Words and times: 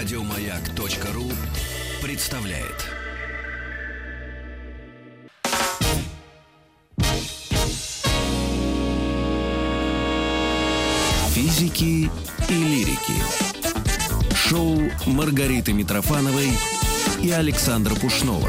Радиомаяк.ру 0.00 1.30
представляет. 2.02 2.86
Физики 11.34 12.10
и 12.48 12.54
лирики. 12.54 12.96
Шоу 14.34 14.80
Маргариты 15.04 15.74
Митрофановой 15.74 16.48
и 17.22 17.30
Александра 17.30 17.94
Пушнова. 17.94 18.48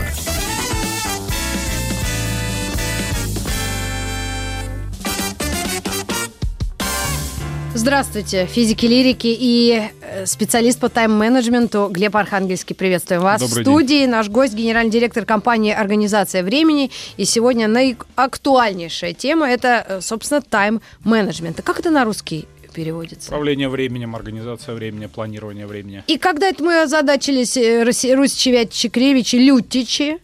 Здравствуйте, 7.73 8.45
физики, 8.45 8.86
лирики 8.86 9.36
и 9.38 9.91
специалист 10.25 10.79
по 10.79 10.89
тайм-менеджменту 10.89 11.89
Глеб 11.91 12.15
Архангельский. 12.15 12.75
Приветствуем 12.75 13.21
вас 13.21 13.41
Добрый 13.41 13.63
в 13.63 13.67
студии. 13.67 14.05
Наш 14.05 14.29
гость, 14.29 14.53
генеральный 14.53 14.91
директор 14.91 15.25
компании 15.25 15.73
«Организация 15.73 16.43
времени». 16.43 16.91
И 17.17 17.25
сегодня 17.25 17.67
наиактуальнейшая 17.67 19.13
тема– 19.13 19.49
это, 19.49 19.85
э, 19.87 20.01
собственно, 20.01 20.41
тайм-менеджмент. 20.41 21.61
Как 21.61 21.79
это 21.79 21.89
на 21.89 22.05
русский 22.05 22.47
переводится? 22.73 23.29
Управление 23.29 23.70
временем, 23.70 24.15
организация 24.15 24.75
времени, 24.75 25.07
планирование 25.07 25.67
времени. 25.67 26.03
И 26.07 26.17
когда 26.17 26.48
это 26.48 26.63
мы 26.63 26.81
озадачились 26.81 27.57
э, 27.57 27.84
Руси- 27.84 28.13
Русь 28.13 28.45
Вятичи, 28.45 28.89
Кривичи, 28.89 29.35
Лютичи, 29.35 30.20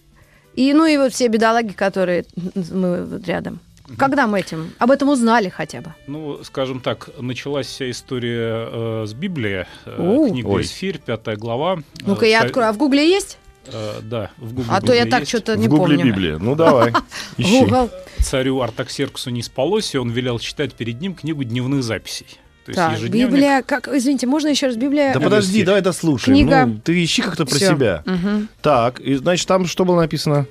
и 0.56 0.74
ну 0.74 0.86
и 0.86 0.98
вот 0.98 1.14
все 1.14 1.28
бедолаги, 1.28 1.74
которые 1.74 2.26
мы 2.72 3.06
вот 3.06 3.28
рядом. 3.28 3.60
Когда 3.98 4.28
мы 4.28 4.40
этим 4.42 4.74
об 4.80 4.92
этом 4.92 5.10
узнали 5.10 5.48
хотя 5.50 5.80
бы? 5.82 5.94
Ну, 6.08 6.44
скажем 6.44 6.82
так, 6.82 7.10
началась 7.20 7.68
вся 7.68 7.90
история 7.90 8.68
э, 8.72 9.06
с 9.08 9.14
Библии, 9.14 9.66
э, 9.86 10.28
книга. 10.30 10.62
Исфирь, 10.62 11.00
пятая 11.00 11.38
глава. 11.38 11.80
Ну-ка, 12.06 12.26
Э, 12.26 12.30
я 12.30 12.40
царь- 12.40 12.48
открою. 12.48 12.68
А 12.70 12.74
в 12.74 12.78
Гугле 12.78 13.10
есть? 13.10 13.38
э, 13.72 14.00
да, 14.04 14.32
в 14.38 14.54
Гугле 14.54 14.72
А 14.74 14.82
то 14.82 14.94
я 14.94 15.04
Библия 15.06 15.20
так 15.20 15.28
что-то 15.28 15.54
В 15.54 15.58
не 15.60 15.68
гугле 15.68 15.98
помню. 15.98 16.12
Библия. 16.14 16.38
Ну 16.38 16.56
давай, 16.56 16.92
ищи. 17.38 17.62
Google. 17.62 17.90
Царю 18.20 18.62
Артаксерксу 18.62 19.30
не 19.30 19.42
спалось, 19.42 19.94
и 19.96 19.98
он 19.98 20.10
велел 20.10 20.40
читать 20.40 20.74
перед 20.74 21.00
ним 21.00 21.16
книгу 21.16 21.44
дневных 21.46 21.84
записей. 21.84 22.28
То 22.66 22.72
есть 22.72 22.76
Так, 22.78 22.94
ежедневник. 22.98 23.30
Библия, 23.30 23.62
как, 23.62 23.88
извините, 23.88 24.28
можно 24.28 24.50
еще 24.50 24.68
раз 24.68 24.76
Библия? 24.76 25.14
Да 25.14 25.20
Э, 25.22 25.24
подожди, 25.24 25.64
давай 25.64 25.82
дослушаем. 25.82 26.36
Книга. 26.38 26.66
Ну, 26.66 26.80
ты 26.84 27.02
ищи 27.02 27.22
как-то 27.22 27.46
про 27.46 27.56
Всё. 27.56 27.74
себя. 27.76 28.04
Мгм. 28.06 28.50
Так, 28.62 29.00
и 29.00 29.16
значит, 29.16 29.48
там 29.48 29.66
что 29.66 29.86
было 29.86 30.02
написано? 30.02 30.46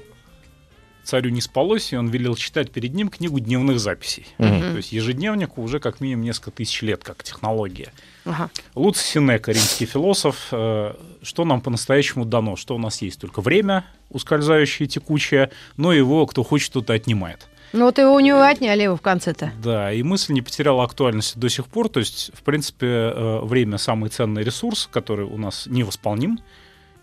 Царю 1.07 1.31
не 1.31 1.41
спалось, 1.41 1.93
и 1.93 1.97
он 1.97 2.09
велел 2.09 2.35
читать 2.35 2.73
перед 2.73 2.93
ним 2.93 3.09
книгу 3.09 3.39
дневных 3.39 3.79
записей. 3.79 4.27
Мгм. 4.39 4.61
То 4.61 4.77
есть 4.79 4.93
ежедневнику 4.93 5.63
уже 5.63 5.79
как 5.79 6.01
минимум 6.01 6.25
несколько 6.25 6.51
тысяч 6.51 6.83
лет, 6.83 7.05
как 7.05 7.23
технология. 7.23 7.93
Ага. 8.25 8.51
Луций 8.75 9.05
Синека, 9.05 9.53
римский 9.53 9.87
философ, 9.87 10.49
э, 10.51 10.95
что 11.23 11.45
нам 11.45 11.61
по-настоящему 11.61 12.25
дано? 12.25 12.57
Что 12.57 12.75
у 12.75 12.79
нас 12.79 13.01
есть 13.03 13.21
только 13.21 13.41
время, 13.41 13.85
ускользающее, 14.11 14.89
текучее, 14.89 15.51
но 15.77 15.93
его, 15.93 16.27
кто 16.27 16.43
хочет, 16.43 16.73
тот 16.73 16.91
и 16.91 16.93
отнимает. 16.93 17.47
Ну 17.73 17.85
вот 17.85 17.99
его 17.99 18.13
у 18.15 18.21
него 18.21 18.41
отняли 18.41 18.83
его 18.83 18.97
в 18.97 19.01
конце-то. 19.01 19.53
Да, 19.63 19.93
и 19.93 20.03
мысль 20.03 20.33
не 20.33 20.43
потеряла 20.43 20.83
актуальности 20.83 21.39
до 21.39 21.49
сих 21.49 21.67
пор. 21.67 21.89
То 21.89 22.01
есть, 22.01 22.33
в 22.35 22.43
принципе, 22.43 22.87
э, 22.87 23.41
время 23.45 23.79
самый 23.79 24.11
ценный 24.11 24.43
ресурс, 24.43 24.89
который 24.91 25.25
у 25.25 25.39
нас 25.39 25.67
невосполним. 25.67 26.41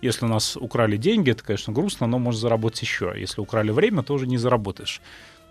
Если 0.03 0.25
у 0.25 0.29
нас 0.29 0.57
украли 0.57 0.97
деньги, 0.97 1.31
это, 1.31 1.43
конечно, 1.43 1.71
грустно, 1.73 2.07
но 2.07 2.19
можно 2.19 2.39
заработать 2.41 2.81
еще. 2.81 3.13
Если 3.15 3.39
украли 3.41 3.71
время, 3.71 4.03
тоже 4.03 4.27
не 4.27 4.37
заработаешь. 4.37 5.01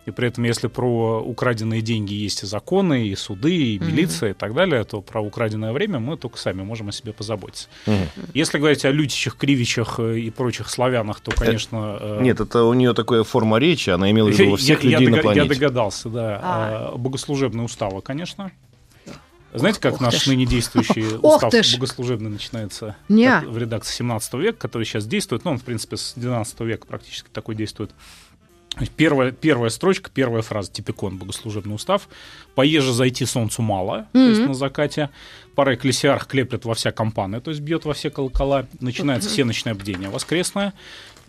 И 0.04 0.10
при 0.10 0.26
этом, 0.28 0.42
если 0.44 0.66
про 0.66 1.22
украденные 1.22 1.80
деньги 1.80 2.12
есть 2.12 2.42
и 2.42 2.46
законы, 2.46 3.06
и 3.06 3.14
суды, 3.14 3.54
и 3.54 3.78
милиция 3.78 4.30
и 4.30 4.32
так 4.32 4.52
далее, 4.52 4.82
то 4.82 5.00
про 5.00 5.20
украденное 5.22 5.72
время 5.72 6.00
мы 6.00 6.16
только 6.16 6.38
сами 6.38 6.62
можем 6.62 6.88
о 6.88 6.92
себе 6.92 7.12
позаботиться. 7.12 7.68
Мгм. 7.86 7.98
Если 8.34 8.58
говорить 8.58 8.84
о 8.84 8.90
лютичах, 8.90 9.36
кривичах 9.36 10.00
э, 10.00 10.18
и 10.18 10.30
прочих 10.30 10.68
славянах, 10.70 11.20
то, 11.20 11.30
конечно... 11.30 11.98
э, 12.00 12.18
Нет, 12.20 12.40
это 12.40 12.64
у 12.64 12.74
нее 12.74 12.94
такая 12.94 13.22
форма 13.22 13.58
речи, 13.58 13.90
она 13.90 14.10
имела 14.10 14.28
в 14.28 14.36
виду 14.38 14.56
всех 14.56 14.82
я, 14.82 14.90
я 14.90 14.98
людей 14.98 15.08
на 15.08 15.16
дога- 15.18 15.28
я 15.28 15.34
планете. 15.34 15.54
догадался, 15.54 16.08
да. 16.08 16.40
А. 16.42 16.90
А, 16.94 16.96
Богослужебные 16.98 17.64
уставы, 17.64 18.02
конечно. 18.02 18.50
Знаете, 19.52 19.80
как 19.80 19.94
Ух 19.94 20.00
наш 20.00 20.26
ныне 20.26 20.46
действующий 20.46 21.16
Ох 21.22 21.42
устав 21.42 21.52
богослужебный 21.74 22.30
начинается 22.30 22.96
как 23.42 23.50
в 23.50 23.58
редакции 23.58 23.94
17 23.94 24.34
века, 24.34 24.58
который 24.58 24.84
сейчас 24.84 25.06
действует, 25.06 25.44
ну, 25.44 25.52
он, 25.52 25.58
в 25.58 25.62
принципе, 25.64 25.96
с 25.96 26.14
12 26.16 26.60
века 26.60 26.86
практически 26.86 27.28
такой 27.32 27.54
действует. 27.54 27.90
Первая, 28.96 29.32
первая 29.32 29.68
строчка, 29.68 30.10
первая 30.12 30.40
фраза, 30.40 30.72
типикон, 30.72 31.18
богослужебный 31.18 31.74
устав. 31.74 32.08
«Поеже 32.54 32.94
зайти 32.94 33.26
солнцу 33.26 33.60
мало», 33.60 34.08
то 34.12 34.18
есть 34.18 34.40
на 34.40 34.54
закате. 34.54 35.10
Пора 35.54 35.74
экклесиарх 35.74 36.26
клеплет 36.26 36.64
во 36.64 36.74
вся 36.74 36.92
компаны, 36.92 37.40
то 37.40 37.50
есть 37.50 37.60
бьет 37.60 37.84
во 37.84 37.92
все 37.92 38.10
колокола. 38.10 38.66
Начинается 38.80 39.28
всеночное 39.28 39.74
бдение 39.74 40.08
воскресное. 40.08 40.72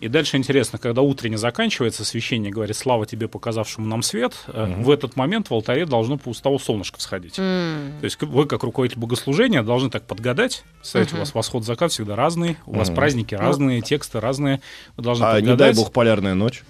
И 0.00 0.08
дальше 0.08 0.36
интересно, 0.36 0.78
когда 0.78 1.02
утренне 1.02 1.38
заканчивается, 1.38 2.04
священник 2.04 2.52
говорит 2.52 2.76
«Слава 2.76 3.06
тебе, 3.06 3.28
показавшему 3.28 3.86
нам 3.86 4.02
свет», 4.02 4.34
э, 4.48 4.74
в 4.78 4.90
этот 4.90 5.16
момент 5.16 5.50
в 5.50 5.54
алтаре 5.54 5.86
должно 5.86 6.18
по 6.18 6.30
уставу 6.30 6.58
солнышко 6.58 6.98
всходить. 6.98 7.38
М. 7.38 7.92
То 8.00 8.04
есть 8.04 8.20
вы, 8.20 8.46
как 8.46 8.64
руководитель 8.64 8.98
богослужения, 8.98 9.62
должны 9.62 9.90
так 9.90 10.02
подгадать. 10.04 10.64
Представляете, 10.78 11.14
у 11.16 11.18
вас 11.20 11.32
восход, 11.32 11.64
закат 11.64 11.92
всегда 11.92 12.16
разный, 12.16 12.56
у 12.66 12.74
вас 12.74 12.88
Мгм. 12.88 12.96
праздники 12.96 13.34
разные, 13.34 13.82
тексты 13.82 14.20
разные. 14.20 14.60
Вы 14.96 15.04
должны 15.04 15.24
А 15.24 15.40
не 15.40 15.46
дай 15.46 15.52
подгадать. 15.52 15.76
бог 15.76 15.92
полярная 15.92 16.34
ночь. 16.34 16.64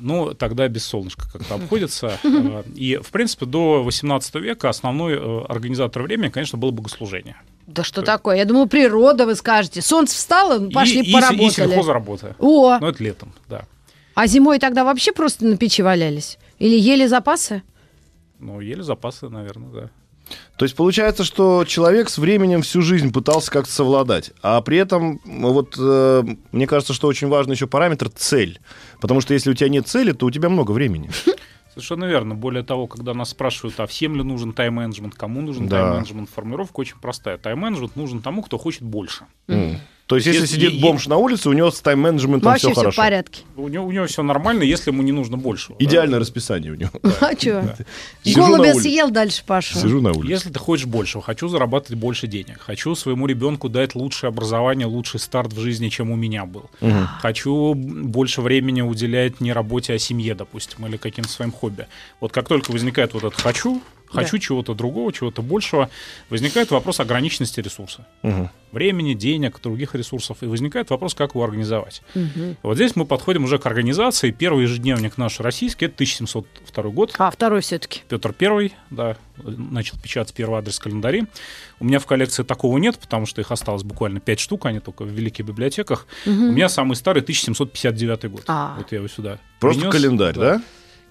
Ну, 0.00 0.34
тогда 0.34 0.66
без 0.68 0.84
солнышка 0.84 1.24
как-то 1.32 1.54
обходится. 1.56 2.18
Э, 2.24 2.62
И, 2.74 2.96
в 2.96 3.10
принципе, 3.10 3.46
до 3.46 3.82
18 3.82 4.34
века 4.36 4.68
основной 4.68 5.14
э, 5.14 5.44
организатор 5.48 6.02
времени, 6.02 6.28
конечно, 6.30 6.58
было 6.58 6.70
богослужение. 6.70 7.36
Да 7.66 7.82
что 7.84 8.02
такое? 8.02 8.36
Я 8.36 8.44
думаю, 8.44 8.66
природа, 8.66 9.24
вы 9.26 9.34
скажете. 9.34 9.80
Солнце 9.82 10.16
встало, 10.16 10.58
ну, 10.58 10.70
пошли 10.70 11.00
и, 11.02 11.10
и, 11.10 11.12
поработали. 11.12 11.46
и 11.46 11.50
сельхозработа. 11.50 12.36
О, 12.38 12.78
Но 12.78 12.88
это 12.88 13.02
летом, 13.02 13.32
да. 13.48 13.64
а 14.14 14.26
зимой 14.26 14.58
тогда 14.58 14.84
вообще 14.84 15.12
просто 15.12 15.44
на 15.46 15.56
печи 15.56 15.82
валялись? 15.82 16.38
Или 16.58 16.78
ели 16.78 17.06
запасы? 17.06 17.62
Ну, 18.38 18.60
ели 18.60 18.82
запасы, 18.82 19.28
наверное, 19.28 19.70
да. 19.70 19.90
То 20.56 20.64
есть 20.64 20.76
получается, 20.76 21.24
что 21.24 21.64
человек 21.64 22.08
с 22.08 22.18
временем 22.18 22.62
всю 22.62 22.80
жизнь 22.82 23.12
пытался 23.12 23.50
как-то 23.50 23.72
совладать, 23.72 24.32
а 24.42 24.60
при 24.62 24.78
этом, 24.78 25.20
вот 25.24 25.76
э, 25.78 26.22
мне 26.52 26.66
кажется, 26.66 26.94
что 26.94 27.08
очень 27.08 27.28
важный 27.28 27.54
еще 27.54 27.66
параметр 27.66 28.08
цель, 28.08 28.60
потому 29.00 29.20
что 29.20 29.34
если 29.34 29.50
у 29.50 29.54
тебя 29.54 29.68
нет 29.68 29.88
цели, 29.88 30.12
то 30.12 30.26
у 30.26 30.30
тебя 30.30 30.48
много 30.48 30.72
времени. 30.72 31.10
Совершенно 31.70 32.04
верно. 32.04 32.36
Более 32.36 32.62
того, 32.62 32.86
когда 32.86 33.14
нас 33.14 33.30
спрашивают, 33.30 33.80
а 33.80 33.86
всем 33.88 34.14
ли 34.14 34.22
нужен 34.22 34.52
тайм-менеджмент, 34.52 35.16
кому 35.16 35.40
нужен 35.40 35.66
Да. 35.66 35.80
тайм-менеджмент, 35.80 36.30
формулировка 36.30 36.80
очень 36.80 36.96
простая. 37.02 37.36
Тайм-менеджмент 37.36 37.96
нужен 37.96 38.22
тому, 38.22 38.42
кто 38.42 38.58
хочет 38.58 38.82
больше. 38.82 39.24
М. 39.48 39.80
То 40.06 40.16
есть 40.16 40.26
если 40.26 40.42
Если- 40.42 40.56
сидит 40.56 40.72
е- 40.72 40.80
бомж 40.82 41.06
на 41.06 41.16
улице, 41.16 41.48
у 41.48 41.54
него 41.54 41.70
с 41.70 41.80
тайм-менеджментом 41.80 42.50
Вообще 42.50 42.66
все 42.66 42.72
все 42.72 42.80
в 42.80 42.84
хорошо. 42.84 43.02
порядке. 43.02 43.42
У 43.56 43.68
него, 43.68 43.86
у 43.86 43.90
него 43.90 44.06
все 44.06 44.22
нормально, 44.22 44.62
если 44.62 44.90
ему 44.90 45.02
не 45.02 45.12
нужно 45.12 45.38
большего. 45.38 45.78
да. 45.78 45.84
Идеальное 45.84 46.18
расписание 46.18 46.72
у 46.72 46.74
него. 46.74 46.90
А 47.22 47.32
что? 47.34 47.74
Голубя 48.26 48.72
улице. 48.72 48.80
съел, 48.80 49.10
дальше 49.10 49.42
пошел. 49.46 49.80
Сижу 49.80 50.02
на 50.02 50.10
улице. 50.10 50.30
Если 50.30 50.50
ты 50.50 50.58
хочешь 50.58 50.84
большего, 50.84 51.22
хочу 51.22 51.48
зарабатывать 51.48 51.98
больше 51.98 52.26
денег, 52.26 52.60
хочу 52.60 52.94
своему 52.94 53.26
ребенку 53.26 53.70
дать 53.70 53.94
лучшее 53.94 54.28
образование, 54.28 54.86
лучший 54.86 55.20
старт 55.20 55.54
в 55.54 55.60
жизни, 55.60 55.88
чем 55.88 56.10
у 56.10 56.16
меня 56.16 56.44
был. 56.44 56.68
Хочу 57.22 57.72
больше 57.74 58.42
времени 58.42 58.82
уделять 58.82 59.40
не 59.40 59.52
работе, 59.54 59.94
а 59.94 59.98
семье, 59.98 60.34
допустим, 60.34 60.86
или 60.86 60.98
каким-то 60.98 61.30
своим 61.30 61.50
хобби. 61.50 61.86
Вот 62.20 62.30
как 62.30 62.46
только 62.46 62.72
возникает 62.72 63.14
вот 63.14 63.24
это 63.24 63.40
«хочу», 63.40 63.80
«хочу 64.14 64.38
чего-то 64.38 64.74
другого, 64.74 65.12
чего-то 65.12 65.42
большего», 65.42 65.90
возникает 66.30 66.70
вопрос 66.70 67.00
ограниченности 67.00 67.60
ресурса. 67.60 68.06
Мгм. 68.22 68.50
Времени, 68.72 69.14
денег, 69.14 69.60
других 69.62 69.94
ресурсов. 69.94 70.38
И 70.42 70.46
возникает 70.46 70.90
вопрос, 70.90 71.14
как 71.14 71.34
его 71.34 71.44
организовать. 71.44 72.02
Мгм. 72.14 72.56
Вот 72.62 72.74
здесь 72.74 72.96
мы 72.96 73.04
подходим 73.04 73.44
уже 73.44 73.58
к 73.58 73.66
организации. 73.66 74.30
Первый 74.30 74.64
ежедневник 74.64 75.16
наш 75.16 75.38
российский, 75.40 75.86
это 75.86 75.94
1702 75.96 76.90
год. 76.90 77.14
А, 77.18 77.30
второй 77.30 77.60
все-таки. 77.60 78.00
Петр 78.08 78.32
Первый, 78.32 78.74
да, 78.90 79.16
начал 79.36 79.96
печатать 80.00 80.34
первый 80.34 80.58
адрес 80.58 80.78
календари. 80.78 81.26
У 81.80 81.84
меня 81.84 81.98
в 81.98 82.06
коллекции 82.06 82.42
такого 82.42 82.78
нет, 82.78 82.98
потому 82.98 83.26
что 83.26 83.40
их 83.40 83.50
осталось 83.52 83.82
буквально 83.82 84.20
5 84.20 84.40
штук, 84.40 84.66
они 84.66 84.80
только 84.80 85.04
в 85.04 85.08
великих 85.08 85.44
библиотеках. 85.44 86.06
У 86.26 86.30
меня 86.30 86.68
самый 86.68 86.96
старый 86.96 87.22
1759 87.22 88.30
год. 88.30 88.44
А. 88.46 88.74
Вот 88.78 88.90
я 88.92 88.98
его 88.98 89.08
сюда. 89.08 89.38
Просто 89.60 89.82
принес. 89.82 89.94
календарь, 89.94 90.34
да? 90.34 90.62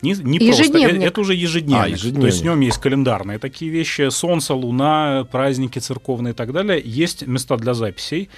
Не, 0.03 0.13
не 0.13 0.39
просто, 0.39 0.63
Ежедневник. 0.63 1.01
э- 1.01 1.05
это 1.07 1.21
уже 1.21 1.33
ежедневник. 1.33 1.85
А, 1.85 1.87
ежедневник. 1.87 2.21
То 2.21 2.27
есть 2.27 2.41
в 2.41 2.43
нем 2.43 2.59
есть 2.59 2.77
календарные 2.77 3.39
такие 3.39 3.71
вещи, 3.71 4.09
солнце, 4.09 4.53
луна, 4.53 5.25
праздники 5.31 5.79
церковные 5.79 6.33
и 6.33 6.35
так 6.35 6.51
далее. 6.51 6.81
Есть 6.83 7.25
места 7.25 7.57
для 7.57 7.73
записей. 7.73 8.29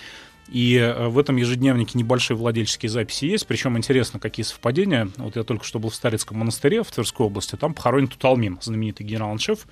И 0.48 0.76
э, 0.76 1.08
в 1.08 1.18
этом 1.18 1.38
ежедневнике 1.38 1.98
небольшие 1.98 2.38
владельческие 2.38 2.90
записи 2.92 3.26
есть. 3.26 3.48
Причем 3.48 3.78
интересно, 3.78 4.20
какие 4.20 4.44
совпадения. 4.46 5.10
Вот 5.18 5.36
я 5.36 5.44
только 5.44 5.66
что 5.66 5.80
был 5.80 5.90
в 5.90 5.96
Старицком 5.96 6.38
монастыре 6.38 6.84
в 6.84 6.92
Тверской 6.92 7.26
области. 7.26 7.56
Там 7.56 7.74
похоронен 7.74 8.08
Туталмин, 8.08 8.60
знаменитый 8.62 9.06
генерал-аншеф. 9.08 9.66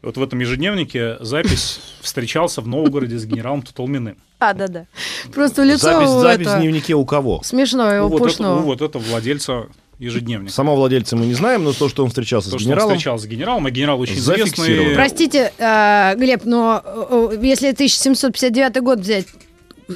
Вот 0.00 0.16
в 0.16 0.22
этом 0.22 0.38
ежедневнике 0.38 1.16
запись 1.20 1.80
встречался 2.00 2.62
в 2.62 2.68
Новгороде 2.68 3.18
с 3.18 3.26
генералом 3.26 3.60
Туталминым. 3.62 4.16
А, 4.38 4.54
да-да. 4.54 4.86
Просто 5.34 5.62
лицо 5.64 5.92
Запись, 5.92 6.08
запись 6.08 6.46
в 6.46 6.58
дневнике 6.60 6.94
у 6.94 7.04
кого? 7.04 7.42
смешное, 7.42 8.00
Ну, 8.00 8.06
у 8.06 8.08
вот, 8.08 8.20
это, 8.20 8.28
пушного. 8.30 8.60
ну, 8.60 8.62
вот 8.66 8.80
это 8.80 8.98
владельца 9.00 9.66
ежедневника. 9.98 10.52
Самого 10.52 10.76
владельца 10.76 11.16
мы 11.16 11.26
не 11.26 11.34
знаем, 11.34 11.64
но 11.64 11.72
то, 11.72 11.88
что 11.88 12.02
он 12.04 12.08
встречался 12.10 12.50
То, 12.50 12.58
с 12.58 12.60
что 12.60 12.68
он 12.68 12.72
генералом, 12.74 12.94
встречался 12.96 13.24
с 13.24 13.28
генералом, 13.28 13.66
а 13.66 13.70
генерал 13.70 14.00
очень 14.00 14.14
известный. 14.14 14.94
Простите, 14.94 15.52
э, 15.58 16.14
Глеб, 16.16 16.44
но 16.44 16.82
э, 16.84 17.38
если 17.42 17.68
1759 17.72 18.80
год 18.82 19.00
взять, 19.00 19.26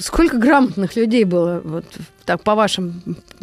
Сколько 0.00 0.38
грамотных 0.38 0.96
людей 0.96 1.25
было, 1.25 1.60
вот 1.62 1.84
так 2.25 2.43
по 2.43 2.54
вашим 2.54 3.02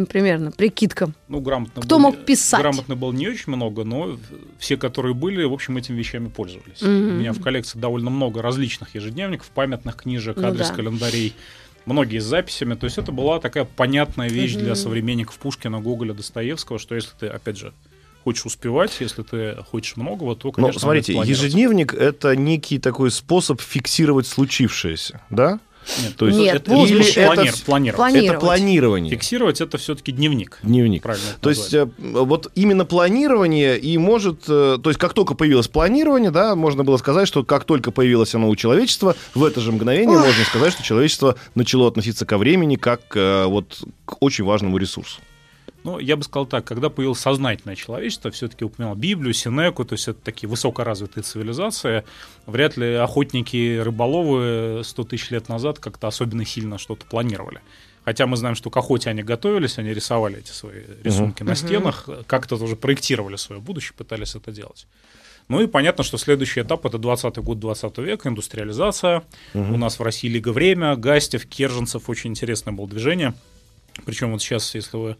примерно 0.09 0.51
прикидкам? 0.51 1.13
Ну, 1.27 1.41
грамотно 1.41 1.83
Кто 1.83 1.97
было- 1.97 2.01
мог 2.07 2.25
писать? 2.25 2.59
Грамотно 2.59 2.95
было 2.95 3.11
не 3.11 3.27
очень 3.27 3.53
много, 3.53 3.83
но 3.83 4.17
все, 4.57 4.75
которые 4.75 5.13
были, 5.13 5.43
в 5.43 5.53
общем, 5.53 5.77
этими 5.77 5.95
вещами 5.97 6.27
пользовались. 6.27 6.81
Мгм. 6.81 6.89
У 6.89 7.11
меня 7.19 7.33
в 7.33 7.39
коллекции 7.41 7.77
довольно 7.77 8.09
много 8.09 8.41
различных 8.41 8.95
ежедневников, 8.95 9.47
памятных 9.53 9.95
книжек, 9.97 10.37
Ну 10.37 10.47
адрес 10.47 10.69
да. 10.69 10.73
календарей. 10.73 11.35
Многие 11.89 12.19
с 12.19 12.23
записями. 12.25 12.75
То 12.75 12.85
есть 12.85 12.97
это 12.99 13.11
была 13.11 13.39
такая 13.39 13.65
понятная 13.65 14.29
вещь 14.29 14.53
для 14.53 14.73
Мгм. 14.73 14.75
современников 14.75 15.37
Пушкина, 15.39 15.79
Гоголя, 15.79 16.13
Достоевского, 16.13 16.77
что 16.77 16.93
если 16.95 17.11
ты, 17.19 17.27
опять 17.27 17.57
же, 17.57 17.73
хочешь 18.23 18.45
успевать, 18.45 18.95
если 18.99 19.23
ты 19.23 19.55
хочешь 19.71 19.95
многого, 19.97 20.35
то, 20.35 20.47
Но 20.47 20.51
конечно, 20.51 20.87
надо 20.87 21.01
смотрите, 21.03 21.13
ежедневник 21.13 21.93
это 21.93 22.35
некий 22.35 22.77
такой 22.77 23.09
способ 23.09 23.59
фиксировать 23.59 24.27
случившеся, 24.27 25.21
да? 25.31 25.59
Нет, 26.01 26.15
То 26.15 26.27
есть 26.27 26.39
Нет, 26.39 26.55
это, 26.55 26.71
или 26.73 26.97
лучше 26.97 27.19
это 27.19 27.53
планировать. 27.65 27.95
Планировать. 27.95 28.29
Это 28.29 28.39
планирование. 28.39 29.11
Фиксировать 29.11 29.61
это 29.61 29.77
все-таки 29.77 30.11
дневник. 30.11 30.59
Дневник. 30.63 31.03
Правильно 31.03 31.27
То 31.41 31.49
есть 31.49 31.73
э, 31.73 31.87
вот 31.97 32.51
именно 32.55 32.85
планирование 32.85 33.77
и 33.77 33.97
может, 33.97 34.43
э, 34.47 34.77
то 34.81 34.89
есть 34.89 34.99
как 34.99 35.13
только 35.13 35.35
появилось 35.35 35.67
планирование, 35.67 36.31
да, 36.31 36.55
можно 36.55 36.83
было 36.83 36.97
сказать, 36.97 37.27
что 37.27 37.43
как 37.43 37.63
только 37.63 37.91
появилось 37.91 38.35
оно 38.35 38.49
у 38.49 38.55
человечества, 38.55 39.15
в 39.33 39.43
это 39.43 39.61
же 39.61 39.71
мгновение 39.71 40.17
Ох. 40.17 40.25
можно 40.25 40.43
сказать, 40.43 40.73
что 40.73 40.83
человечество 40.83 41.35
начало 41.55 41.87
относиться 41.87 42.25
ко 42.25 42.37
времени 42.37 42.75
как 42.75 43.01
э, 43.15 43.45
вот 43.45 43.81
к 44.05 44.21
очень 44.21 44.43
важному 44.43 44.77
ресурсу. 44.77 45.19
Ну, 45.89 45.97
я 45.97 46.15
бы 46.15 46.23
сказал 46.23 46.45
так, 46.45 46.65
когда 46.65 46.89
появилось 46.89 47.19
сознательное 47.19 47.75
человечество, 47.75 48.29
все-таки 48.29 48.63
упоминал 48.63 48.95
Библию, 48.95 49.33
Синеку, 49.33 49.83
то 49.85 49.93
есть 49.93 50.07
это 50.07 50.19
такие 50.21 50.47
высокоразвитые 50.47 51.23
цивилизации, 51.23 52.03
вряд 52.45 52.77
ли 52.77 52.93
охотники, 52.93 53.79
рыболовы 53.79 54.83
100 54.83 55.03
тысяч 55.05 55.31
лет 55.31 55.49
назад 55.49 55.79
как-то 55.79 56.07
особенно 56.07 56.45
сильно 56.45 56.77
что-то 56.77 57.05
планировали. 57.07 57.61
Хотя 58.05 58.27
мы 58.27 58.37
знаем, 58.37 58.55
что 58.55 58.69
к 58.69 58.77
охоте 58.77 59.09
они 59.09 59.23
готовились, 59.23 59.79
они 59.79 59.91
рисовали 59.93 60.37
эти 60.37 60.51
свои 60.51 60.83
рисунки 61.03 61.41
на 61.41 61.55
стенах, 61.55 62.07
как-то 62.27 62.57
тоже 62.57 62.75
проектировали 62.75 63.35
свое 63.35 63.59
будущее, 63.59 63.95
пытались 63.97 64.35
это 64.35 64.51
делать. 64.51 64.85
Ну 65.47 65.59
и 65.59 65.65
понятно, 65.65 66.03
что 66.03 66.19
следующий 66.19 66.61
этап 66.61 66.85
это 66.85 66.97
20-й 66.97 67.41
год 67.41 67.59
20 67.59 67.97
века, 67.97 68.29
индустриализация. 68.29 69.23
У 69.55 69.77
нас 69.77 69.97
в 69.97 70.03
России 70.03 70.27
Лига 70.27 70.49
Время, 70.49 70.95
Гастев, 70.95 71.47
Керженцев, 71.47 72.09
очень 72.09 72.29
интересное 72.29 72.73
было 72.73 72.87
движение. 72.87 73.33
Причем 74.05 74.31
вот 74.31 74.41
сейчас, 74.41 74.75
если 74.75 74.97
вы 74.97 75.17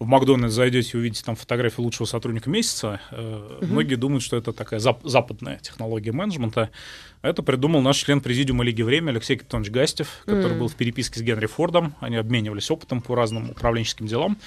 в 0.00 0.06
Макдональдс 0.06 0.54
зайдете 0.54 0.92
и 0.94 0.96
увидите 0.96 1.22
там 1.22 1.36
фотографию 1.36 1.82
лучшего 1.84 2.06
сотрудника 2.06 2.48
месяца, 2.48 3.00
э, 3.10 3.58
многие 3.60 3.96
думают, 3.96 4.22
что 4.22 4.36
это 4.38 4.52
такая 4.54 4.80
зап- 4.80 5.06
западная 5.06 5.58
технология 5.58 6.10
менеджмента. 6.10 6.70
Это 7.20 7.42
придумал 7.42 7.82
наш 7.82 7.98
член 7.98 8.22
президиума 8.22 8.64
Лиги 8.64 8.80
Время 8.80 9.10
Алексей 9.10 9.36
Капитонович 9.36 9.70
Гастев, 9.70 10.22
который 10.24 10.56
был 10.58 10.68
в 10.68 10.74
переписке 10.74 11.20
с 11.20 11.22
Генри 11.22 11.44
Фордом. 11.44 11.94
Они 12.00 12.16
обменивались 12.16 12.70
опытом 12.70 13.02
по 13.02 13.14
разным 13.14 13.50
управленческим 13.50 14.06
делам. 14.06 14.38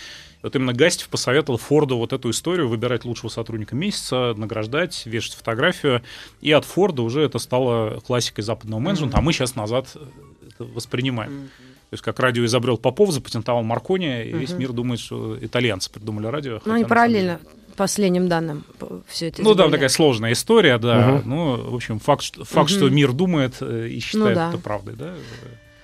И 0.42 0.42
вот 0.42 0.56
именно 0.56 0.74
Гастев 0.74 1.08
посоветовал 1.10 1.60
Форду 1.60 1.98
вот 1.98 2.14
эту 2.14 2.32
историю, 2.32 2.68
выбирать 2.68 3.06
лучшего 3.06 3.30
сотрудника 3.30 3.76
месяца, 3.76 4.34
награждать, 4.36 5.06
вешать 5.06 5.36
фотографию. 5.36 6.02
И 6.42 6.52
от 6.52 6.66
Форда 6.66 7.04
уже 7.04 7.22
это 7.22 7.38
стало 7.38 8.00
классикой 8.00 8.44
западного 8.44 8.80
менеджмента, 8.80 9.20
а 9.20 9.22
мы 9.22 9.32
сейчас 9.34 9.56
назад 9.56 9.92
э, 9.94 10.00
это 10.48 10.64
воспринимаем. 10.64 11.52
То 11.94 11.96
есть 11.96 12.04
как 12.04 12.20
радио 12.20 12.44
изобрел 12.44 12.80
Попов, 12.80 13.12
запатентовал 13.12 13.62
Маркони, 13.62 14.24
и 14.26 14.34
весь 14.34 14.54
мир 14.54 14.72
думает, 14.74 15.00
что 15.00 15.38
итальянцы 15.40 15.92
придумали 15.92 16.26
радио. 16.26 16.60
Ну, 16.66 16.74
они 16.74 16.86
параллельно, 16.86 17.40
последним 17.76 18.28
данным, 18.28 18.64
все 19.08 19.28
это 19.28 19.44
Ну, 19.44 19.50
да, 19.54 19.66
изобрели. 19.66 19.72
такая 19.74 19.90
сложная 19.90 20.32
история, 20.34 20.80
да. 20.80 20.98
Мгм. 21.22 21.30
Ну, 21.30 21.70
в 21.70 21.76
общем, 21.76 22.00
факт, 22.00 22.24
что, 22.24 22.46
факт, 22.46 22.72
Мгм. 22.72 22.78
что 22.80 22.90
мир 22.90 23.12
думает 23.14 23.58
э, 23.62 23.90
и 23.90 24.00
считает 24.00 24.30
Ну 24.30 24.34
да. 24.34 24.50
это 24.50 24.58
правдой, 24.58 24.96
да. 24.96 25.14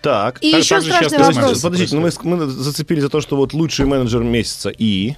Так. 0.02 0.40
И 0.42 0.52
Так- 0.52 0.62
еще 0.64 0.82
страшный 0.82 1.20
вопрос. 1.20 1.62
Подождите, 1.62 1.96
ну 1.96 2.02
мы, 2.02 2.10
мы 2.24 2.46
зацепили 2.48 3.02
за 3.02 3.10
то, 3.10 3.22
что 3.22 3.36
вот 3.36 3.54
лучший 3.54 3.86
менеджер 3.86 4.24
месяца 4.24 4.70
и 4.76 5.14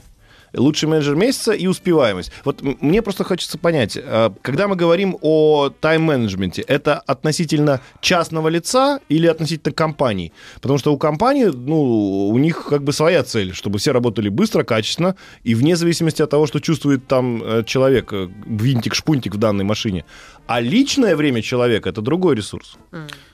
лучший 0.53 0.89
менеджер 0.89 1.15
месяца 1.15 1.51
и 1.51 1.67
успеваемость. 1.67 2.31
Вот 2.43 2.61
мне 2.61 3.01
просто 3.01 3.23
хочется 3.23 3.57
понять, 3.57 3.97
э, 3.97 4.29
когда 4.41 4.67
мы 4.67 4.75
говорим 4.75 5.17
о 5.21 5.69
тайм-менеджменте, 5.69 6.61
это 6.61 6.99
относительно 6.99 7.81
частного 8.01 8.47
лица 8.49 8.99
или 9.09 9.27
относительно 9.27 9.73
компаний? 9.73 10.33
Потому 10.61 10.77
что 10.77 10.93
у 10.93 10.97
компании, 10.97 11.45
ну, 11.45 12.29
у 12.29 12.37
них 12.37 12.65
как 12.69 12.83
бы 12.83 12.93
своя 12.93 13.23
цель, 13.23 13.53
чтобы 13.53 13.79
все 13.79 13.91
работали 13.91 14.29
быстро, 14.29 14.63
качественно, 14.63 15.15
и 15.43 15.55
вне 15.55 15.75
зависимости 15.75 16.21
от 16.21 16.29
того, 16.29 16.47
что 16.47 16.59
чувствует 16.59 17.07
там 17.07 17.41
э, 17.43 17.63
человек, 17.65 18.13
э, 18.13 18.29
винтик-шпунтик 18.45 19.33
в 19.33 19.37
данной 19.37 19.63
машине. 19.63 20.05
А 20.47 20.59
личное 20.59 21.15
время 21.15 21.41
человека— 21.41 21.89
это 21.91 22.01
другой 22.01 22.35
ресурс. 22.35 22.77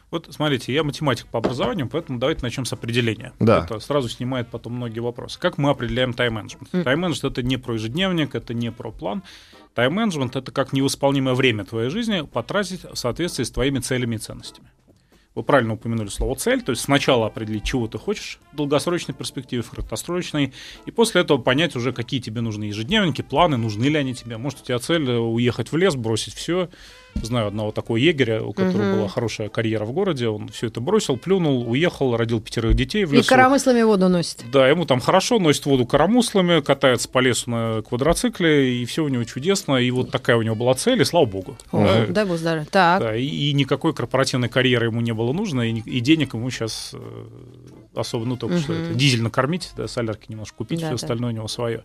Вот 0.10 0.28
смотрите, 0.30 0.74
я 0.74 0.84
математик 0.84 1.28
по 1.28 1.40
образованию, 1.40 1.90
поэтому 1.90 2.18
давайте 2.18 2.42
начнем 2.42 2.64
с 2.64 2.72
определения. 2.72 3.34
Да. 3.40 3.66
Это 3.66 3.80
сразу 3.80 4.08
снимает 4.08 4.48
потом 4.48 4.74
многие 4.74 5.02
вопросы. 5.02 5.38
Как 5.38 5.58
мы 5.58 5.70
определяем 5.70 6.14
тайм-менеджмент? 6.14 6.72
Тайм-менеджмент 6.72 7.38
это 7.38 7.44
не 7.44 7.58
про 7.58 7.74
ежедневник, 7.74 8.34
это 8.34 8.54
не 8.54 8.72
про 8.72 8.92
план. 8.92 9.24
Тайм-менеджмент 9.76 10.38
это 10.38 10.52
как 10.52 10.72
невосполнимое 10.72 11.34
время 11.34 11.66
твоей 11.66 11.90
жизни 11.90 12.22
потратить 12.22 12.84
в 12.84 12.96
соответствии 12.96 13.44
с 13.44 13.52
твоими 13.52 13.80
целями 13.80 14.16
и 14.16 14.20
ценностями. 14.20 14.70
Вы 15.36 15.44
правильно 15.44 15.74
упомянули 15.74 16.08
слово 16.08 16.36
цель, 16.36 16.64
то 16.64 16.72
есть 16.72 16.82
сначала 16.82 17.28
определить, 17.28 17.64
чего 17.64 17.88
ты 17.88 18.00
хочешь 18.00 18.40
в 18.54 18.56
долгосрочной 18.56 19.14
перспективе, 19.14 19.62
в 19.62 19.70
краткосрочной, 19.70 20.52
и 20.88 20.90
после 20.90 21.22
этого 21.22 21.38
понять 21.38 21.76
уже, 21.76 21.94
какие 21.94 22.20
тебе 22.20 22.42
нужны 22.42 22.64
ежедневники, 22.64 23.22
планы, 23.22 23.56
нужны 23.56 23.86
ли 23.86 23.98
они 23.98 24.16
тебе. 24.16 24.38
Может, 24.38 24.62
у 24.62 24.64
тебя 24.64 24.80
цель 24.80 25.08
уехать 25.08 25.72
в 25.72 25.78
лес, 25.78 25.96
бросить 25.96 26.34
все. 26.34 26.70
Знаю 27.24 27.48
одного 27.48 27.72
такого 27.72 27.98
егеря, 27.98 28.42
у 28.44 28.54
которого 28.54 28.84
Мгм. 28.88 28.98
была 28.98 29.08
хорошая 29.10 29.50
карьера 29.50 29.84
в 29.86 29.92
городе, 29.92 30.30
он 30.30 30.48
все 30.50 30.68
это 30.68 30.80
бросил, 30.80 31.18
плюнул, 31.18 31.70
уехал, 31.70 32.16
родил 32.16 32.40
пятерых 32.40 32.74
детей 32.76 33.04
в 33.06 33.14
И 33.14 33.18
лесу. 33.18 33.28
коромыслами 33.30 33.82
воду 33.82 34.08
носит. 34.08 34.44
Да, 34.52 34.68
ему 34.70 34.86
там 34.86 35.00
хорошо, 35.02 35.40
носит 35.40 35.66
воду 35.66 35.86
коромыслами, 35.86 36.62
катается 36.62 37.10
по 37.10 37.20
лесу 37.20 37.50
на 37.50 37.82
квадроцикле, 37.82 38.82
и 38.82 38.86
все 38.86 39.04
у 39.04 39.08
него 39.10 39.24
чудесно. 39.26 39.76
И 39.76 39.92
вот 39.92 40.10
такая 40.12 40.38
у 40.38 40.42
него 40.42 40.56
была 40.56 40.74
цель, 40.76 41.02
и 41.02 41.06
слава 41.06 41.26
богу. 41.26 41.58
О, 41.72 41.84
Да, 41.84 42.14
Дай 42.14 42.26
бог 42.26 42.38
здоровья. 42.38 42.68
Так. 42.72 43.02
да, 43.02 43.16
и, 43.16 43.26
и 43.26 43.52
никакой 43.54 43.94
корпоративной 43.94 44.48
карьеры 44.50 44.86
ему 44.86 45.02
не 45.02 45.14
было 45.14 45.34
нужно, 45.34 45.70
и, 45.70 45.74
и 45.80 46.00
денег 46.00 46.34
ему 46.34 46.50
сейчас 46.50 46.94
особо, 47.96 48.26
ну, 48.26 48.38
только 48.38 48.58
что 48.60 48.72
Мгм. 48.74 48.82
это 48.84 48.94
дизель 48.94 49.22
накормить, 49.24 49.72
да, 49.76 49.88
солярки 49.88 50.26
немножко 50.30 50.56
купить, 50.58 50.80
Да, 50.80 50.86
все 50.88 50.90
да. 50.92 50.96
остальное 50.96 51.32
у 51.32 51.36
него 51.36 51.48
свое. 51.48 51.84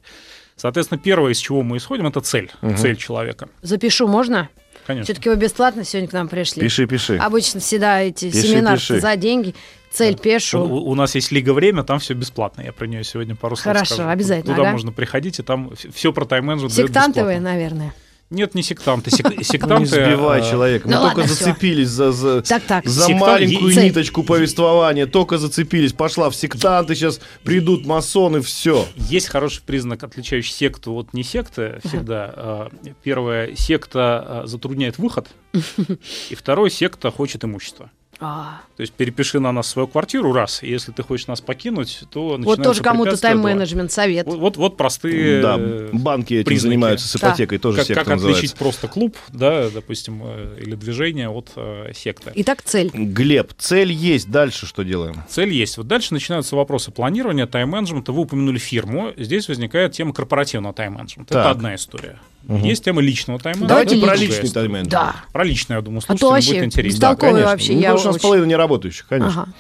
Соответственно, 0.56 1.00
первое, 1.02 1.32
из 1.32 1.38
чего 1.38 1.62
мы 1.62 1.79
исходим, 1.79 2.06
это 2.06 2.20
цель. 2.20 2.50
Цель 2.76 2.96
человека. 2.96 3.49
Запишу, 3.62 4.06
можно? 4.06 4.49
Конечно. 4.87 5.05
Все-таки 5.05 5.29
вы 5.29 5.37
бесплатно 5.37 5.84
сегодня 5.84 6.08
к 6.08 6.12
нам 6.12 6.29
пришли. 6.29 6.61
Пиши, 6.61 6.87
пиши. 6.87 7.17
Обычно 7.17 7.60
всегда 7.60 8.01
эти 8.01 8.31
Пиши, 8.31 8.48
семинары 8.48 8.77
пиши. 8.79 9.01
за 9.01 9.17
деньги. 9.17 9.55
Цель 9.91 10.17
пешу. 10.19 10.60
у- 10.60 10.89
у 10.91 10.94
нас 10.94 11.15
есть 11.15 11.31
Лига 11.32 11.53
Время, 11.53 11.82
там 11.82 11.98
все 11.98 12.15
бесплатно. 12.15 12.62
Я 12.62 12.72
про 12.72 12.86
нее 12.86 13.05
сегодня 13.05 13.36
пару 13.36 13.56
слов 13.56 13.74
Хорошо, 13.74 13.94
скажу. 13.94 14.08
обязательно, 14.08 14.55
Туда 14.55 14.62
ага. 14.69 14.72
можно 14.72 14.91
приходить, 14.91 15.39
и 15.39 15.43
там 15.43 15.70
все 15.93 16.12
про 16.12 16.24
тайм-менеджмент 16.24 16.72
бесплатно. 16.74 17.41
наверное. 17.41 17.94
Нет, 18.32 18.55
не 18.55 18.62
сектанты. 18.62 19.10
Сек- 19.10 19.31
Ну, 19.36 19.43
Сектанты... 19.43 19.81
не 19.81 19.86
сбивай 19.86 20.41
а, 20.41 20.51
человека. 20.51 20.89
Мы 20.89 20.94
Ну 20.94 21.01
только 21.03 21.19
ладно, 21.20 21.34
зацепились 21.34 21.89
за, 21.89 22.12
за, 22.12 22.43
Так, 22.43 22.62
так. 22.65 22.86
за 22.89 23.06
Сектант- 23.06 23.20
маленькую 23.20 23.72
цель. 23.74 23.84
ниточку 23.84 24.22
повествования. 24.24 25.06
Только 25.06 25.39
зацепились. 25.39 25.93
Пошла 25.93 26.31
в 26.31 26.34
сектанты, 26.34 26.94
сейчас 26.94 27.20
придут 27.44 27.86
масоны, 27.86 28.41
все. 28.41 28.86
Есть 28.96 29.29
хороший 29.29 29.62
признак, 29.62 30.03
отличающий 30.03 30.53
секту 30.53 30.94
от 30.94 31.12
не 31.12 31.22
секты 31.22 31.79
всегда. 31.84 32.32
А, 32.34 32.69
Первое, 33.03 33.55
секта 33.55 34.43
а, 34.43 34.46
затрудняет 34.46 34.98
выход, 34.98 35.29
и 36.31 36.34
второе, 36.34 36.70
секта 36.70 37.10
хочет 37.10 37.44
имущество. 37.44 37.91
А, 38.24 38.60
То 38.76 38.82
есть 38.82 38.93
перепиши 38.93 39.41
на 39.41 39.50
нас 39.52 39.67
свою 39.69 39.88
квартиру 39.88 40.32
раз, 40.32 40.62
и 40.62 40.70
если 40.70 40.93
ты 40.93 41.02
хочешь 41.02 41.26
нас 41.26 41.41
покинуть, 41.41 42.05
то 42.10 42.36
Вот 42.38 42.62
тоже 42.62 42.82
кому-то 42.82 43.12
да. 43.12 43.17
тайм-менеджмент 43.17 43.91
совет. 43.91 44.26
Вот, 44.26 44.38
вот, 44.38 44.56
вот 44.56 44.76
простые 44.76 45.43
Да, 45.43 45.58
банки 45.93 46.34
этим 46.34 46.44
признаки. 46.44 46.70
занимаются 46.70 47.08
с 47.08 47.17
ипотекой, 47.17 47.58
тоже 47.58 47.79
как, 47.79 47.86
секта 47.86 48.05
как 48.05 48.14
называется. 48.14 48.38
отличить 48.38 48.56
просто 48.56 48.86
клуб, 48.88 49.17
да, 49.29 49.69
допустим, 49.70 50.22
э, 50.24 50.58
или 50.62 50.74
движение 50.76 51.29
от 51.29 51.50
э, 51.56 51.93
секты. 51.94 52.31
Итак, 52.36 52.62
цель. 52.62 52.91
Глеб, 52.94 53.52
цель 53.58 53.93
есть, 53.93 54.31
дальше 54.31 54.67
что 54.67 54.84
делаем? 54.84 55.17
Цель 55.29 55.50
есть. 55.52 55.76
Вот 55.76 55.88
дальше 55.88 56.14
начинаются 56.14 56.55
вопросы 56.55 56.93
планирования, 56.93 57.46
тайм-менеджмента. 57.46 58.12
Вы 58.12 58.22
упомянули 58.22 58.58
фирму. 58.58 59.12
Здесь 59.17 59.48
возникает 59.48 59.93
тема 59.93 60.12
корпоративного 60.14 60.72
тайм-менеджмента. 60.74 61.34
Это 61.38 61.50
одна 61.50 61.74
история. 61.74 62.19
Есть 62.49 62.84
тема 62.84 63.01
личного 63.03 63.39
тайм-менеджмента. 63.39 63.69
Давайте 63.69 63.96
Это 63.96 64.06
про 64.06 64.17
личный 64.17 64.51
тайм-менеджмент. 64.51 64.89
Да. 64.91 65.17
Про 65.32 65.44
личное, 65.44 65.77
я 65.77 65.82
думаю, 65.82 66.03
А 66.06 66.13
то 66.13 66.19
слушателям 66.19 66.31
вообще 66.34 66.53
будет 66.55 66.65
интересно. 66.65 66.94
бестолково. 66.96 67.20
Толковый 67.31 67.44
вообще, 67.44 67.72
Ну, 67.75 67.79
я 67.81 67.82
потому 67.82 67.99
что 67.99 68.08
у 68.08 68.11
нас 68.11 68.17
очень- 68.17 68.22
половина 68.22 68.46
не 68.46 68.56
работающих, 68.56 69.06
конечно. 69.08 69.43
Ага. 69.43 69.53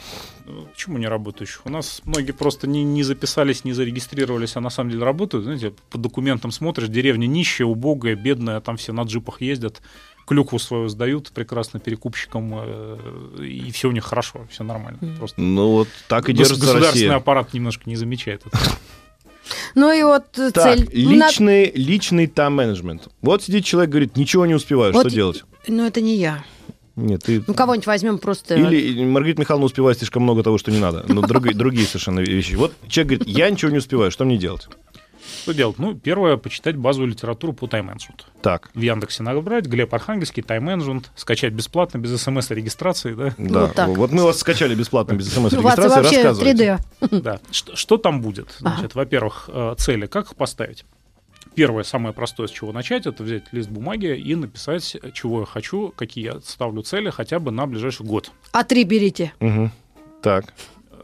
Ну, 0.44 0.66
Почему 0.72 0.98
не 0.98 1.06
работающих? 1.06 1.60
У 1.64 1.70
нас 1.70 2.02
многие 2.04 2.32
просто 2.32 2.66
не, 2.66 2.82
не 2.82 3.04
записались, 3.04 3.64
не 3.64 3.72
зарегистрировались, 3.72 4.56
а 4.56 4.60
на 4.60 4.70
самом 4.70 4.90
деле 4.90 5.04
работают. 5.04 5.44
Знаете, 5.44 5.72
по 5.90 5.98
документам 5.98 6.50
смотришь, 6.50 6.88
деревня 6.88 7.26
нищая, 7.26 7.66
убогая, 7.68 8.16
бедная, 8.16 8.60
там 8.60 8.76
все 8.76 8.92
на 8.92 9.02
джипах 9.02 9.40
ездят, 9.40 9.80
клюкву 10.26 10.58
свою 10.58 10.88
сдают 10.88 11.30
прекрасно 11.32 11.78
перекупщикам, 11.78 12.52
э, 12.56 12.96
и 13.44 13.70
все 13.70 13.88
у 13.88 13.92
них 13.92 14.04
хорошо, 14.04 14.46
все 14.50 14.64
нормально. 14.64 14.98
Просто 15.18 15.40
Ну 15.40 15.70
вот 15.70 15.88
так 16.08 16.28
и 16.28 16.32
держится 16.32 16.60
государственный 16.60 17.06
Россия. 17.06 17.16
аппарат 17.16 17.54
немножко 17.54 17.84
не 17.86 17.96
замечает 17.96 18.42
это. 18.44 18.58
Ну 19.74 19.92
и 19.92 20.02
вот 20.02 20.38
э, 20.38 20.50
Так, 20.50 20.64
цель. 20.76 20.88
личный, 20.92 21.70
личный 21.74 22.26
тайм-менеджмент. 22.26 23.08
Вот 23.20 23.42
сидит 23.42 23.64
человек, 23.64 23.90
говорит, 23.90 24.16
ничего 24.16 24.46
не 24.46 24.54
успеваю, 24.54 24.92
Вот 24.92 25.00
что 25.06 25.10
делать? 25.10 25.44
На- 25.66 25.74
Ну 25.76 25.86
это 25.86 26.00
не 26.00 26.16
я. 26.16 26.44
Нет, 26.94 27.22
ты... 27.24 27.42
Ну, 27.46 27.54
кого-нибудь 27.54 27.86
возьмем 27.86 28.18
просто... 28.18 28.54
Или 28.54 29.02
Маргарита 29.04 29.40
Михайловна 29.40 29.66
успевает 29.66 29.96
слишком 29.98 30.24
много 30.24 30.42
того, 30.42 30.58
что 30.58 30.70
не 30.70 30.78
надо. 30.78 31.04
Но 31.08 31.22
другие, 31.22 31.54
другие 31.54 31.86
совершенно 31.86 32.20
вещи. 32.20 32.54
Вот 32.54 32.74
человек 32.86 33.18
говорит, 33.20 33.36
я 33.38 33.48
ничего 33.48 33.70
не 33.70 33.78
успеваю, 33.78 34.10
что 34.10 34.24
мне 34.26 34.36
делать? 34.36 34.68
Что 35.42 35.52
делать? 35.54 35.78
Ну, 35.78 35.94
первое, 35.94 36.36
почитать 36.36 36.76
базовую 36.76 37.10
литературу 37.10 37.52
по 37.52 37.66
тайм-менеджменту. 37.66 38.24
Так, 38.42 38.70
В 38.74 38.80
Яндексе 38.80 39.24
набрать, 39.24 39.66
Глеб 39.66 39.92
Архангельский, 39.92 40.42
тайм-менеджмент, 40.42 41.10
скачать 41.16 41.52
бесплатно, 41.52 41.98
без 41.98 42.20
смс-регистрации, 42.22 43.14
да? 43.14 43.34
да. 43.38 43.60
Вот 43.60 43.74
так. 43.74 43.88
Вот 43.88 44.12
мы 44.12 44.22
вас 44.22 44.38
скачали 44.38 44.74
бесплатно, 44.76 45.14
без 45.14 45.32
смс-регистрации, 45.32 45.88
вообще 45.88 46.22
рассказывайте. 46.22 46.78
3D. 47.00 47.20
Да. 47.22 47.40
Что, 47.50 47.74
что 47.74 47.96
там 47.96 48.20
будет? 48.20 48.54
Значит, 48.58 48.94
во-первых, 48.94 49.50
э, 49.52 49.74
цели. 49.78 50.06
Как 50.06 50.26
их 50.26 50.36
поставить? 50.36 50.84
Первое, 51.54 51.82
самое 51.82 52.14
простое, 52.14 52.46
с 52.46 52.50
чего 52.50 52.72
начать, 52.72 53.06
это 53.06 53.22
взять 53.22 53.44
лист 53.52 53.68
бумаги 53.68 54.16
и 54.16 54.34
написать, 54.34 54.96
чего 55.12 55.40
я 55.40 55.46
хочу, 55.46 55.92
какие 55.94 56.24
я 56.24 56.40
ставлю 56.40 56.82
цели 56.82 57.10
хотя 57.10 57.40
бы 57.40 57.50
на 57.50 57.66
ближайший 57.66 58.06
год. 58.06 58.30
А 58.52 58.64
три 58.64 58.84
берите. 58.84 59.32
Мгм. 59.40 59.70
Так, 60.22 60.54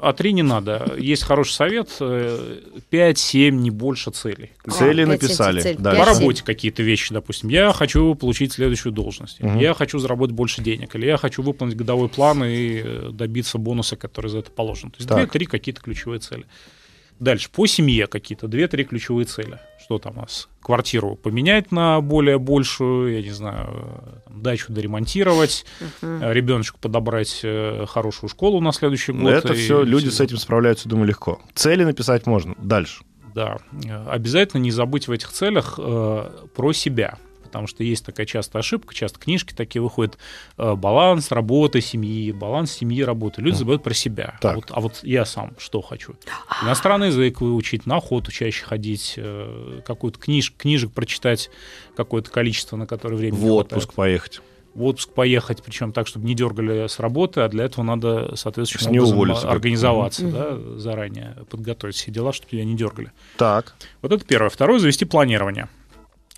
А 0.00 0.12
три 0.12 0.32
не 0.32 0.42
надо. 0.42 0.94
Есть 0.98 1.24
хороший 1.24 1.52
совет. 1.52 1.88
5-7, 2.00 3.50
не 3.50 3.70
больше 3.70 4.10
целей. 4.10 4.50
цели 4.70 5.02
семь, 5.02 5.08
написали. 5.08 5.60
цель. 5.60 5.76
Дальше. 5.76 6.00
По 6.00 6.06
работе 6.06 6.42
какие-то 6.44 6.82
вещи, 6.82 7.12
допустим. 7.12 7.48
Я 7.48 7.72
хочу 7.72 8.14
получить 8.14 8.52
следующую 8.52 8.92
должность. 8.92 9.40
Мгм. 9.40 9.58
Я 9.58 9.74
хочу 9.74 9.98
заработать 9.98 10.34
больше 10.34 10.62
денег. 10.62 10.94
Или 10.94 11.06
я 11.06 11.16
хочу 11.16 11.42
выполнить 11.42 11.76
годовой 11.76 12.08
план 12.08 12.44
и 12.44 12.80
э, 12.84 13.10
добиться 13.12 13.58
бонуса, 13.58 13.96
который 13.96 14.28
за 14.30 14.38
это 14.38 14.50
положен. 14.50 14.90
То 14.90 14.96
есть 14.98 15.08
Так. 15.08 15.18
две-три 15.18 15.46
какие-то 15.46 15.80
ключевые 15.80 16.20
цели. 16.20 16.44
Дальше. 17.20 17.50
По 17.50 17.66
семье 17.66 18.06
какие-то 18.06 18.48
две-три 18.48 18.84
ключевые 18.84 19.24
цели. 19.24 19.58
Что 19.82 19.98
там 19.98 20.18
у 20.18 20.20
нас? 20.20 20.48
Квартиру 20.60 21.16
поменять 21.16 21.72
на 21.72 22.00
более 22.00 22.38
большую, 22.38 23.14
я 23.14 23.22
не 23.22 23.30
знаю, 23.30 23.68
э, 23.70 24.20
там, 24.26 24.42
дачу 24.42 24.72
доремонтировать, 24.72 25.64
э, 26.02 26.32
ребеночку 26.32 26.78
подобрать 26.78 27.40
э, 27.42 27.86
хорошую 27.88 28.30
школу 28.30 28.60
на 28.60 28.72
следующий 28.72 29.12
год. 29.12 29.32
Это 29.32 29.54
все, 29.54 29.82
люди 29.82 30.08
с 30.08 30.20
этим 30.20 30.36
справляются, 30.36 30.88
думаю, 30.88 31.08
легко. 31.08 31.40
Цели 31.54 31.84
написать 31.84 32.26
можно. 32.26 32.54
Дальше. 32.58 33.02
Да, 33.34 33.58
обязательно 34.08 34.60
не 34.60 34.70
забыть 34.70 35.06
в 35.08 35.12
этих 35.12 35.30
целях 35.30 35.78
э, 35.78 36.30
про 36.54 36.72
себя. 36.72 37.18
Потому 37.48 37.66
что 37.66 37.82
есть 37.82 38.04
такая 38.06 38.26
частая 38.26 38.60
ошибка, 38.60 38.94
часто 38.94 39.18
книжки 39.18 39.52
такие 39.54 39.82
выходят, 39.82 40.18
э, 40.56 40.74
баланс 40.74 41.30
работы, 41.32 41.80
семьи, 41.80 42.30
баланс 42.32 42.72
семьи, 42.72 43.02
работы. 43.02 43.40
Люди 43.42 43.56
забывают 43.56 43.82
про 43.82 43.94
себя. 43.94 44.34
А 44.36 44.42
Так. 44.42 44.56
вот, 44.56 44.66
а 44.70 44.80
вот 44.80 45.00
я 45.02 45.24
сам 45.24 45.54
что 45.58 45.80
хочу? 45.80 46.14
Иностранный 46.62 47.08
язык 47.08 47.40
выучить, 47.40 47.86
на 47.86 47.96
охоту 47.96 48.30
чаще 48.30 48.64
ходить, 48.64 49.14
э, 49.16 49.80
какую-то 49.84 50.18
книж, 50.18 50.52
книжек 50.56 50.92
прочитать, 50.92 51.50
какое-то 51.96 52.30
количество, 52.30 52.76
на 52.76 52.86
которое 52.86 53.16
время 53.16 53.36
В 53.36 53.50
отпуск 53.52 53.92
поехать. 53.94 54.40
в 54.74 54.84
отпуск 54.84 55.10
поехать, 55.10 55.60
причем 55.64 55.92
так, 55.92 56.06
чтобы 56.06 56.26
не 56.26 56.34
дергали 56.34 56.86
с 56.86 57.00
работы, 57.00 57.40
а 57.40 57.48
для 57.48 57.64
этого 57.64 57.84
надо 57.84 58.36
соответствующим 58.36 58.92
Не 58.92 59.00
образом 59.00 59.50
организоваться, 59.50 60.22
да, 60.30 60.78
заранее 60.78 61.36
подготовить 61.50 61.96
все 61.96 62.12
дела, 62.12 62.32
чтобы 62.32 62.50
тебя 62.52 62.64
не 62.64 62.76
дергали. 62.76 63.10
Так. 63.38 63.74
Вот 64.02 64.12
это 64.12 64.24
первое. 64.24 64.50
Второе— 64.50 64.78
завести 64.80 65.04
планирование. 65.04 65.68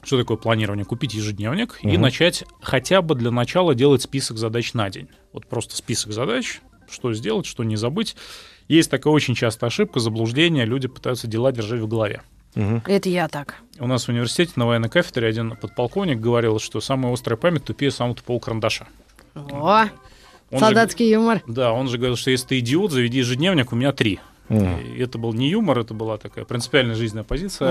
Что 0.03 0.19
такое 0.19 0.37
планирование? 0.37 0.85
Купить 0.85 1.15
ежедневник 1.15 1.79
и 1.83 1.89
Мгм. 1.89 2.01
начать 2.03 2.45
хотя 2.63 3.03
бы 3.03 3.15
для 3.15 3.31
начала 3.31 3.75
делать 3.75 4.03
список 4.03 4.39
задач 4.39 4.73
на 4.75 4.89
день. 4.91 5.09
Вот 5.33 5.47
просто 5.47 5.77
список 5.77 6.13
задач, 6.13 6.61
что 6.91 7.13
сделать, 7.13 7.47
что 7.47 7.65
не 7.65 7.77
забыть. 7.77 8.17
Есть 8.69 8.91
такая 8.91 9.13
очень 9.13 9.35
частая 9.35 9.69
ошибка, 9.69 10.01
заблуждение. 10.01 10.65
Люди 10.65 10.89
пытаются 10.89 11.27
дела 11.27 11.53
держать 11.53 11.81
в 11.81 11.89
голове. 11.89 12.23
Мгм. 12.55 12.83
Это 12.87 13.09
я 13.09 13.29
так. 13.29 13.57
У 13.79 13.87
нас 13.87 14.05
в 14.07 14.09
университете 14.09 14.53
на 14.57 14.67
военной 14.67 14.89
кафедре 14.89 15.29
один 15.29 15.57
подполковник 15.57 16.19
говорил, 16.19 16.59
что 16.59 16.81
самая 16.81 17.13
острая 17.13 17.37
память 17.37 17.65
тупее 17.65 17.91
самого 17.91 18.17
тупого 18.17 18.39
карандаша. 18.41 18.87
О, 19.35 19.83
Он 20.51 20.59
же- 20.59 20.65
солдатский 20.65 21.09
юмор. 21.11 21.43
да, 21.47 21.73
он 21.73 21.89
же 21.89 21.97
говорил, 21.99 22.17
что 22.17 22.31
если 22.33 22.47
ты 22.49 22.59
идиот, 22.59 22.91
заведи 22.91 23.19
ежедневник, 23.19 23.73
у 23.73 23.77
меня 23.77 23.93
три. 23.93 24.19
Мгм. 24.51 24.79
И 24.97 24.99
это 25.01 25.17
был 25.19 25.33
не 25.33 25.49
юмор, 25.49 25.79
это 25.79 25.95
была 25.95 26.19
такая 26.19 26.45
принципиальная 26.45 26.95
жизненная 26.97 27.25
позиция. 27.25 27.69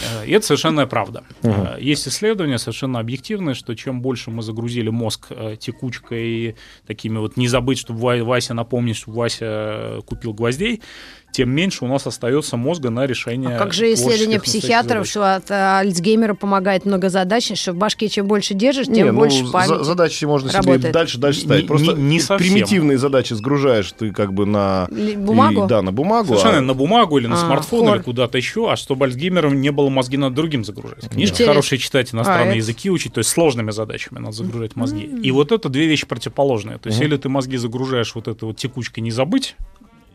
Э, 0.00 0.26
И 0.26 0.32
это 0.32 0.46
совершенная 0.46 0.86
правда. 0.86 1.22
Э, 1.42 1.76
Есть 1.80 2.06
исследования 2.08 2.58
совершенно 2.58 2.98
объективные, 3.00 3.54
что 3.54 3.74
чем 3.74 4.00
больше 4.00 4.30
мы 4.30 4.42
загрузили 4.42 4.90
мозг 4.90 5.26
э, 5.30 5.56
текучкой, 5.58 6.54
такими 6.86 7.18
вот 7.18 7.36
не 7.36 7.48
забыть, 7.48 7.78
чтобы 7.78 8.00
Ва- 8.00 8.24
Вася 8.24 8.54
напомнить, 8.54 8.96
что 8.96 9.10
Вася 9.10 10.00
купил 10.06 10.34
гвоздей, 10.34 10.82
тем 11.32 11.50
меньше 11.50 11.84
у 11.84 11.88
нас 11.88 12.06
остается 12.06 12.56
мозга 12.56 12.90
на 12.90 13.06
решение. 13.06 13.54
А 13.54 13.58
как 13.58 13.72
же 13.72 13.92
исследование 13.94 14.40
психиатров, 14.40 15.06
задач. 15.06 15.10
что 15.10 15.36
от 15.36 15.50
э, 15.50 15.54
Альцгеймера 15.54 16.34
помогает 16.34 16.84
много 16.84 17.10
задач, 17.10 17.52
что 17.56 17.72
в 17.72 17.76
башке 17.76 18.08
чем 18.08 18.26
больше 18.26 18.54
держишь, 18.54 18.86
тем 18.86 18.94
Не, 18.94 19.04
ну, 19.12 19.18
больше 19.18 19.44
за- 19.46 19.52
памяти. 19.52 19.84
задачи 19.84 20.24
можно 20.24 20.48
себе 20.50 20.58
работает. 20.60 20.92
дальше, 20.92 21.18
дальше 21.18 21.40
Не- 21.40 21.44
ставить. 21.46 21.62
не- 21.62 21.68
Просто 21.68 21.92
не 21.92 22.20
совсем. 22.20 22.52
примитивные 22.52 22.98
задачи 22.98 23.34
сгружаешь 23.34 23.92
ты 23.92 24.10
как 24.12 24.32
бы 24.32 24.46
на... 24.46 24.88
Бумагу? 25.16 25.64
и- 25.64 25.68
да, 25.68 25.82
на 25.82 25.92
бумагу. 25.92 26.28
Совершенно 26.28 26.58
а- 26.58 26.62
на 26.62 26.74
бумагу 26.74 27.18
или 27.18 27.26
на 27.26 27.34
А, 27.36 27.38
смартфон 27.46 27.86
хор. 27.86 27.96
или 27.96 28.02
куда-то 28.02 28.36
еще, 28.38 28.70
а 28.72 28.76
чтобы 28.76 29.04
Альцгеймером 29.06 29.60
не 29.60 29.70
было 29.70 29.88
мозги 29.90 30.16
над 30.16 30.34
другим 30.34 30.64
загружать. 30.64 31.08
Книжки 31.08 31.32
Интересно. 31.34 31.46
хорошие 31.54 31.78
читать, 31.78 32.12
иностранные 32.14 32.44
А, 32.44 32.48
это- 32.48 32.56
языки 32.56 32.90
учить, 32.90 33.12
то 33.12 33.18
есть 33.18 33.30
сложными 33.30 33.70
задачами 33.70 34.18
надо 34.18 34.32
загружать 34.32 34.74
мозги. 34.76 35.02
И 35.22 35.30
вот 35.30 35.52
это 35.52 35.68
две 35.68 35.86
вещи 35.86 36.06
противоположные. 36.06 36.78
То 36.78 36.88
есть 36.88 37.00
или 37.00 37.16
ты 37.16 37.28
мозги 37.28 37.56
загружаешь 37.58 38.14
вот 38.14 38.26
этой 38.28 38.44
вот 38.44 38.56
текучкой 38.56 39.02
не 39.02 39.10
забыть, 39.10 39.56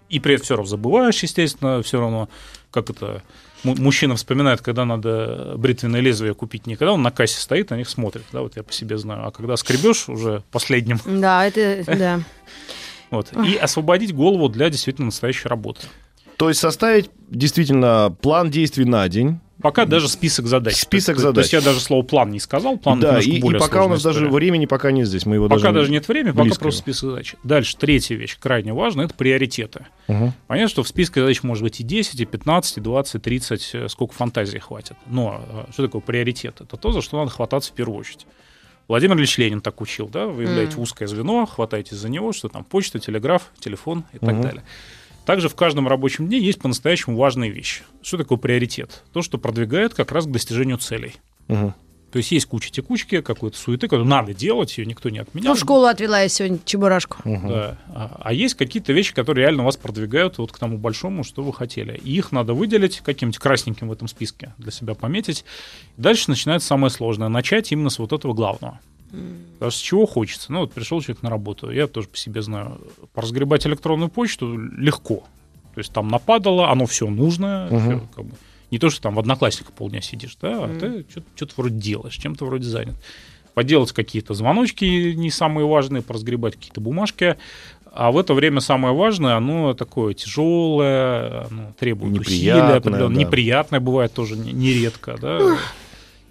и 0.10 0.20
при 0.20 0.36
этом 0.36 0.46
все 0.46 0.56
равно 0.56 0.70
забываешь, 0.70 1.22
естественно, 1.24 1.82
все 1.82 2.00
равно, 2.00 2.30
как 2.72 2.90
это 2.90 3.24
му- 3.64 3.76
мужчина 3.76 4.16
вспоминает, 4.16 4.62
когда 4.62 4.86
надо 4.86 5.54
бритвенное 5.58 6.02
лезвие 6.02 6.34
купить, 6.34 6.68
не 6.68 6.76
когда 6.76 6.94
он 6.94 7.02
на 7.02 7.12
кассе 7.12 7.40
стоит, 7.40 7.70
на 7.70 7.76
них 7.78 7.90
смотрит, 7.90 8.24
да, 8.32 8.42
вот 8.42 8.56
я 8.56 8.64
по 8.64 8.72
себе 8.74 8.98
знаю, 8.98 9.28
а 9.28 9.32
когда 9.32 9.56
скребешь 9.58 10.10
уже 10.10 10.44
последним, 10.52 11.00
Да, 11.06 11.46
это, 11.46 11.84
да. 11.88 12.20
вот, 13.12 13.32
и 13.46 13.56
освободить 13.56 14.14
голову 14.14 14.50
для 14.50 14.70
действительно 14.70 15.06
настоящей 15.08 15.48
работы. 15.48 15.82
То 16.38 16.50
есть 16.50 16.60
составить 16.60 17.10
действительно 17.30 18.16
план 18.22 18.50
действий 18.50 18.86
на 18.86 19.08
день. 19.08 19.40
Пока 19.64 19.86
даже 19.86 20.08
список 20.08 20.46
задач. 20.46 20.76
Список 20.76 21.16
то, 21.18 21.22
есть- 21.24 21.34
То 21.34 21.40
есть 21.40 21.52
задач. 21.52 21.66
я 21.66 21.72
даже 21.72 21.80
слово 21.84 22.04
план 22.04 22.30
не 22.30 22.40
сказал, 22.40 22.78
план 22.78 23.00
да, 23.00 23.20
и, 23.20 23.24
и 23.24 23.42
более 23.42 23.60
пока 23.60 23.86
у 23.86 23.90
нас 23.90 24.04
даже 24.04 24.20
история. 24.20 24.32
времени 24.34 24.66
пока 24.68 24.92
нет 24.92 25.08
здесь, 25.08 25.26
мы 25.26 25.36
его 25.36 25.48
Пока 25.50 25.62
даже... 25.72 25.74
даже 25.80 25.92
нет 25.92 26.08
времени, 26.08 26.32
пока 26.34 26.54
просто 26.60 26.82
список 26.82 27.10
задач. 27.10 27.36
Дальше, 27.44 27.76
третья 27.78 28.16
вещь, 28.16 28.38
крайне 28.40 28.74
важная, 28.74 29.06
это 29.06 29.16
приоритеты. 29.16 29.88
Мгм. 30.08 30.34
Понятно, 30.46 30.70
что 30.70 30.84
в 30.84 30.88
списке 30.88 31.22
задач 31.22 31.42
может 31.42 31.64
быть 31.64 31.80
и 31.80 31.84
10, 31.84 32.20
и 32.20 32.26
15, 32.26 32.78
и 32.78 32.82
20, 32.82 33.16
и 33.16 33.20
30, 33.20 33.70
э, 33.74 33.88
сколько 33.90 34.14
фантазии 34.14 34.58
хватит. 34.60 34.98
Но 35.08 35.42
э, 35.68 35.72
что 35.72 35.84
такое 35.88 36.02
приоритет? 36.02 36.62
Это 36.62 36.78
то, 36.78 36.92
за 36.92 37.02
что 37.02 37.18
надо 37.18 37.32
хвататься 37.32 37.72
в 37.72 37.74
первую 37.74 37.98
очередь. 38.00 38.28
Владимир 38.90 39.16
Ильич 39.18 39.38
Ленин 39.38 39.62
так 39.62 39.80
учил, 39.80 40.10
да? 40.10 40.28
Вы 40.28 40.44
являете 40.44 40.74
Мгм. 40.74 40.82
узкое 40.82 41.08
звено, 41.08 41.46
хватаетесь 41.46 41.96
за 41.96 42.10
него, 42.10 42.34
что 42.34 42.50
там 42.50 42.66
почта, 42.66 43.00
телеграф, 43.00 43.44
телефон 43.60 44.04
и 44.12 44.20
так 44.20 44.34
Мгм. 44.34 44.42
далее. 44.42 44.64
Также 45.26 45.50
в 45.50 45.56
каждом 45.56 45.88
рабочем 45.88 46.28
дне 46.28 46.40
есть 46.40 46.60
по-настоящему 46.60 47.18
важные 47.18 47.50
вещи. 47.50 47.84
Что 48.02 48.18
такое 48.18 48.38
приоритет? 48.38 49.04
То, 49.14 49.22
что 49.22 49.38
продвигает 49.38 49.94
как 49.94 50.12
раз 50.12 50.26
к 50.26 50.32
достижению 50.32 50.78
целей. 50.78 51.16
Мгм. 51.48 51.74
То 52.14 52.18
есть 52.18 52.32
есть 52.32 52.46
куча 52.46 52.70
текучки, 52.70 53.22
какой-то 53.22 53.58
суеты, 53.58 53.88
которую 53.88 54.08
надо 54.08 54.36
делать, 54.36 54.78
ее 54.78 54.86
никто 54.86 55.10
не 55.10 55.18
отменял. 55.18 55.54
Ну, 55.54 55.56
в 55.56 55.60
школу 55.60 55.88
отвела 55.88 56.22
я 56.22 56.30
сегодня 56.30 56.60
чебурашку. 56.64 57.18
Да. 57.26 57.80
А, 57.88 58.22
а 58.22 58.34
есть 58.34 58.54
какие-то 58.54 58.94
вещи, 58.94 59.16
которые 59.16 59.46
реально 59.46 59.64
вас 59.64 59.78
продвигают 59.78 60.38
вот 60.38 60.52
к 60.52 60.60
тому 60.60 60.78
большому, 60.78 61.24
что 61.24 61.42
вы 61.42 61.52
хотели. 61.52 62.00
И 62.04 62.16
их 62.16 62.32
надо 62.32 62.54
выделить 62.54 63.00
каким-нибудь 63.00 63.40
красненьким 63.40 63.90
в 63.90 63.92
этом 63.92 64.08
списке, 64.08 64.54
для 64.60 64.72
себя 64.72 64.94
пометить. 64.94 65.44
Дальше 65.98 66.26
начинается 66.30 66.68
самое 66.68 66.92
сложное. 66.92 67.30
Начать 67.30 67.72
именно 67.72 67.90
с 67.90 67.98
вот 67.98 68.14
этого 68.14 68.34
главного. 68.34 68.80
Потому 69.54 69.72
что 69.72 69.80
с 69.80 69.82
чего 69.82 70.06
хочется? 70.06 70.52
Ну, 70.52 70.60
вот 70.62 70.74
пришел 70.74 71.00
человек 71.02 71.22
на 71.24 71.30
работу, 71.30 71.70
я 71.72 71.88
тоже 71.88 72.08
по 72.08 72.18
себе 72.18 72.42
знаю. 72.42 72.82
Поразгребать 73.14 73.66
электронную 73.68 74.10
почту 74.10 74.58
легко. 74.58 75.24
То 75.76 75.80
есть 75.80 75.92
там 75.94 76.08
нападало, 76.08 76.70
оно 76.72 76.86
все 76.86 77.08
нужное. 77.08 77.68
Мгм. 77.70 77.80
всё 77.80 78.08
как 78.16 78.26
бы. 78.26 78.32
Не 78.72 78.80
то, 78.80 78.90
что 78.90 79.02
там 79.04 79.14
в 79.16 79.20
одноклассниках 79.20 79.72
полдня 79.74 80.02
сидишь, 80.02 80.36
да, 80.42 80.64
а 80.66 80.80
ты 80.80 81.06
что-то 81.36 81.54
вроде 81.58 81.76
делаешь, 81.76 82.16
чем-то 82.16 82.46
вроде 82.46 82.68
занят. 82.68 82.96
Поделать 83.54 83.92
какие-то 83.92 84.34
звоночки 84.34 85.14
не 85.14 85.30
самые 85.30 85.68
важные, 85.68 86.02
поразгребать 86.02 86.56
какие-то 86.56 86.82
бумажки. 86.82 87.38
А 87.92 88.12
в 88.12 88.18
это 88.18 88.34
время 88.34 88.60
самое 88.62 88.96
важное, 88.96 89.36
оно 89.36 89.76
такое 89.76 90.16
тяжелое, 90.16 91.46
оно 91.52 91.74
требует 91.80 92.20
усилий 92.20 92.38
Неприятное, 92.48 92.78
определенно. 92.78 93.14
да. 93.16 93.20
Неприятное 93.22 93.80
бывает 93.80 94.12
тоже 94.14 94.36
не- 94.36 94.52
нередко, 94.52 95.18
да. 95.22 95.40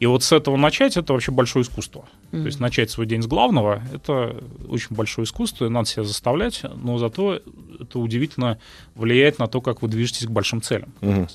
И 0.02 0.06
вот 0.06 0.25
с 0.25 0.32
этого 0.32 0.56
начать, 0.56 0.97
это 0.97 1.12
вообще 1.12 1.30
большое 1.30 1.62
искусство. 1.62 2.06
То 2.32 2.38
есть 2.38 2.59
начать 2.59 2.90
свой 2.90 3.06
день 3.06 3.23
с 3.23 3.28
главного, 3.28 3.80
это 3.94 4.37
очень 4.68 4.97
большое 4.97 5.26
искусство, 5.26 5.66
и 5.66 5.68
надо 5.68 5.88
себя 5.88 6.02
заставлять, 6.02 6.62
но 6.75 6.99
зато 6.99 7.40
это 7.78 8.00
удивительно 8.00 8.59
влияет 8.97 9.38
на 9.38 9.47
то, 9.47 9.61
как 9.61 9.80
вы 9.80 9.87
движетесь 9.87 10.26
к 10.26 10.30
большим 10.30 10.61
целям. 10.61 10.92
Мгм. 11.02 11.28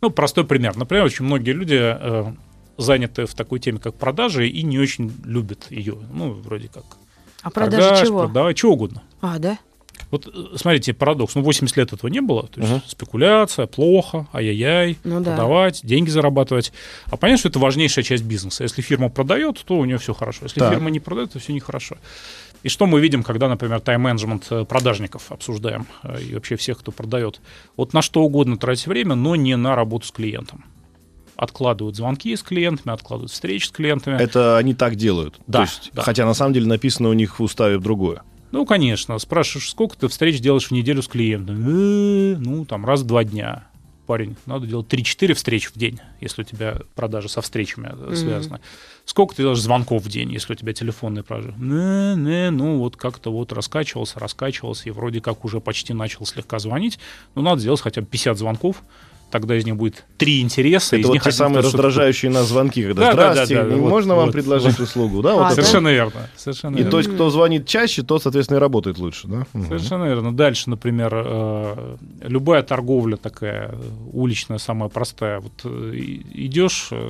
Ну, 0.00 0.08
простой 0.08 0.46
пример. 0.46 0.78
Например, 0.78 1.04
очень 1.04 1.26
многие 1.26 1.50
люди 1.50 1.78
э, 1.78 2.32
заняты 2.78 3.26
в 3.26 3.34
такой 3.34 3.58
теме, 3.58 3.80
как 3.80 3.96
продажи, 3.96 4.48
и 4.48 4.62
не 4.62 4.78
очень 4.78 5.12
любят 5.26 5.66
ее. 5.68 5.98
Ну, 6.10 6.32
вроде 6.32 6.68
как. 6.68 6.84
А 7.42 7.50
продажи 7.50 7.82
Продаж, 7.82 8.06
чего? 8.06 8.20
Продавать, 8.20 8.56
чего 8.56 8.72
угодно. 8.72 9.02
А, 9.20 9.38
да? 9.38 9.58
Вот 10.16 10.26
э, 10.34 10.56
смотрите, 10.56 10.92
парадокс. 10.94 11.34
Ну, 11.34 11.42
80 11.42 11.76
лет 11.76 11.92
этого 11.92 12.08
не 12.10 12.20
было. 12.20 12.46
То 12.48 12.60
есть 12.60 12.72
Мгм. 12.72 12.82
спекуляция, 12.86 13.66
плохо, 13.66 14.26
ай-яй-яй, 14.32 14.98
Ну 15.04 15.20
да. 15.20 15.30
продавать, 15.32 15.80
деньги 15.84 16.10
зарабатывать. 16.10 16.72
А 17.06 17.16
понятно, 17.16 17.38
что 17.38 17.48
это 17.48 17.58
важнейшая 17.58 18.04
часть 18.04 18.24
бизнеса. 18.24 18.62
Если 18.64 18.82
фирма 18.82 19.08
продает, 19.10 19.62
то 19.64 19.74
у 19.76 19.84
нее 19.84 19.98
все 19.98 20.14
хорошо. 20.14 20.40
Если 20.44 20.60
Так. 20.60 20.72
фирма 20.72 20.90
не 20.90 21.00
продает, 21.00 21.32
то 21.32 21.38
все 21.38 21.52
нехорошо. 21.52 21.96
И 22.62 22.68
что 22.68 22.86
мы 22.86 23.00
видим, 23.00 23.22
когда, 23.22 23.48
например, 23.48 23.80
тайм-менеджмент 23.80 24.46
э, 24.50 24.64
продажников 24.64 25.30
обсуждаем 25.30 25.86
э, 26.02 26.20
и 26.22 26.34
вообще 26.34 26.56
всех, 26.56 26.78
кто 26.78 26.90
продает? 26.90 27.40
Вот 27.76 27.92
на 27.92 28.02
что 28.02 28.22
угодно 28.22 28.56
тратить 28.56 28.86
время, 28.86 29.14
но 29.14 29.36
не 29.36 29.56
на 29.56 29.76
работу 29.76 30.06
с 30.06 30.10
клиентом. 30.10 30.64
Откладывают 31.36 31.96
звонки 31.96 32.34
с 32.34 32.42
клиентами, 32.42 32.94
откладывают 32.94 33.30
встречи 33.30 33.66
с 33.66 33.70
клиентами. 33.70 34.20
Это 34.20 34.56
они 34.56 34.72
так 34.72 34.96
делают. 34.96 35.34
Да, 35.46 35.58
То 35.58 35.62
есть, 35.64 35.90
да. 35.92 36.02
Хотя 36.02 36.24
на 36.24 36.32
самом 36.32 36.54
деле 36.54 36.66
написано 36.66 37.10
у 37.10 37.12
них 37.12 37.38
в 37.38 37.42
уставе 37.42 37.78
другое. 37.78 38.22
Ну, 38.52 38.64
конечно, 38.64 39.18
спрашиваешь, 39.18 39.70
сколько 39.70 39.96
ты 39.96 40.08
встреч 40.08 40.40
делаешь 40.40 40.68
в 40.68 40.70
неделю 40.70 41.02
с 41.02 41.08
клиентом? 41.08 41.56
«Э, 41.68 42.36
Ну, 42.38 42.64
там, 42.64 42.86
раз 42.86 43.00
в 43.02 43.06
два 43.06 43.24
дня. 43.24 43.66
Парень, 44.06 44.36
надо 44.46 44.68
делать 44.68 44.86
3-4 44.86 45.34
встречи 45.34 45.68
в 45.68 45.72
день, 45.76 45.98
если 46.20 46.42
у 46.42 46.44
тебя 46.44 46.78
продажи 46.94 47.28
со 47.28 47.40
встречами 47.42 47.90
э, 47.92 48.14
связаны. 48.14 48.60
Сколько 49.04 49.34
ты 49.34 49.42
делаешь 49.42 49.60
звонков 49.60 50.04
в 50.04 50.08
день, 50.08 50.32
если 50.32 50.52
у 50.52 50.56
тебя 50.56 50.72
телефонные 50.72 51.24
продажи? 51.24 51.54
Не, 51.58 52.14
не, 52.14 52.50
ну, 52.52 52.78
вот 52.78 52.96
как-то 52.96 53.32
вот 53.32 53.52
раскачивался, 53.52 54.20
раскачивался, 54.20 54.88
и 54.88 54.92
вроде 54.92 55.20
как 55.20 55.44
уже 55.44 55.60
почти 55.60 55.92
начал 55.92 56.24
слегка 56.24 56.60
звонить. 56.60 57.00
Ну, 57.34 57.42
надо 57.42 57.60
сделать 57.60 57.80
хотя 57.80 58.00
бы 58.00 58.06
50 58.06 58.38
звонков, 58.38 58.82
тогда 59.30 59.56
из 59.56 59.64
них 59.64 59.76
будет 59.76 60.04
три 60.16 60.40
интереса. 60.40 60.96
Это 60.96 61.08
вот 61.08 61.22
те 61.22 61.32
самые 61.32 61.60
раздражающие 61.62 62.30
нас 62.30 62.48
звонки, 62.48 62.82
когда 62.82 63.02
Да, 63.02 63.10
да, 63.10 63.16
да, 63.16 63.32
«Здравствуйте, 63.32 63.62
да, 63.64 63.76
вот, 63.76 63.90
можно 63.90 64.14
вам 64.14 64.26
вот, 64.26 64.32
предложить 64.32 64.78
услугу?» 64.78 65.22
Да, 65.22 65.34
вот 65.34 65.40
А, 65.42 65.46
это. 65.46 65.56
да? 65.56 65.62
Совершенно 65.62 65.88
верно. 65.88 66.30
Совершенно 66.36 66.74
И 66.76 66.78
верно. 66.78 66.90
тот, 66.90 67.06
кто 67.06 67.30
звонит 67.30 67.66
чаще, 67.66 68.02
тот, 68.02 68.22
соответственно, 68.22 68.58
и 68.58 68.60
работает 68.60 68.98
лучше, 68.98 69.28
да? 69.28 69.46
Совершенно 69.52 70.04
верно. 70.04 70.34
Дальше, 70.34 70.70
например, 70.70 71.12
э, 71.14 71.96
любая 72.22 72.62
торговля 72.62 73.16
такая 73.16 73.70
э, 73.72 73.76
уличная, 74.12 74.58
самая 74.58 74.88
простая. 74.88 75.40
Вот 75.40 75.52
э, 75.64 75.92
идешь 75.94 76.88
э, 76.92 77.08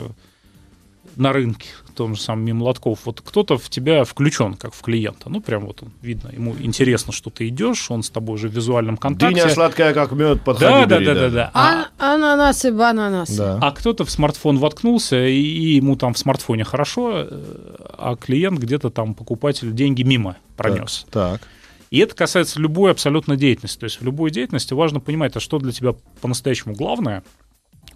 на 1.17 1.33
рынке, 1.33 1.69
в 1.89 1.93
том 1.93 2.15
же 2.15 2.21
самом 2.21 2.45
мимо 2.45 2.65
лотков, 2.65 3.01
вот 3.05 3.23
кто-то 3.25 3.57
в 3.57 3.69
тебя 3.71 4.05
включен, 4.05 4.55
как 4.55 4.75
в 4.75 4.83
клиента. 4.83 5.29
Ну, 5.29 5.41
прям 5.41 5.67
вот 5.67 5.83
он, 5.83 5.91
видно, 6.03 6.31
ему 6.33 6.55
интересно, 6.59 7.13
что 7.13 7.31
ты 7.31 7.49
идешь, 7.49 7.91
он 7.91 8.03
с 8.03 8.11
тобой 8.11 8.35
уже 8.35 8.49
в 8.49 8.53
визуальном 8.53 8.97
контакте. 8.97 9.41
Дыня 9.43 9.53
сладкая, 9.53 9.95
как 9.95 10.13
мед, 10.13 10.43
подходи, 10.43 10.73
да, 10.73 10.87
да, 10.87 10.99
бери, 10.99 11.07
да, 11.07 11.15
да, 11.15 11.31
да. 11.31 11.51
А, 11.55 11.87
А- 11.99 12.15
ананасы, 12.15 12.71
бананасы. 12.73 13.37
Да. 13.37 13.59
а 13.61 13.71
кто-то 13.73 14.05
в 14.05 14.11
смартфон 14.11 14.59
воткнулся, 14.59 15.27
и, 15.27 15.41
и 15.41 15.77
ему 15.77 15.97
там 15.97 16.15
в 16.15 16.19
смартфоне 16.19 16.65
хорошо, 16.65 17.27
э, 17.29 17.77
а 17.99 18.17
клиент 18.17 18.59
где-то 18.59 18.91
там, 18.91 19.15
покупатель, 19.15 19.73
деньги 19.73 20.03
мимо 20.03 20.37
пронес. 20.57 21.07
Так. 21.11 21.41
И 21.91 21.99
это 21.99 22.15
касается 22.15 22.61
любой 22.61 22.91
абсолютно 22.91 23.37
деятельности. 23.37 23.79
То 23.79 23.85
есть 23.85 24.01
в 24.01 24.05
любой 24.05 24.31
деятельности 24.31 24.75
важно 24.75 25.01
понимать, 25.01 25.37
а 25.37 25.41
что 25.41 25.59
для 25.59 25.73
тебя 25.73 25.95
по-настоящему 26.21 26.75
главное, 26.75 27.23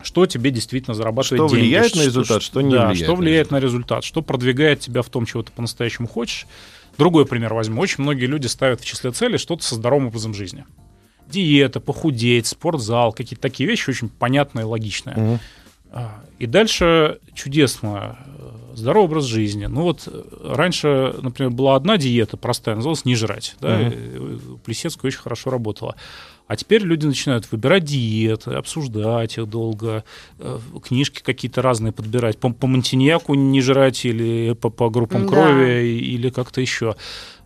что 0.03 0.27
тебе 0.27 0.51
действительно 0.51 0.95
зарабатывает 0.95 1.41
Что 1.41 1.49
деньги. 1.49 1.69
влияет 1.69 1.95
на 1.95 2.03
результат, 2.03 2.43
что 2.43 2.61
не 2.61 2.75
да, 2.75 2.89
влияет 2.89 3.05
что 3.05 3.13
на 3.13 3.21
влияет 3.21 3.51
на 3.51 3.61
результат, 3.61 4.05
что 4.05 4.23
продвигает 4.23 4.81
тебя 4.81 5.03
в 5.03 5.09
том, 5.09 5.27
чего 5.27 5.43
ты 5.43 5.53
по-настоящему 5.53 6.09
хочешь. 6.09 6.47
Другой 6.99 7.27
пример 7.27 7.55
возьму. 7.55 7.81
Очень 7.81 8.03
многие 8.03 8.27
люди 8.27 8.47
ставят 8.47 8.81
в 8.81 8.85
числе 8.85 9.11
целей 9.13 9.39
что-то 9.39 9.63
со 9.63 9.75
здоровым 9.75 10.09
образом 10.09 10.35
жизни. 10.35 10.65
Диета, 11.29 11.81
похудеть, 11.81 12.47
спортзал, 12.47 13.13
какие-то 13.13 13.43
такие 13.43 13.69
вещи 13.69 13.91
очень 13.91 14.09
понятные, 14.09 14.65
логичные. 14.65 15.39
А, 15.93 16.23
И 16.39 16.47
дальше 16.47 17.19
чудесно 17.35 18.19
здоровый 18.75 19.07
образ 19.07 19.25
жизни. 19.25 19.67
Ну 19.67 19.83
вот 19.83 20.07
э, 20.07 20.23
раньше, 20.45 21.15
например, 21.21 21.51
была 21.51 21.77
одна 21.77 21.97
диета 21.97 22.37
простая, 22.37 22.77
называлась 22.77 23.05
«не 23.05 23.15
жрать». 23.17 23.57
Да? 23.61 23.81
Э, 23.81 24.39
Плесецкая 24.65 25.09
очень 25.11 25.21
хорошо 25.21 25.51
работала. 25.51 25.97
А 26.51 26.57
теперь 26.57 26.83
люди 26.83 27.07
начинают 27.07 27.47
выбирать 27.53 27.85
диеты, 27.85 28.55
обсуждать 28.55 29.39
их 29.39 29.49
долго, 29.49 30.03
э, 30.41 30.59
книжки 30.83 31.23
какие-то 31.23 31.63
разные 31.63 31.93
подбирать. 31.93 32.39
По, 32.39 32.53
по 32.53 32.67
Монтиньяку 32.67 33.35
не 33.35 33.61
жрать 33.61 34.05
или 34.05 34.55
по, 34.55 34.69
по 34.69 34.91
группам 34.91 35.27
Да. 35.27 35.29
крови 35.29 35.97
или 35.97 36.29
как-то 36.29 36.61
еще. 36.61 36.97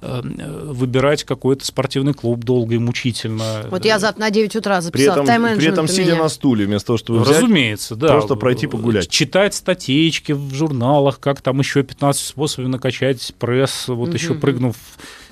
Э, 0.00 0.22
Выбирать 0.22 1.24
какой-то 1.24 1.66
спортивный 1.66 2.14
клуб 2.14 2.44
долго 2.44 2.76
и 2.76 2.78
мучительно. 2.78 3.66
Вот 3.70 3.84
я 3.84 3.98
завтра 3.98 4.22
на 4.22 4.30
9 4.30 4.56
утра 4.56 4.78
При 4.78 4.84
записала 4.84 5.22
этом, 5.22 5.58
при 5.58 5.66
этом 5.66 5.86
сидя 5.86 6.16
на 6.16 6.30
стуле, 6.30 6.64
вместо 6.64 6.86
того, 6.86 6.96
чтобы 6.96 7.20
взять... 7.20 7.42
Разумеется, 7.42 7.96
да. 7.96 8.08
просто 8.08 8.36
пройти 8.36 8.66
погулять. 8.66 9.10
Читать 9.10 9.52
статейки 9.52 10.32
в 10.32 10.54
журналах, 10.54 11.20
как 11.20 11.42
там 11.42 11.58
еще 11.58 11.82
15 11.82 12.26
способов 12.26 12.70
накачать 12.70 13.34
пресс, 13.38 13.86
вот 13.86 14.14
еще 14.14 14.32
прыгнув 14.32 14.76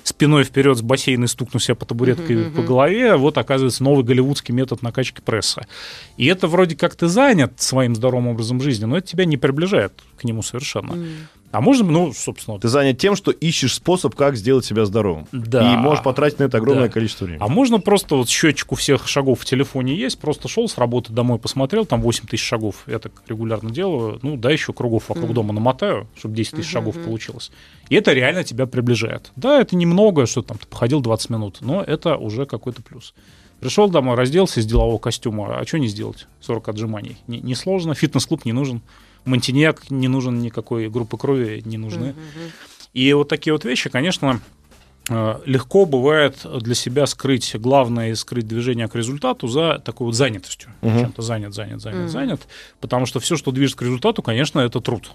спиной 0.03 0.43
вперед 0.43 0.77
с 0.77 0.81
бассейна 0.81 1.25
и 1.25 1.27
стукнув 1.27 1.63
себя 1.63 1.75
по 1.75 1.85
табуреткой 1.85 2.45
по 2.51 2.61
голове, 2.61 3.15
вот 3.15 3.37
оказывается 3.37 3.83
новый 3.83 4.03
голливудский 4.03 4.53
метод 4.53 4.81
накачки 4.81 5.21
пресса. 5.21 5.65
И 6.17 6.25
это 6.25 6.47
вроде 6.47 6.75
как 6.75 6.95
ты 6.95 7.07
занят 7.07 7.53
своим 7.61 7.95
здоровым 7.95 8.27
образом 8.27 8.61
жизни, 8.61 8.85
но 8.85 8.97
это 8.97 9.07
тебя 9.07 9.25
не 9.25 9.37
приближает 9.37 9.93
к 10.17 10.23
нему 10.23 10.41
совершенно. 10.41 10.97
А 11.53 11.61
можно, 11.61 11.85
ну, 11.89 12.11
собственно, 12.13 12.59
Ты 12.59 12.67
занят 12.67 12.97
тем, 12.97 13.15
что 13.15 13.29
ищешь 13.29 13.75
способ, 13.75 14.15
как 14.15 14.35
сделать 14.35 14.65
себя 14.65 14.85
здоровым. 14.85 15.27
Да. 15.31 15.73
И 15.73 15.77
можешь 15.77 16.03
потратить 16.03 16.39
на 16.39 16.45
это 16.45 16.57
огромное 16.57 16.87
Да. 16.87 16.89
количество 16.93 17.25
времени. 17.25 17.43
А 17.43 17.47
можно 17.47 17.79
просто 17.79 18.15
вот 18.15 18.27
счетчик 18.27 18.71
у 18.71 18.75
всех 18.75 19.07
шагов 19.07 19.39
в 19.41 19.45
телефоне 19.45 19.95
есть, 19.95 20.17
просто 20.19 20.47
шел 20.47 20.67
с 20.67 20.79
работы 20.79 21.13
домой, 21.13 21.37
посмотрел, 21.37 21.85
там 21.85 22.01
8 22.01 22.25
тысяч 22.27 22.43
шагов, 22.43 22.83
я 22.87 22.97
так 22.97 23.11
регулярно 23.27 23.69
делаю, 23.69 24.17
ну 24.23 24.35
да, 24.35 24.49
еще 24.49 24.73
кругов 24.73 25.09
вокруг 25.09 25.31
дома 25.31 25.53
намотаю, 25.53 26.07
чтобы 26.17 26.35
10 26.35 26.55
тысяч 26.55 26.71
шагов 26.71 26.97
получилось. 26.97 27.51
И 27.89 27.95
это 27.95 28.13
реально 28.13 28.43
тебя 28.43 28.65
приближает. 28.65 29.31
Да, 29.35 29.61
это 29.61 29.75
немного, 29.75 30.25
что 30.25 30.41
там 30.41 30.57
ты 30.57 30.65
походил 30.65 31.01
20 31.01 31.29
минут, 31.29 31.57
но 31.61 31.83
это 31.83 32.17
уже 32.17 32.47
какой-то 32.47 32.81
плюс. 32.81 33.13
Пришел 33.59 33.87
домой, 33.89 34.15
разделся 34.17 34.59
из 34.59 34.65
делового 34.65 34.97
костюма, 34.97 35.59
а 35.59 35.65
что 35.65 35.77
не 35.77 35.87
сделать? 35.87 36.27
40 36.41 36.67
отжиманий. 36.69 37.17
Не- 37.27 37.39
Несложно, 37.41 37.93
фитнес-клуб 37.93 38.43
не 38.43 38.51
нужен, 38.53 38.81
Монтиньяк 39.25 39.89
не 39.89 40.07
нужен, 40.07 40.39
никакой 40.39 40.89
группы 40.89 41.17
крови 41.17 41.61
не 41.65 41.77
нужны. 41.77 42.15
И 42.93 43.11
вот 43.13 43.27
такие 43.27 43.53
вот 43.53 43.65
вещи, 43.65 43.89
конечно, 43.89 44.39
э, 45.09 45.39
легко 45.45 45.85
бывает 45.85 46.45
для 46.61 46.75
себя 46.75 47.07
скрыть 47.07 47.55
главное 47.55 48.11
и 48.11 48.15
скрыть 48.15 48.47
движение 48.47 48.87
к 48.87 48.95
результату 48.95 49.47
за 49.47 49.79
такой 49.79 50.07
вот 50.07 50.15
занятостью. 50.15 50.71
Чем-то 50.81 51.21
занят, 51.21 51.53
занят, 51.53 51.81
занят, 51.81 52.09
занят. 52.09 52.41
Потому 52.79 53.05
что 53.05 53.19
все, 53.19 53.35
что 53.35 53.51
движет 53.51 53.77
к 53.77 53.81
результату, 53.81 54.21
конечно, 54.21 54.59
это 54.59 54.79
труд. 54.79 55.11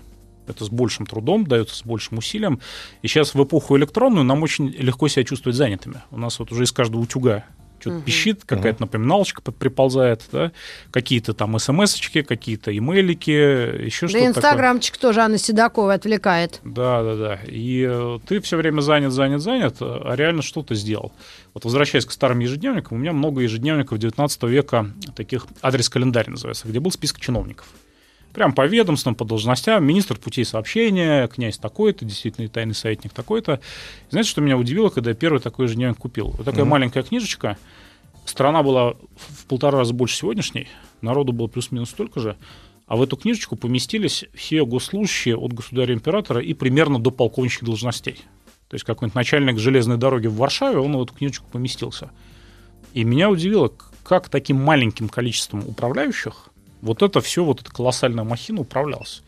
Это 0.48 0.64
с 0.64 0.70
большим 0.70 1.04
трудом, 1.06 1.46
дается 1.46 1.76
с 1.76 1.84
большим 1.84 2.18
усилием. 2.18 2.60
И 3.02 3.06
сейчас 3.06 3.34
в 3.34 3.44
эпоху 3.44 3.76
электронную 3.76 4.24
нам 4.24 4.42
очень 4.42 4.68
легко 4.70 5.06
себя 5.06 5.22
чувствовать 5.24 5.56
занятыми. 5.56 5.96
У 6.10 6.16
нас 6.16 6.38
вот 6.38 6.50
уже 6.50 6.64
из 6.64 6.72
каждого 6.72 7.02
утюга 7.02 7.44
что-то 7.80 8.00
пищит, 8.00 8.44
какая-то 8.44 8.82
напоминалочка 8.82 9.42
под- 9.42 9.56
приползает, 9.56 10.22
да? 10.32 10.52
какие-то 10.90 11.32
там 11.34 11.58
смс-очки, 11.58 12.22
какие-то 12.22 12.76
имейлики, 12.76 13.30
еще 13.30 14.06
Да 14.06 14.10
что-то 14.10 14.12
такое. 14.12 14.28
инстаграмчик 14.28 14.96
тоже 14.96 15.20
Анны 15.20 15.38
Седоковой 15.38 15.94
отвлекает. 15.94 16.60
Да, 16.64 17.02
да, 17.02 17.14
да. 17.16 17.40
И 17.46 17.86
э, 17.88 18.18
ты 18.26 18.40
все 18.40 18.56
время 18.56 18.80
занят, 18.80 19.12
занят, 19.12 19.40
занят, 19.40 19.76
а 19.80 20.14
реально 20.14 20.42
что-то 20.42 20.74
сделал. 20.74 21.12
Вот 21.54 21.64
возвращаясь 21.64 22.04
к 22.06 22.10
старым 22.12 22.38
ежедневникам, 22.40 22.96
у 22.98 23.00
меня 23.00 23.12
много 23.12 23.40
ежедневников 23.40 23.98
19 23.98 24.42
века, 24.44 24.90
таких 25.16 25.46
адрес-календарь 25.62 26.30
называется, 26.30 26.68
где 26.68 26.80
был 26.80 26.90
список 26.92 27.20
чиновников. 27.20 27.66
Прям 28.38 28.52
по 28.52 28.64
ведомствам, 28.68 29.16
по 29.16 29.24
должностям, 29.24 29.84
министр 29.84 30.16
путей 30.16 30.44
сообщения, 30.44 31.26
князь 31.26 31.58
такой-то, 31.58 32.04
действительно 32.04 32.48
тайный 32.48 32.72
советник 32.72 33.12
такой-то. 33.12 33.58
Знаете, 34.10 34.30
что 34.30 34.40
меня 34.40 34.56
удивило, 34.56 34.90
когда 34.90 35.10
я 35.10 35.16
первый 35.16 35.40
такой 35.40 35.66
ежедневник 35.66 35.98
купил? 35.98 36.28
Вот 36.28 36.44
такая 36.44 36.64
маленькая 36.64 37.02
книжечка, 37.02 37.58
страна 38.26 38.62
была 38.62 38.92
в 39.16 39.46
полтора 39.48 39.78
раза 39.78 39.92
больше 39.92 40.14
сегодняшней, 40.14 40.68
народу 41.00 41.32
было 41.32 41.48
плюс-минус 41.48 41.90
столько 41.90 42.20
же, 42.20 42.36
а 42.86 42.94
в 42.94 43.02
эту 43.02 43.16
книжечку 43.16 43.56
поместились 43.56 44.24
все 44.34 44.64
госслужащие 44.64 45.36
от 45.36 45.52
государя-императора 45.52 46.40
и 46.40 46.54
примерно 46.54 47.00
до 47.00 47.10
полковничьих 47.10 47.64
должностей. 47.64 48.22
То 48.68 48.74
есть 48.76 48.84
какой-нибудь 48.84 49.16
начальник 49.16 49.58
железной 49.58 49.96
дороги 49.96 50.28
в 50.28 50.36
Варшаве, 50.36 50.78
он 50.78 50.96
в 50.96 51.02
эту 51.02 51.12
книжечку 51.12 51.48
поместился. 51.50 52.12
И 52.94 53.02
меня 53.02 53.30
удивило, 53.30 53.72
как 54.04 54.28
таким 54.28 54.62
маленьким 54.62 55.08
количеством 55.08 55.64
управляющих 55.66 56.50
вот 56.80 57.02
это 57.02 57.20
все, 57.20 57.44
вот 57.44 57.60
эта 57.60 57.70
колоссальная 57.70 58.24
махина 58.24 58.60
управлялась. 58.60 59.22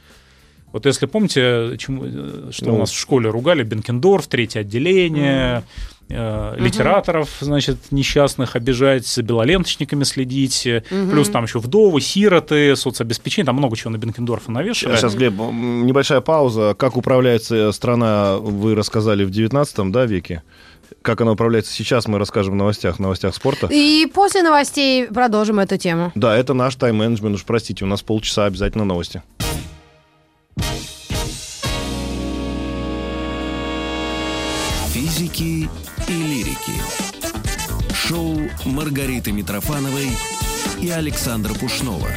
Вот 0.73 0.87
если 0.87 1.07
помните, 1.07 1.77
чему, 1.79 2.05
э, 2.05 2.51
что 2.53 2.67
Ну. 2.67 2.77
у 2.77 2.79
нас 2.79 2.91
в 2.91 2.99
школе 2.99 3.29
ругали, 3.29 3.65
Бенкендорф, 3.65 4.29
третье 4.29 4.61
отделение, 4.61 5.65
э, 6.09 6.55
литераторов, 6.59 7.29
значит, 7.41 7.77
несчастных 7.91 8.55
обижать, 8.55 9.07
за 9.07 9.23
белоленточниками 9.23 10.05
следить, 10.05 10.67
э, 10.67 10.83
плюс 10.89 11.29
там 11.29 11.45
еще 11.45 11.59
вдовы, 11.59 12.01
сироты, 12.01 12.77
соцобеспечение, 12.77 13.47
там 13.47 13.57
много 13.57 13.77
чего 13.77 13.91
на 13.91 13.97
Бенкендорфа 13.97 14.53
навешали. 14.53 14.97
Сейчас, 14.97 15.15
Глеб, 15.15 15.35
небольшая 15.35 16.21
пауза. 16.21 16.75
Как 16.79 16.97
управляется 16.97 17.73
страна, 17.73 18.37
вы 18.37 18.77
рассказали 18.77 19.25
в 19.25 19.31
19 19.31 19.91
да, 19.91 20.07
веке. 20.07 20.43
Как 21.03 21.21
она 21.21 21.33
управляется 21.33 21.73
сейчас, 21.73 22.07
мы 22.09 22.19
расскажем 22.19 22.55
в 22.55 22.57
новостях, 22.57 22.97
в 22.97 22.99
новостях 22.99 23.35
спорта. 23.35 23.69
И 23.71 24.07
после 24.07 24.43
новостей 24.43 25.07
продолжим 25.07 25.59
эту 25.59 25.77
тему. 25.77 26.13
Да, 26.15 26.37
это 26.37 26.55
наш 26.55 26.75
тайм-менеджмент. 26.77 27.37
Уж 27.37 27.45
простите, 27.45 27.85
у 27.85 27.89
нас 27.89 28.03
полчаса 28.03 28.47
обязательно 28.47 28.85
новости. 28.85 29.23
Физики 34.93 35.69
и 36.09 36.13
лирики. 36.13 36.73
Шоу 37.95 38.39
Маргариты 38.65 39.33
Митрофановой 39.33 40.09
и 40.81 40.91
Александра 40.91 41.55
Пушнова. 41.55 42.09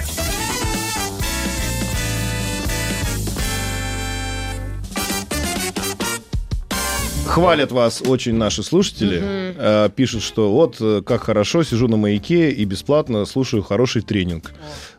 Хвалят 7.34 7.72
вас 7.72 8.02
очень 8.06 8.36
наши 8.36 8.62
слушатели. 8.62 9.20
Э, 9.58 9.90
пишут, 9.96 10.22
что 10.22 10.52
вот 10.52 10.78
э, 10.80 11.02
как 11.04 11.24
хорошо, 11.24 11.64
сижу 11.64 11.88
на 11.88 11.98
маяке 11.98 12.52
и 12.52 12.64
бесплатно 12.64 13.26
слушаю 13.26 13.64
хороший 13.64 14.04
тренинг. 14.04 14.52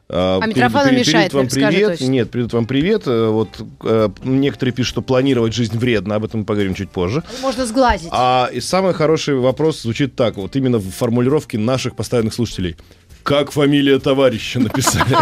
Э, 0.09 0.41
А 0.43 0.47
микрофону 0.47 0.87
перед- 0.91 0.99
мешает, 1.07 1.31
передают 1.31 1.33
вам 1.33 1.49
привет. 1.71 1.91
точно. 1.93 2.11
Нет, 2.11 2.31
передают 2.33 2.53
вам 2.53 2.67
привет. 2.67 3.07
Вот 3.07 3.49
э, 3.85 4.09
некоторые 4.25 4.73
пишут, 4.75 4.91
что 4.91 5.03
планировать 5.03 5.55
жизнь 5.55 5.79
вредно. 5.79 6.17
Об 6.17 6.25
этом 6.25 6.41
мы 6.41 6.47
поговорим 6.47 6.75
чуть 6.75 6.91
позже. 6.91 7.23
Можно 7.41 7.67
сглазить. 7.67 8.09
А 8.11 8.51
и 8.53 8.59
самый 8.59 8.95
хороший 8.95 9.37
вопрос 9.37 9.83
звучит 9.83 10.17
так, 10.17 10.37
вот 10.37 10.57
именно 10.57 10.79
в 10.79 10.91
формулировке 10.91 11.57
наших 11.57 11.95
постоянных 11.95 12.35
слушателей. 12.35 12.77
Как 13.25 13.53
фамилия 13.53 13.99
товарища 13.99 14.61
написали? 14.61 15.17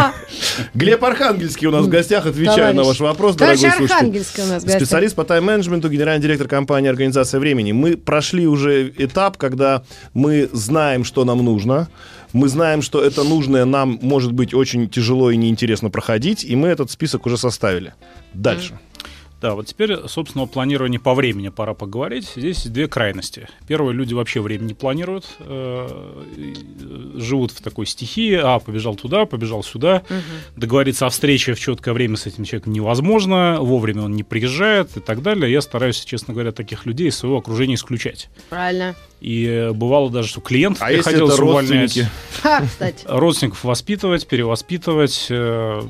Глеб 0.73 1.03
Архангельский 1.05 1.67
у 1.67 1.71
нас 1.71 1.85
в 1.85 1.89
гостях, 1.89 2.25
отвечаю 2.25 2.75
на 2.75 2.83
ваш 2.83 2.99
вопрос, 2.99 3.35
дорогой 3.37 3.57
слушатель. 3.57 3.85
Архангельский 3.85 4.43
у 4.43 4.47
нас. 4.47 4.63
Специалист 4.63 5.15
по 5.15 5.23
тайм-менеджменту, 5.23 5.89
генеральный 5.89 6.21
директор 6.21 6.49
компании 6.49 6.89
«Организация 6.89 7.39
времени». 7.39 7.71
Мы 7.71 7.95
прошли 7.95 8.45
уже 8.45 8.89
этап, 8.97 9.37
когда 9.37 9.83
мы 10.13 10.49
знаем, 10.51 11.05
что 11.05 11.23
нам 11.23 11.45
нужно, 11.45 11.87
мы 12.33 12.49
знаем, 12.49 12.81
что 12.81 13.01
это 13.01 13.23
нужное 13.23 13.63
нам 13.63 13.97
может 14.01 14.33
быть 14.33 14.53
очень 14.53 14.89
тяжело 14.89 15.31
и 15.31 15.37
неинтересно 15.37 15.89
проходить, 15.89 16.43
и 16.43 16.57
мы 16.57 16.67
этот 16.67 16.91
список 16.91 17.25
уже 17.25 17.37
составили. 17.37 17.93
Дальше. 18.33 18.77
Да, 19.43 19.55
вот 19.55 19.67
теперь, 19.67 20.07
собственно, 20.07 20.45
о 20.45 20.47
планировании 20.47 20.99
по 20.99 21.13
времени 21.13 21.49
пора 21.49 21.73
поговорить. 21.73 22.31
Здесь 22.37 22.65
две 22.65 22.87
крайности. 22.87 23.49
Первое, 23.67 23.91
люди 23.91 24.13
вообще 24.13 24.39
время 24.39 24.63
не 24.63 24.73
планируют, 24.73 25.25
э, 25.39 26.13
э, 26.37 27.19
живут 27.19 27.51
в 27.51 27.61
такой 27.61 27.85
стихии, 27.85 28.39
а, 28.41 28.59
побежал 28.59 28.95
туда, 28.95 29.25
побежал 29.25 29.61
сюда, 29.61 30.03
договориться 30.55 31.07
о 31.07 31.09
встрече 31.09 31.55
в 31.55 31.59
четкое 31.59 31.93
время 31.93 32.15
с 32.15 32.25
этим 32.25 32.45
человеком 32.45 32.71
невозможно, 32.71 33.57
вовремя 33.59 34.03
он 34.03 34.13
не 34.13 34.23
приезжает 34.23 34.95
и 34.95 35.01
так 35.01 35.21
далее. 35.21 35.51
Я 35.51 35.59
стараюсь, 35.59 35.99
честно 36.05 36.33
говоря, 36.33 36.53
таких 36.53 36.85
людей 36.85 37.09
из 37.09 37.17
своего 37.17 37.39
окружения 37.39 37.75
исключать. 37.75 38.29
Правильно. 38.49 38.95
И 39.23 39.45
э, 39.47 39.71
бывало 39.71 40.11
даже, 40.11 40.27
что 40.27 40.41
клиентов 40.41 40.83
А 40.83 40.91
если 40.91 41.03
приходилось 41.03 41.33
это 41.35 41.43
увольнять. 41.43 41.81
родственники? 41.81 42.09
Ха, 42.41 42.61
кстати. 42.65 43.05
родственников 43.07 43.63
воспитывать, 43.63 44.27
перевоспитывать, 44.27 45.27
э, 45.29 45.81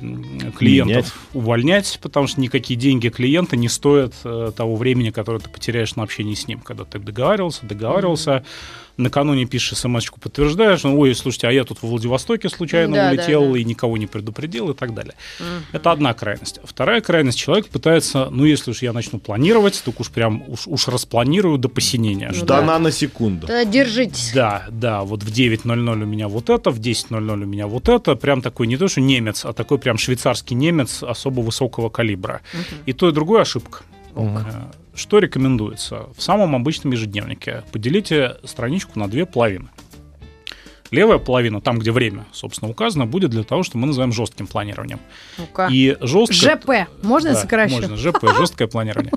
клиентов 0.55 0.95
Менять. 0.95 1.13
увольнять, 1.33 1.99
потому 1.99 2.27
что 2.27 2.39
никакие 2.39 2.79
деньги 2.79 3.09
клиента 3.09 3.55
не 3.55 3.69
стоят 3.69 4.13
э, 4.23 4.51
того 4.55 4.75
времени, 4.75 5.09
которое 5.09 5.39
ты 5.39 5.49
потеряешь 5.49 5.95
на 5.95 6.03
общении 6.03 6.35
с 6.35 6.47
ним, 6.47 6.59
когда 6.59 6.85
ты 6.85 6.99
договаривался, 6.99 7.65
договаривался, 7.65 8.45
накануне 8.97 9.45
пишешь 9.45 9.77
смс-очку, 9.77 10.19
подтверждаешь, 10.19 10.83
ну, 10.83 10.97
ой, 10.99 11.15
слушайте, 11.15 11.47
а 11.47 11.51
я 11.51 11.63
тут 11.63 11.81
во 11.81 11.89
Владивостоке 11.89 12.49
случайно 12.49 12.95
Да, 12.95 13.03
да, 13.05 13.11
улетел 13.11 13.53
да. 13.53 13.59
и 13.59 13.63
никого 13.63 13.97
не 13.97 14.07
предупредил 14.07 14.69
и 14.69 14.73
так 14.73 14.93
далее. 14.93 15.13
Это 15.71 15.91
одна 15.91 16.13
крайность. 16.13 16.59
Вторая 16.63 17.01
крайность, 17.01 17.37
человек 17.37 17.67
пытается, 17.67 18.29
ну, 18.31 18.45
если 18.45 18.71
уж 18.71 18.81
я 18.81 18.93
начну 18.93 19.19
планировать, 19.19 19.81
так 19.83 19.99
уж 19.99 20.09
прям 20.09 20.43
уж, 20.47 20.67
уж 20.67 20.87
распланирую 20.87 21.57
до 21.57 21.69
посинения. 21.69 22.31
Ну 22.33 22.45
да. 22.45 22.61
Да 22.61 22.65
на 22.65 22.79
на 22.79 22.91
секунду. 22.91 23.47
Тогда 23.47 23.65
держитесь. 23.65 24.31
да, 24.33 24.65
да, 24.69 25.03
вот 25.03 25.23
в 25.23 25.31
9.00 25.31 26.03
у 26.03 26.05
меня 26.05 26.27
вот 26.27 26.49
это, 26.49 26.69
в 26.69 26.79
10.00 26.79 27.31
у 27.33 27.35
меня 27.45 27.67
вот 27.67 27.89
это. 27.89 28.15
Прям 28.15 28.41
такой 28.41 28.67
не 28.67 28.77
то, 28.77 28.87
что 28.87 29.01
немец, 29.01 29.45
а 29.45 29.53
такой 29.53 29.79
прям 29.79 29.97
швейцарский 29.97 30.55
немец 30.55 31.01
особо 31.03 31.41
высокого 31.41 31.89
калибра. 31.89 32.41
И 32.85 32.93
то, 32.93 33.09
и 33.09 33.11
другое 33.11 33.41
ошибка. 33.41 33.79
Э, 34.15 34.43
Что 34.95 35.19
рекомендуется? 35.19 36.07
В 36.15 36.21
самом 36.21 36.55
обычном 36.55 36.93
ежедневнике 36.93 37.63
поделите 37.71 38.37
страничку 38.43 38.99
на 38.99 39.07
две 39.07 39.25
половины. 39.25 39.69
Левая 40.91 41.17
половина, 41.17 41.59
там, 41.59 41.79
где 41.79 41.91
время, 41.91 42.25
собственно, 42.31 42.69
указано, 42.69 43.07
будет 43.07 43.31
для 43.31 43.43
того, 43.43 43.63
что 43.63 43.79
мы 43.79 43.87
называем 43.87 44.13
жестким 44.13 44.45
планированием. 44.45 44.99
Ну-ка. 45.39 45.67
И 45.71 45.97
жесткое... 46.01 46.55
ЖП. 46.55 46.89
Можно 47.01 47.33
Да, 47.33 47.41
сокращу? 47.41 47.75
Можно, 47.75 47.97
ЖП, 47.97 48.23
жесткое 48.37 48.67
планирование. 48.67 49.11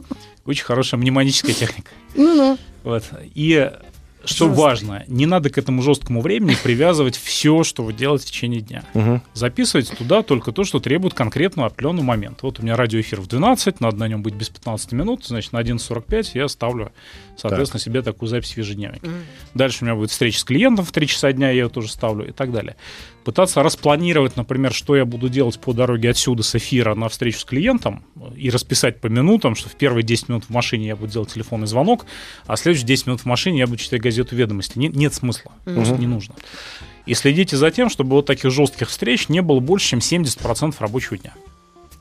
Очень 0.47 0.65
хорошая 0.65 0.99
мнемоническая 0.99 1.55
техника. 1.55 1.91
Ну-ну. 2.15 2.57
Вот. 2.83 3.05
И 3.35 3.71
что 4.27 4.47
Жестко. 4.47 4.61
важно, 4.61 5.05
не 5.07 5.27
надо 5.27 5.51
к 5.51 5.59
этому 5.59 5.83
жесткому 5.83 6.21
времени 6.21 6.57
привязывать 6.63 7.17
все, 7.17 7.65
что 7.65 7.83
вы 7.83 7.93
делаете 7.93 8.27
в 8.27 8.31
течение 8.31 8.61
дня. 8.61 8.85
Мгм. 8.95 9.23
Записывайте 9.35 9.95
туда 9.95 10.23
только 10.23 10.53
то, 10.53 10.65
что 10.65 10.81
требует 10.81 11.15
конкретного 11.15 11.69
определенного 11.69 12.05
момента. 12.05 12.39
Вот 12.43 12.59
у 12.59 12.63
меня 12.63 12.77
радиоэфир 12.77 13.21
в 13.21 13.27
12, 13.27 13.81
надо 13.81 13.97
на 13.97 14.09
нем 14.09 14.23
быть 14.23 14.35
без 14.35 14.49
15 14.49 14.93
минут, 14.93 15.25
значит, 15.25 15.53
на 15.53 15.59
11.45 15.59 16.31
я 16.35 16.49
ставлю, 16.49 16.93
соответственно, 17.37 17.81
себе 17.81 18.03
такую 18.03 18.29
запись 18.29 18.53
в 18.53 18.59
ежедневнике. 18.59 19.09
Дальше 19.55 19.79
у 19.83 19.85
меня 19.87 19.95
будет 19.95 20.11
встреча 20.11 20.39
с 20.39 20.45
клиентом 20.45 20.85
в 20.85 20.93
3 20.93 21.07
часа 21.07 21.33
дня, 21.33 21.49
я 21.49 21.63
ее 21.65 21.69
тоже 21.69 21.89
ставлю 21.89 22.29
и 22.29 22.33
так 22.33 22.53
далее. 22.53 22.77
Пытаться 23.27 23.65
распланировать, 23.65 24.37
например, 24.37 24.73
что 24.73 24.95
я 24.95 25.05
буду 25.05 25.29
делать 25.29 25.59
по 25.59 25.73
дороге 25.73 26.11
отсюда 26.11 26.45
с 26.45 26.55
эфира 26.55 26.95
на 26.95 27.09
встречу 27.09 27.41
с 27.41 27.45
клиентом 27.45 28.05
и 28.37 28.51
расписать 28.51 29.01
по 29.01 29.09
минутам, 29.09 29.57
что 29.57 29.69
в 29.69 29.75
первые 29.75 30.05
10 30.05 30.29
минут 30.29 30.45
в 30.45 30.51
машине 30.51 30.87
я 30.87 30.95
буду 30.95 31.11
делать 31.11 31.35
телефонный 31.35 31.67
звонок, 31.67 32.07
а 32.47 32.57
следующие 32.57 32.87
10 32.87 33.07
минут 33.09 33.21
в 33.23 33.25
машине 33.25 33.59
я 33.59 33.67
буду 33.67 33.79
читать 33.79 34.01
газету 34.01 34.37
«Ведомости». 34.37 34.79
Не- 34.79 34.91
нет 34.91 35.13
смысла, 35.13 35.51
просто 35.65 35.97
не 35.97 36.07
нужно. 36.07 36.37
И 37.05 37.15
следите 37.15 37.57
за 37.57 37.73
тем, 37.73 37.91
чтобы 37.91 38.11
вот 38.11 38.27
таких 38.27 38.53
жестких 38.53 38.89
встреч 38.91 39.29
не 39.29 39.43
было 39.43 39.59
больше, 39.59 39.89
чем 39.89 39.99
70% 39.99 40.77
рабочего 40.79 41.19
дня. 41.19 41.35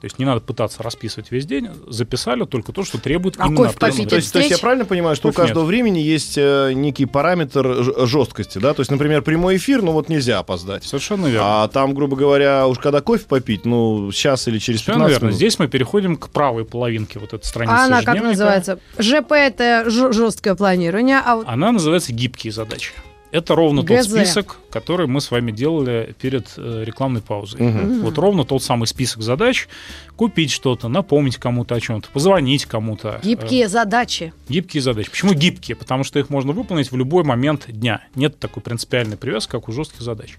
То 0.05 0.07
есть 0.07 0.19
не 0.19 0.25
надо 0.25 0.39
пытаться 0.39 0.83
расписывать 0.83 1.31
весь 1.31 1.47
день, 1.47 1.67
записали 1.87 2.45
только 2.45 2.71
то, 2.71 2.83
что 2.83 2.99
требует 2.99 3.37
А 3.39 3.47
именно 3.47 3.73
кофе 3.73 4.05
То 4.05 4.15
есть, 4.17 4.31
то 4.31 4.37
есть 4.37 4.51
я 4.51 4.59
правильно 4.59 4.85
понимаю, 4.85 5.15
что 5.15 5.29
у 5.29 5.31
Кофе 5.31 5.41
нет. 5.41 5.47
каждого 5.47 5.65
времени 5.65 5.97
есть 5.97 6.37
э, 6.37 6.73
некий 6.75 7.07
параметр 7.07 8.05
жесткости, 8.05 8.59
да? 8.59 8.75
То 8.75 8.81
есть, 8.81 8.91
например, 8.91 9.23
прямой 9.23 9.57
эфир, 9.57 9.81
ну 9.81 9.93
вот 9.93 10.07
нельзя 10.07 10.37
опоздать. 10.37 10.83
Совершенно 10.83 11.25
верно. 11.25 11.63
А 11.63 11.67
там, 11.69 11.95
грубо 11.95 12.15
говоря, 12.15 12.67
уж 12.67 12.77
когда 12.77 13.01
кофе 13.01 13.25
попить, 13.27 13.65
ну, 13.65 14.11
сейчас 14.11 14.47
или 14.47 14.59
через 14.59 14.81
15 14.81 14.85
Совершенно 14.85 15.09
верно. 15.11 15.25
минут. 15.25 15.37
Здесь 15.37 15.57
мы 15.57 15.67
переходим 15.67 16.17
к 16.17 16.29
правой 16.29 16.65
половинке 16.65 17.17
вот 17.17 17.33
этой 17.33 17.45
страницы 17.45 17.73
А 17.73 17.85
она 17.85 18.03
как 18.03 18.21
называется? 18.21 18.77
ЖП 18.99 19.31
это 19.31 19.89
жесткое 19.89 20.53
планирование, 20.53 21.19
а 21.25 21.37
вот 21.37 21.47
Она 21.49 21.71
называется 21.71 22.13
«Гибкие 22.13 22.53
задачи». 22.53 22.91
Это 23.35 23.53
ровно 23.53 23.81
тот 23.83 23.97
ГЗ. 23.97 24.05
список, 24.11 24.57
который 24.71 25.07
мы 25.07 25.19
с 25.19 25.29
вами 25.29 25.51
делали 25.51 26.15
перед 26.21 26.53
э, 26.55 26.83
рекламной 26.85 27.19
паузой. 27.21 27.61
Мгм. 27.61 28.01
Вот 28.01 28.17
ровно 28.17 28.45
тот 28.45 28.63
самый 28.63 28.85
список 28.87 29.23
задач. 29.23 29.67
Купить 30.15 30.51
что-то, 30.51 30.87
напомнить 30.87 31.35
кому-то 31.35 31.75
о 31.75 31.79
чем-то, 31.81 32.07
позвонить 32.13 32.65
кому-то. 32.65 33.19
Э, 33.21 33.27
гибкие 33.27 33.67
задачи. 33.67 34.31
Гибкие 34.47 34.81
задачи. 34.81 35.09
Почему 35.11 35.33
гибкие? 35.33 35.75
Потому 35.75 36.05
что 36.05 36.17
их 36.17 36.29
можно 36.29 36.53
выполнить 36.53 36.93
в 36.93 36.95
любой 36.95 37.25
момент 37.25 37.65
дня. 37.67 38.01
Нет 38.15 38.39
такой 38.39 38.63
принципиальной 38.63 39.17
привязки, 39.17 39.51
как 39.51 39.67
у 39.67 39.73
жестких 39.73 39.99
задач. 40.01 40.35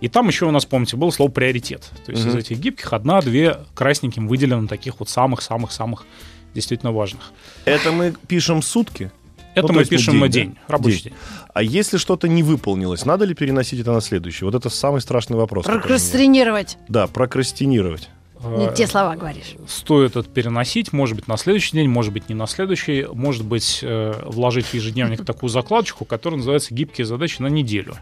И 0.00 0.08
там 0.08 0.26
еще 0.28 0.46
у 0.46 0.50
нас, 0.50 0.64
помните, 0.64 0.96
было 0.96 1.10
слово 1.10 1.30
приоритет. 1.30 1.82
То 2.06 2.12
есть 2.12 2.24
из 2.24 2.30
Мгм. 2.30 2.38
этих 2.38 2.58
гибких 2.58 2.92
одна-две 2.94 3.58
красненьким 3.74 4.26
выделено 4.26 4.66
таких 4.68 5.00
вот 5.00 5.10
самых-самых-самых 5.10 6.06
действительно 6.54 6.92
важных. 6.92 7.30
Это 7.66 7.92
мы 7.92 8.14
пишем 8.26 8.62
сутки. 8.62 9.12
Это 9.54 9.68
Ну, 9.68 9.74
мы 9.74 9.80
есть 9.80 9.90
мы 9.90 9.96
пишем 9.98 10.12
день, 10.14 10.20
на 10.20 10.26
да? 10.26 10.32
день, 10.32 10.58
рабочий 10.66 11.02
День. 11.02 11.12
день. 11.12 11.14
А 11.52 11.62
если 11.62 11.98
что-то 11.98 12.28
не 12.28 12.42
выполнилось, 12.42 13.04
надо 13.04 13.24
ли 13.24 13.34
переносить 13.34 13.80
это 13.80 13.92
на 13.92 14.00
следующий? 14.00 14.44
Вот 14.44 14.54
это 14.54 14.70
самый 14.70 15.00
страшный 15.00 15.36
вопрос. 15.36 15.66
Прокрастинировать. 15.66 16.78
Да, 16.88 17.06
прокрастинировать. 17.06 18.08
Не 18.44 18.66
Э, 18.66 18.74
те 18.74 18.86
слова 18.86 19.14
говоришь. 19.14 19.54
Стоит 19.68 20.16
это 20.16 20.28
переносить, 20.28 20.92
может 20.92 21.14
быть, 21.14 21.28
на 21.28 21.36
следующий 21.36 21.76
день, 21.76 21.88
может 21.88 22.12
быть, 22.12 22.28
не 22.28 22.34
на 22.34 22.46
следующий, 22.46 23.06
может 23.12 23.44
быть, 23.44 23.80
э, 23.82 24.14
вложить 24.26 24.66
в 24.66 24.74
ежедневник 24.74 25.24
такую 25.26 25.50
закладочку, 25.50 26.04
которая 26.04 26.38
называется 26.38 26.74
«Гибкие 26.74 27.06
задачи 27.06 27.40
на 27.40 27.46
неделю». 27.46 27.96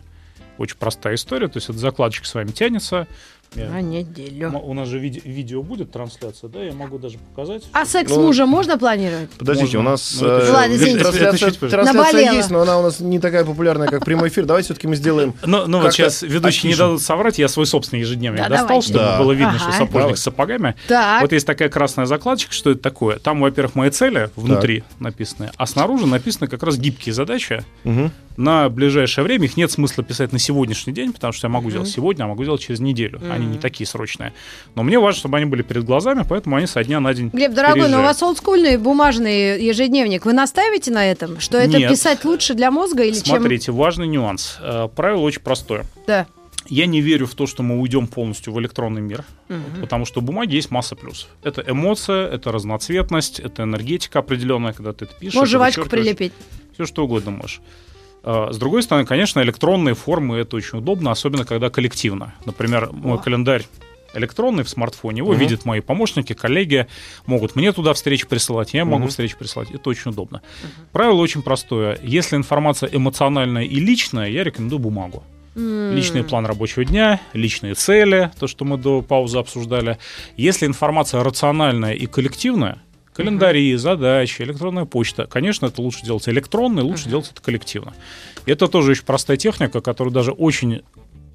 Очень 0.56 0.76
простая 0.76 1.14
история, 1.14 1.48
то 1.48 1.56
есть 1.58 1.68
эта 1.68 1.78
закладочка 1.78 2.26
с 2.26 2.34
вами 2.34 2.50
тянется. 2.52 3.06
Я- 3.56 3.68
На 3.68 3.80
неделю. 3.80 4.52
У 4.62 4.74
нас 4.74 4.86
же 4.86 5.00
виде- 5.00 5.20
видео 5.24 5.62
будет 5.64 5.90
трансляция, 5.90 6.48
да, 6.48 6.62
я 6.62 6.72
могу 6.72 6.98
даже 6.98 7.18
показать. 7.18 7.64
А 7.72 7.84
секс 7.84 8.10
Ну, 8.10 8.22
мужа 8.22 8.46
можно 8.46 8.78
планировать? 8.78 9.28
Подождите, 9.30 9.76
Можно. 9.78 9.90
у 9.90 9.92
нас 9.92 10.18
Ну, 10.20 10.26
это 10.28 10.46
э, 10.46 10.50
Ладно, 10.52 10.74
извините. 10.76 10.98
трансляция, 11.00 11.50
трансляция 11.50 11.92
Наболело. 11.92 12.32
есть, 12.34 12.50
но 12.50 12.60
она 12.60 12.78
у 12.78 12.82
нас 12.82 13.00
не 13.00 13.18
такая 13.18 13.44
популярная, 13.44 13.88
как 13.88 14.04
прямой 14.04 14.28
эфир. 14.28 14.44
Давайте 14.46 14.66
все-таки 14.66 14.86
мы 14.86 14.94
сделаем. 14.94 15.34
Ну, 15.44 15.66
ну 15.66 15.78
вот 15.78 15.86
Как-то 15.86 15.96
сейчас 15.96 16.22
ведущие 16.22 16.68
не 16.68 16.74
опишем. 16.74 16.86
дадут 16.86 17.02
соврать, 17.02 17.38
я 17.40 17.48
свой 17.48 17.66
собственный 17.66 18.00
ежедневник 18.02 18.38
Да, 18.42 18.48
достал, 18.48 18.68
давайте. 18.68 18.86
чтобы 18.88 19.04
Да. 19.04 19.18
было 19.18 19.32
видно, 19.32 19.48
Ага. 19.50 19.58
что 19.58 19.72
сапожник 19.72 19.92
Давай. 20.00 20.16
с 20.16 20.20
сапогами. 20.22 20.74
Так. 20.86 21.22
Вот 21.22 21.32
есть 21.32 21.46
такая 21.46 21.68
красная 21.68 22.06
закладочка, 22.06 22.52
что 22.52 22.70
это 22.70 22.80
такое? 22.80 23.18
Там, 23.18 23.40
во-первых, 23.40 23.74
мои 23.74 23.90
цели 23.90 24.30
внутри 24.36 24.84
написаны, 25.00 25.50
а 25.56 25.66
снаружи 25.66 26.06
написаны 26.06 26.46
как 26.46 26.62
раз 26.62 26.76
гибкие 26.78 27.12
задачи 27.14 27.64
Мгм. 27.82 28.12
на 28.36 28.68
ближайшее 28.68 29.24
время. 29.24 29.46
Их 29.46 29.56
нет 29.56 29.72
смысла 29.72 30.04
писать 30.04 30.32
на 30.32 30.38
сегодняшний 30.38 30.92
день, 30.92 31.12
потому 31.12 31.32
что 31.32 31.48
я 31.48 31.52
могу 31.52 31.68
делать 31.70 31.88
сегодня, 31.88 32.22
а 32.24 32.26
могу 32.28 32.44
делать 32.44 32.60
через 32.60 32.78
неделю. 32.78 33.20
Они 33.28 33.39
не 33.44 33.58
такие 33.58 33.86
срочные. 33.86 34.32
Но 34.74 34.82
мне 34.82 34.98
важно, 34.98 35.18
чтобы 35.18 35.36
они 35.36 35.46
были 35.46 35.62
перед 35.62 35.84
глазами, 35.84 36.24
поэтому 36.28 36.56
они 36.56 36.66
со 36.66 36.82
дня 36.84 37.00
на 37.00 37.12
день 37.14 37.30
Глеб, 37.32 37.52
дорогой, 37.52 37.76
но 37.76 37.82
у 37.82 37.86
переезжают. 37.86 38.06
вас 38.06 38.22
олдскульный 38.22 38.76
бумажный 38.76 39.62
ежедневник. 39.62 40.24
Вы 40.24 40.32
настаиваете 40.32 40.90
на 40.90 41.10
этом? 41.10 41.40
Что 41.40 41.58
это 41.58 41.78
Нет. 41.78 41.90
писать 41.90 42.24
лучше 42.24 42.54
для 42.54 42.70
мозга 42.70 43.04
или 43.04 43.14
чем... 43.14 43.38
Смотрите, 43.38 43.72
важный 43.72 44.06
нюанс. 44.06 44.58
Э, 44.60 44.88
Правило 44.94 45.20
очень 45.20 45.42
простое. 45.42 45.84
Да. 46.06 46.26
Я 46.66 46.86
не 46.86 47.00
верю 47.00 47.26
в 47.26 47.34
то, 47.34 47.46
что 47.46 47.62
мы 47.62 47.80
уйдем 47.80 48.06
полностью 48.06 48.52
в 48.52 48.60
электронный 48.60 49.00
мир, 49.00 49.24
потому 49.80 50.04
что 50.04 50.20
у 50.20 50.22
бумаги 50.22 50.54
есть 50.54 50.70
масса 50.70 50.94
плюсов. 50.94 51.28
Это 51.42 51.64
эмоция, 51.66 52.28
это 52.28 52.52
разноцветность, 52.52 53.40
это 53.40 53.64
энергетика 53.64 54.20
определенная, 54.20 54.72
когда 54.72 54.92
ты 54.92 55.06
это 55.06 55.14
пишешь. 55.18 55.34
Можешь 55.34 55.52
жвачку 55.52 55.88
прилепить. 55.88 56.32
Все 56.74 56.86
что 56.86 57.04
угодно 57.04 57.32
можешь. 57.32 57.60
А, 58.22 58.52
С 58.52 58.58
другой 58.58 58.82
стороны, 58.82 59.06
конечно, 59.06 59.40
электронные 59.40 59.94
формы 59.94 60.38
это 60.38 60.56
очень 60.56 60.78
удобно, 60.78 61.10
особенно 61.10 61.44
когда 61.44 61.70
коллективно. 61.70 62.34
Например, 62.44 62.90
мой 62.92 63.16
О. 63.16 63.18
календарь 63.18 63.64
электронный 64.12 64.64
в 64.64 64.68
смартфоне, 64.68 65.18
его 65.18 65.30
Мгм. 65.32 65.40
видят 65.40 65.64
мои 65.64 65.80
помощники, 65.80 66.32
коллеги, 66.32 66.88
могут 67.26 67.54
мне 67.54 67.70
туда 67.72 67.94
встречи 67.94 68.26
присылать, 68.26 68.74
я 68.74 68.84
могу 68.84 69.02
Мгм. 69.02 69.08
встречи 69.10 69.36
присылать. 69.38 69.70
Это 69.70 69.88
очень 69.88 70.10
удобно. 70.10 70.42
Правило 70.92 71.20
очень 71.20 71.42
простое. 71.42 71.96
Если 72.02 72.36
информация 72.36 72.90
эмоциональная 72.92 73.62
и 73.62 73.76
личная, 73.78 74.28
я 74.28 74.42
рекомендую 74.44 74.80
бумагу. 74.80 75.22
М. 75.56 75.92
Личный 75.92 76.24
план 76.24 76.44
рабочего 76.46 76.84
дня, 76.84 77.20
личные 77.34 77.74
цели, 77.74 78.30
то, 78.38 78.46
что 78.48 78.64
мы 78.64 78.78
до 78.78 79.00
паузы 79.02 79.38
обсуждали. 79.38 79.98
Если 80.36 80.66
информация 80.66 81.22
рациональная 81.24 81.92
и 81.94 82.06
коллективная, 82.06 82.78
календари, 83.20 83.74
задачи, 83.76 84.42
электронная 84.42 84.84
почта, 84.84 85.26
конечно, 85.26 85.66
это 85.66 85.82
лучше 85.82 86.04
делать 86.04 86.28
электронно, 86.28 86.80
и 86.80 86.82
лучше 86.82 87.08
делать 87.08 87.30
это 87.30 87.40
коллективно. 87.42 87.92
Это 88.46 88.68
тоже 88.68 88.92
очень 88.92 89.04
простая 89.04 89.36
техника, 89.36 89.80
которую 89.80 90.12
даже 90.12 90.32
очень 90.32 90.82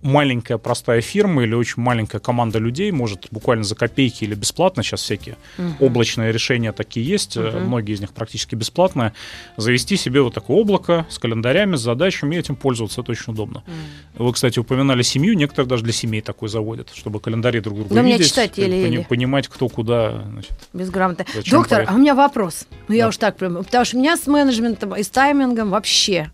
маленькая 0.05 0.57
простая 0.57 1.01
фирма 1.01 1.43
или 1.43 1.55
очень 1.55 1.81
маленькая 1.81 2.19
команда 2.19 2.59
людей 2.59 2.91
может 2.91 3.25
буквально 3.31 3.63
за 3.63 3.73
копейки 3.75 4.23
или 4.23 4.35
бесплатно, 4.35 4.83
сейчас 4.83 5.01
всякие 5.01 5.35
облачные 5.79 6.31
решения 6.31 6.71
такие 6.71 7.05
есть, 7.05 7.35
э, 7.37 7.59
многие 7.59 7.93
из 7.93 8.01
них 8.01 8.11
практически 8.13 8.53
бесплатные, 8.55 9.13
завести 9.57 9.97
себе 9.97 10.21
вот 10.21 10.33
такое 10.35 10.57
облако 10.57 11.05
с 11.09 11.17
календарями, 11.17 11.75
с 11.75 11.81
задачами 11.81 12.35
и 12.35 12.39
этим 12.39 12.55
пользоваться, 12.55 13.01
это 13.01 13.11
очень 13.11 13.33
удобно. 13.33 13.63
Вы, 14.15 14.31
кстати, 14.31 14.59
упоминали 14.59 15.01
семью, 15.01 15.33
некоторые 15.33 15.67
даже 15.67 15.83
для 15.83 15.93
семей 15.93 16.21
такой 16.21 16.49
заводят, 16.49 16.91
чтобы 16.93 17.19
календари 17.19 17.59
друг 17.59 17.77
друга 17.79 17.95
Да 17.95 18.03
мне 18.03 18.13
видеть, 18.13 18.27
читать 18.29 18.51
пони- 18.53 18.65
еле-еле. 18.65 19.05
понимать, 19.09 19.47
кто 19.47 19.67
куда. 19.69 20.21
значит. 20.31 20.51
Безграмотно. 20.73 21.25
Доктор, 21.49 21.77
поехал? 21.79 21.93
а 21.93 21.95
у 21.95 21.99
меня 21.99 22.13
вопрос. 22.15 22.67
Ну, 22.87 22.93
я 22.95 23.03
Да. 23.05 23.09
уж 23.09 23.17
так 23.17 23.37
прям, 23.37 23.55
потому 23.63 23.85
что 23.85 23.97
у 23.97 23.99
меня 23.99 24.15
с 24.17 24.27
менеджментом 24.27 24.95
и 24.95 25.01
с 25.01 25.09
таймингом 25.09 25.71
вообще. 25.71 26.31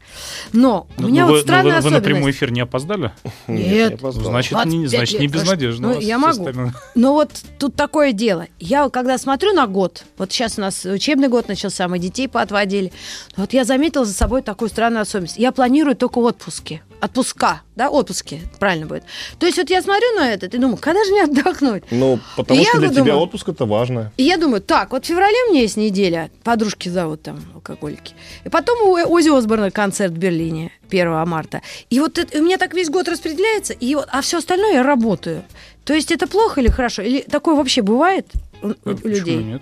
Но 0.52 0.88
у 0.98 1.02
Ну, 1.04 1.08
меня 1.08 1.22
ну, 1.26 1.28
вот 1.28 1.32
вы, 1.34 1.38
ну, 1.38 1.44
странная 1.44 1.64
вы- 1.64 1.70
вы 1.70 1.74
на 1.74 1.78
особенность. 1.80 2.04
прямой 2.06 2.32
эфир 2.32 2.52
не 2.52 2.60
опоздали? 2.62 3.12
Нет. 3.48 3.61
я 3.62 3.90
Ну, 3.90 3.96
опоздал. 3.96 4.26
значит, 4.32 4.52
не, 4.66 4.80
25 4.86 4.90
значит, 4.90 5.20
не 5.20 5.28
безнадежно. 5.28 5.88
ну, 5.90 5.94
вас 5.96 6.04
я 6.04 6.18
могу. 6.18 6.32
остальным. 6.40 6.74
Ну 6.96 7.14
вот 7.14 7.32
тут 7.60 7.76
такое 7.76 8.12
дело. 8.12 8.48
Я 8.60 8.90
когда 8.90 9.18
смотрю 9.18 9.54
на 9.54 9.68
год, 9.68 10.04
вот 10.18 10.32
сейчас 10.32 10.58
у 10.58 10.62
нас 10.62 10.86
учебный 10.86 11.28
год 11.28 11.48
начался, 11.48 11.88
мы 11.88 12.00
детей 12.00 12.28
поотводили. 12.28 12.92
Вот 13.38 13.54
я 13.54 13.64
заметила 13.64 14.06
за 14.06 14.14
собой 14.14 14.42
такую 14.42 14.70
странную 14.70 15.02
особенность. 15.02 15.38
Я 15.38 15.52
планирую 15.52 15.96
только 15.96 16.20
отпуски. 16.20 16.82
Отпуска, 17.04 17.64
да, 17.76 17.90
отпуски, 17.90 18.42
правильно 18.60 18.86
будет. 18.86 19.04
То 19.40 19.48
есть 19.48 19.58
вот 19.58 19.72
я 19.72 19.82
смотрю 19.82 20.06
на 20.18 20.32
это 20.32 20.46
и 20.46 20.50
думаю, 20.60 20.78
когда 20.78 21.04
же 21.04 21.12
мне 21.12 21.24
отдохнуть? 21.24 21.84
Ну, 21.90 22.20
потому 22.38 22.60
Я 22.60 22.68
что 22.70 22.78
для 22.78 22.88
вот 22.90 22.94
тебя 22.94 23.04
думаю- 23.06 23.24
отпуск 23.24 23.50
это 23.50 23.66
важно. 23.66 24.12
И 24.18 24.24
я 24.24 24.38
думаю, 24.38 24.62
так, 24.62 24.92
вот 24.92 25.04
в 25.04 25.08
феврале 25.08 25.34
у 25.48 25.52
меня 25.52 25.62
есть 25.64 25.78
неделя, 25.78 26.30
подружки 26.44 26.90
зовут 26.90 27.24
там, 27.24 27.40
алкоголики. 27.56 28.14
И 28.44 28.50
потом 28.50 28.88
у 28.88 28.94
Ози 29.12 29.36
Осборна 29.36 29.72
концерт 29.72 30.14
в 30.14 30.18
Берлине 30.18 30.72
1 30.92 31.28
марта. 31.28 31.64
И 31.90 32.00
вот 32.00 32.20
это, 32.20 32.38
у 32.38 32.44
меня 32.44 32.60
так 32.60 32.76
весь 32.76 32.90
год 32.90 33.08
распределяется, 33.42 33.74
и 33.74 33.96
вот, 33.96 34.08
а 34.12 34.22
все 34.22 34.38
остальное 34.38 34.74
я 34.74 34.84
работаю. 34.84 35.44
То 35.84 35.94
есть 35.94 36.12
это 36.12 36.28
плохо 36.28 36.62
или 36.62 36.70
хорошо? 36.70 37.02
Или 37.02 37.22
такое 37.22 37.56
вообще 37.56 37.82
бывает 37.82 38.28
у, 38.62 38.70
у 38.70 38.74
Почему 38.74 39.10
людей? 39.10 39.44
нет? 39.44 39.62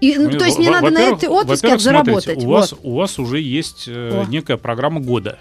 И, 0.00 0.16
ну, 0.16 0.30
Ну, 0.30 0.38
то 0.38 0.44
есть 0.46 0.58
во- 0.58 0.64
надо 0.64 0.90
на 0.90 1.00
этой 1.02 1.28
отпуске 1.28 1.78
заработать. 1.78 2.42
у, 2.42 2.48
вас, 2.48 2.72
Вот. 2.72 2.80
у 2.82 2.94
вас 2.96 3.18
уже 3.18 3.38
есть 3.40 3.84
э, 3.86 4.24
некая 4.28 4.56
программа 4.56 5.00
года. 5.00 5.38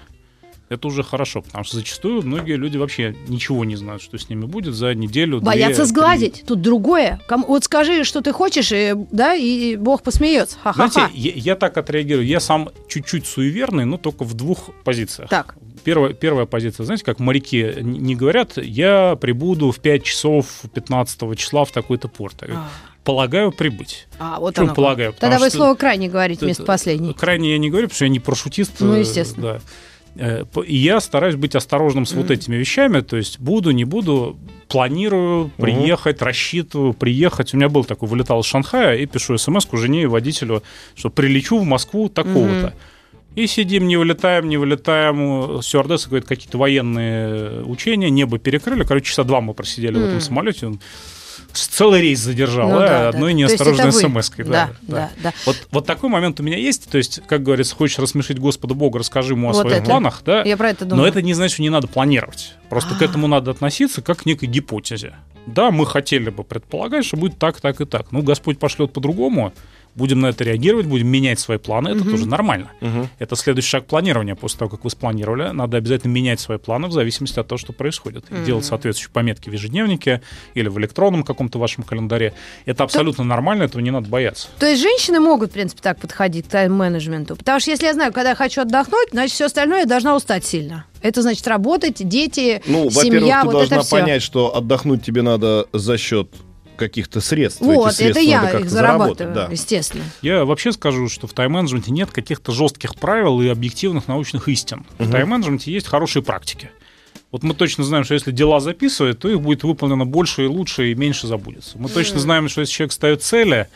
Это 0.69 0.87
уже 0.87 1.03
хорошо, 1.03 1.41
потому 1.41 1.63
что 1.63 1.77
зачастую 1.77 2.21
многие 2.21 2.55
люди 2.55 2.77
вообще 2.77 3.15
ничего 3.27 3.65
не 3.65 3.75
знают, 3.75 4.03
что 4.03 4.17
с 4.19 4.29
ними 4.29 4.45
будет 4.45 4.75
за 4.75 4.93
неделю. 4.93 5.41
Боятся 5.41 5.81
две, 5.83 5.85
сгладить. 5.85 6.43
Тут 6.47 6.61
другое. 6.61 7.19
Кому- 7.27 7.47
вот 7.47 7.63
скажи, 7.63 8.03
что 8.03 8.21
ты 8.21 8.31
хочешь, 8.31 8.71
и, 8.71 8.93
да, 9.11 9.33
и 9.33 9.75
Бог 9.75 10.03
посмеется. 10.03 10.55
три. 10.55 10.63
Ха-ха-ха. 10.63 10.89
Знаете, 10.89 11.13
я, 11.17 11.31
я 11.35 11.55
так 11.55 11.75
отреагирую. 11.77 12.25
Я 12.25 12.39
сам 12.39 12.69
чуть-чуть 12.87 13.25
суеверный, 13.25 13.85
но 13.85 13.97
только 13.97 14.23
в 14.23 14.35
двух 14.35 14.69
позициях. 14.83 15.27
Так. 15.29 15.55
Первая, 15.83 16.13
первая 16.13 16.45
позиция, 16.45 16.85
знаете, 16.85 17.03
как 17.03 17.19
моряки 17.19 17.73
не 17.81 18.15
говорят, 18.15 18.57
я 18.57 19.15
прибуду 19.19 19.71
в 19.71 19.79
5 19.79 20.03
часов 20.03 20.61
15 20.73 21.35
числа 21.35 21.65
в 21.65 21.71
такой-то 21.71 22.07
порт. 22.07 22.35
Говорю, 22.41 22.59
Полагаю 23.03 23.51
прибыть. 23.51 24.07
А, 24.19 24.39
вот 24.39 24.53
Почему 24.53 24.67
оно 24.67 24.75
полагаю? 24.75 25.13
Тогда 25.13 25.39
вы 25.39 25.47
что- 25.49 25.57
слово 25.57 25.73
крайне 25.75 26.09
говорите 26.09 26.45
вместо 26.45 26.63
последней. 26.63 27.13
Крайне 27.13 27.53
я 27.53 27.57
не 27.57 27.69
говорю, 27.69 27.87
потому 27.87 27.95
что 27.95 28.05
я 28.05 28.09
не 28.09 28.19
парашютист. 28.19 28.73
Ну, 28.81 28.93
э, 28.93 28.99
естественно. 28.99 29.53
Да. 29.53 29.61
Э, 30.19 30.43
И 30.65 30.75
я 30.75 30.99
стараюсь 30.99 31.35
быть 31.35 31.55
осторожным 31.55 32.05
с 32.05 32.13
вот 32.13 32.29
этими 32.29 32.57
вещами. 32.57 32.99
То 32.99 33.17
есть 33.17 33.39
буду, 33.39 33.71
не 33.71 33.85
буду, 33.85 34.37
планирую 34.67 35.49
приехать, 35.57 36.21
рассчитываю 36.21 36.93
приехать. 36.93 37.53
У 37.53 37.57
меня 37.57 37.69
был 37.69 37.85
такой, 37.85 38.09
вылетал 38.09 38.41
из 38.41 38.45
Шанхая 38.45 38.97
и 38.97 39.05
пишу 39.05 39.37
смс 39.37 39.65
жене 39.71 40.03
и 40.03 40.05
водителю, 40.05 40.61
что 40.95 41.09
прилечу 41.09 41.57
в 41.57 41.65
Москву 41.65 42.09
такого-то. 42.09 42.73
И 43.35 43.47
сидим, 43.47 43.87
не 43.87 43.95
вылетаем, 43.95 44.49
не 44.49 44.57
вылетаем. 44.57 45.61
Стюардесса 45.61 46.09
говорит, 46.09 46.27
какие-то 46.27 46.57
военные 46.57 47.63
учения, 47.63 48.09
небо 48.09 48.39
перекрыли. 48.39 48.83
Короче, 48.83 49.05
часа 49.05 49.23
два 49.23 49.39
мы 49.39 49.53
просидели 49.53 49.97
в 49.97 50.05
этом 50.05 50.19
самолете. 50.19 50.73
С- 51.53 51.67
целый 51.67 52.01
рейс 52.01 52.19
задержал, 52.19 52.69
Ну 52.69 52.79
да, 52.79 52.87
да. 52.87 53.09
одной 53.09 53.31
есть 53.33 53.39
неосторожной 53.39 53.91
вы. 53.91 53.91
смс-кой. 53.91 54.45
Да, 54.45 54.69
да, 54.81 55.09
да. 55.21 55.33
Вот, 55.45 55.67
вот 55.71 55.85
такой 55.85 56.09
момент 56.09 56.39
у 56.39 56.43
меня 56.43 56.57
есть. 56.57 56.89
То 56.89 56.97
есть, 56.97 57.21
как 57.27 57.43
говорится, 57.43 57.75
хочешь 57.75 57.97
рассмешить 57.99 58.39
Господа 58.39 58.73
Бога, 58.75 58.99
расскажи 58.99 59.33
ему 59.33 59.49
о 59.49 59.53
Вот 59.53 59.61
своих 59.61 59.77
это. 59.77 59.85
планах, 59.85 60.21
да? 60.25 60.43
Я 60.43 60.57
про 60.57 60.69
это 60.69 60.85
думаю. 60.85 61.01
Но 61.03 61.07
это 61.07 61.21
не 61.21 61.33
значит, 61.33 61.53
что 61.55 61.61
не 61.63 61.69
надо 61.69 61.87
планировать. 61.87 62.53
Просто 62.69 62.95
к 62.95 63.01
А. 63.01 63.05
этому 63.05 63.27
надо 63.27 63.51
относиться 63.51 64.01
как 64.01 64.19
к 64.19 64.25
некой 64.25 64.47
гипотезе. 64.47 65.13
Да, 65.47 65.71
мы 65.71 65.85
хотели 65.87 66.29
бы 66.29 66.43
предполагать, 66.43 67.05
что 67.05 67.17
будет 67.17 67.39
так, 67.39 67.59
так 67.59 67.81
и 67.81 67.85
так. 67.85 68.11
Ну, 68.11 68.21
Господь 68.21 68.59
пошлет 68.59 68.93
по-другому. 68.93 69.53
Будем 69.99 70.21
на 70.21 70.27
это 70.27 70.45
реагировать, 70.45 70.85
будем 70.85 71.07
менять 71.09 71.39
свои 71.41 71.57
планы. 71.57 71.89
Это 71.89 71.99
Мгм. 71.99 72.09
тоже 72.11 72.25
нормально. 72.25 72.71
Мгм. 72.79 73.09
Это 73.19 73.35
следующий 73.35 73.67
шаг 73.67 73.85
планирования. 73.85 74.33
После 74.33 74.57
того, 74.59 74.71
как 74.71 74.85
вы 74.85 74.89
спланировали, 74.89 75.49
надо 75.51 75.75
обязательно 75.75 76.11
менять 76.13 76.39
свои 76.39 76.57
планы 76.57 76.87
в 76.87 76.93
зависимости 76.93 77.37
от 77.37 77.47
того, 77.49 77.59
что 77.59 77.73
происходит. 77.73 78.23
И 78.31 78.33
Мгм. 78.33 78.45
делать 78.45 78.63
соответствующие 78.65 79.11
пометки 79.11 79.49
в 79.49 79.53
ежедневнике 79.53 80.21
или 80.53 80.69
в 80.69 80.79
электронном 80.79 81.23
каком-то 81.23 81.59
вашем 81.59 81.83
календаре. 81.83 82.33
Это 82.65 82.85
абсолютно 82.85 83.25
нормально, 83.25 83.63
этого 83.63 83.81
не 83.81 83.91
надо 83.91 84.07
бояться. 84.07 84.47
То 84.57 84.65
есть 84.67 84.81
женщины 84.81 85.19
могут, 85.19 85.49
в 85.49 85.53
принципе, 85.53 85.81
так 85.81 85.99
подходить 85.99 86.47
к 86.47 86.49
тайм-менеджменту. 86.49 87.35
Потому 87.35 87.59
что 87.59 87.71
если 87.71 87.85
я 87.85 87.93
знаю, 87.93 88.13
когда 88.13 88.29
я 88.29 88.35
хочу 88.35 88.61
отдохнуть, 88.61 89.09
значит, 89.11 89.35
все 89.35 89.45
остальное 89.47 89.79
я 89.81 89.85
должна 89.85 90.15
устать 90.15 90.45
сильно. 90.45 90.85
Это 91.01 91.21
значит 91.21 91.45
работать, 91.47 92.07
дети, 92.07 92.61
Ну, 92.65 92.89
во-первых, 92.89 93.19
семья, 93.21 93.41
ты 93.41 93.47
вот 93.47 93.51
должна 93.53 93.77
это 93.77 93.85
все. 93.85 93.97
понять, 93.99 94.21
что 94.21 94.55
отдохнуть 94.55 95.03
тебе 95.03 95.21
надо 95.23 95.65
за 95.73 95.97
счет 95.97 96.29
каких-то 96.79 97.21
средств. 97.21 97.61
Эти 97.61 97.67
Вот, 97.67 97.87
это 97.87 97.95
средства 97.95 98.21
надо 98.21 98.53
я 98.53 98.59
их 98.59 98.69
зарабатываю, 98.69 99.35
да. 99.35 99.47
естественно. 99.51 100.03
Я 100.21 100.45
вообще 100.45 100.71
скажу, 100.71 101.09
что 101.09 101.27
в 101.27 101.33
тайм-менеджменте 101.33 101.91
нет 101.91 102.09
каких-то 102.11 102.51
жестких 102.51 102.95
правил 102.95 103.41
и 103.41 103.47
объективных 103.47 104.07
научных 104.07 104.47
истин. 104.47 104.85
В 104.97 105.03
Мгм. 105.03 105.11
тайм-менеджменте 105.11 105.71
есть 105.71 105.87
хорошие 105.87 106.23
практики. 106.23 106.71
Вот 107.31 107.43
мы 107.43 107.53
точно 107.53 107.83
знаем, 107.83 108.03
что 108.05 108.15
если 108.15 108.31
дела 108.31 108.59
записывать, 108.59 109.19
то 109.19 109.29
их 109.29 109.39
будет 109.39 109.63
выполнено 109.63 110.05
больше 110.05 110.45
и 110.45 110.47
лучше, 110.47 110.91
и 110.91 110.95
меньше 110.95 111.27
забудется. 111.27 111.77
Мы 111.77 111.89
точно 111.89 112.19
знаем, 112.19 112.49
что 112.49 112.61
если 112.61 112.73
человек 112.73 112.93
ставит 112.93 113.21
цели, 113.21 113.67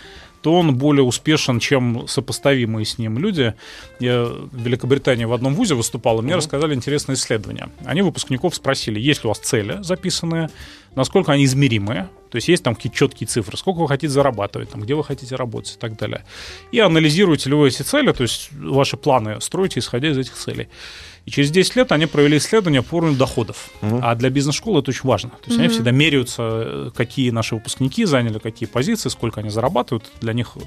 то 0.42 0.60
он 0.60 0.76
более 0.76 1.04
успешен, 1.04 1.60
чем 1.60 2.06
сопоставимые 2.08 2.86
с 2.86 2.98
ним 2.98 3.18
люди. 3.18 3.54
Я 4.00 4.26
в 4.26 4.50
Великобритании 4.58 5.24
в 5.26 5.32
одном 5.32 5.56
вузе 5.56 5.76
выступал, 5.76 6.20
и 6.20 6.22
мне 6.22 6.36
рассказали 6.36 6.74
интересное 6.74 7.16
исследование. 7.16 7.70
Они 7.86 8.02
выпускников 8.02 8.54
спросили, 8.56 9.00
есть 9.00 9.24
ли 9.24 9.28
у 9.28 9.30
вас 9.30 9.40
цели 9.40 9.78
записанные, 9.82 10.50
насколько 10.96 11.32
они 11.32 11.46
измеримые, 11.46 12.10
то 12.34 12.38
есть 12.38 12.48
есть 12.48 12.64
там 12.64 12.74
какие-то 12.74 12.98
четкие 12.98 13.28
цифры, 13.28 13.56
сколько 13.58 13.78
вы 13.78 13.88
хотите 13.88 14.12
зарабатывать, 14.12 14.72
там, 14.72 14.82
где 14.82 14.96
вы 14.96 15.04
хотите 15.04 15.36
работать 15.36 15.76
и 15.76 15.78
так 15.78 15.96
далее. 15.96 16.26
И 16.72 16.80
анализируете 16.80 17.52
ли 17.52 17.56
вы 17.56 17.68
эти 17.68 17.84
цели, 17.84 18.12
то 18.12 18.24
есть 18.24 18.52
ваши 18.52 18.98
планы 18.98 19.40
строите, 19.40 19.80
исходя 19.80 20.10
из 20.10 20.18
этих 20.18 20.34
целей. 20.34 20.68
И 21.26 21.30
через 21.30 21.52
10 21.52 21.76
лет 21.76 21.92
они 21.92 22.08
провели 22.08 22.38
исследование 22.38 22.82
по 22.82 22.96
уровню 22.96 23.18
доходов. 23.18 23.70
А 23.82 24.16
для 24.16 24.32
бизнес-школы 24.32 24.80
это 24.80 24.90
очень 24.90 25.08
важно. 25.08 25.30
То 25.30 25.50
есть 25.50 25.60
они 25.60 25.68
всегда 25.68 25.92
меряются, 25.92 26.92
какие 26.96 27.30
наши 27.30 27.54
выпускники 27.54 28.04
заняли 28.06 28.40
какие 28.40 28.68
позиции, 28.68 29.10
сколько 29.10 29.42
они 29.42 29.52
зарабатывают. 29.52 30.12
Для 30.20 30.34
них 30.34 30.58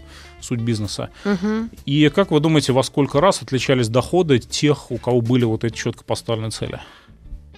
суть 0.40 0.60
бизнеса. 0.60 1.10
Мгм. 1.24 1.72
И 1.84 2.08
как 2.14 2.30
вы 2.30 2.38
думаете, 2.38 2.72
во 2.74 2.84
сколько 2.84 3.20
раз 3.20 3.42
отличались 3.42 3.88
доходы 3.88 4.38
тех, 4.38 4.92
у 4.92 4.98
кого 4.98 5.20
были 5.20 5.44
вот 5.44 5.64
эти 5.64 5.74
четко 5.74 6.04
поставленные 6.04 6.52
цели? 6.52 6.78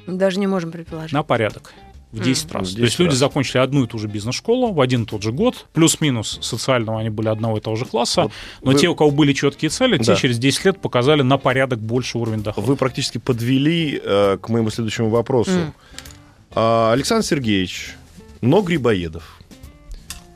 Даже 0.06 0.40
не 0.40 0.46
можем 0.46 0.72
предположить. 0.72 1.12
На 1.12 1.22
порядок. 1.22 1.74
В 2.10 2.22
10 2.22 2.52
раз. 2.52 2.70
В 2.70 2.74
То 2.74 2.80
есть 2.80 2.92
10 2.92 2.98
люди 3.00 3.10
раз. 3.10 3.18
закончили 3.18 3.58
одну 3.58 3.84
и 3.84 3.86
ту 3.86 3.98
же 3.98 4.08
бизнес-школу 4.08 4.72
в 4.72 4.80
один 4.80 5.02
и 5.02 5.06
тот 5.06 5.22
же 5.22 5.30
год, 5.30 5.66
плюс-минус 5.74 6.38
социального 6.40 7.00
они 7.00 7.10
были 7.10 7.28
одного 7.28 7.58
и 7.58 7.60
того 7.60 7.76
же 7.76 7.84
класса, 7.84 8.22
Вот 8.22 8.32
но 8.62 8.72
вы- 8.72 8.78
те, 8.78 8.88
у 8.88 8.94
кого 8.94 9.10
были 9.10 9.34
четкие 9.34 9.68
цели, 9.68 9.98
те 9.98 10.04
Да. 10.04 10.16
через 10.16 10.38
10 10.38 10.64
лет 10.64 10.80
показали 10.80 11.20
на 11.20 11.36
порядок 11.36 11.80
больше 11.80 12.16
уровень 12.16 12.42
дохода. 12.42 12.66
Вы 12.66 12.76
практически 12.76 13.18
подвели 13.18 14.00
э, 14.02 14.38
к 14.40 14.48
моему 14.48 14.70
следующему 14.70 15.10
вопросу. 15.10 15.50
М. 15.50 15.74
А, 16.54 16.92
Александр 16.94 17.26
Сергеевич, 17.26 17.94
но 18.40 18.62
Грибоедов. 18.62 19.38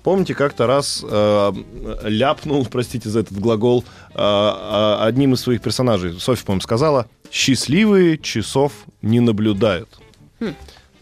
Помните, 0.02 0.34
как-то 0.34 0.66
раз 0.66 1.02
э, 1.08 1.52
ляпнул, 2.04 2.66
простите 2.70 3.08
за 3.08 3.20
этот 3.20 3.38
глагол, 3.38 3.84
э, 4.14 4.18
э, 4.18 4.96
одним 5.04 5.32
из 5.34 5.40
своих 5.40 5.62
персонажей, 5.62 6.18
Софья, 6.20 6.44
по-моему, 6.44 6.60
сказала, 6.60 7.06
«Счастливые 7.30 8.18
часов 8.18 8.72
не 9.00 9.20
наблюдают». 9.20 9.88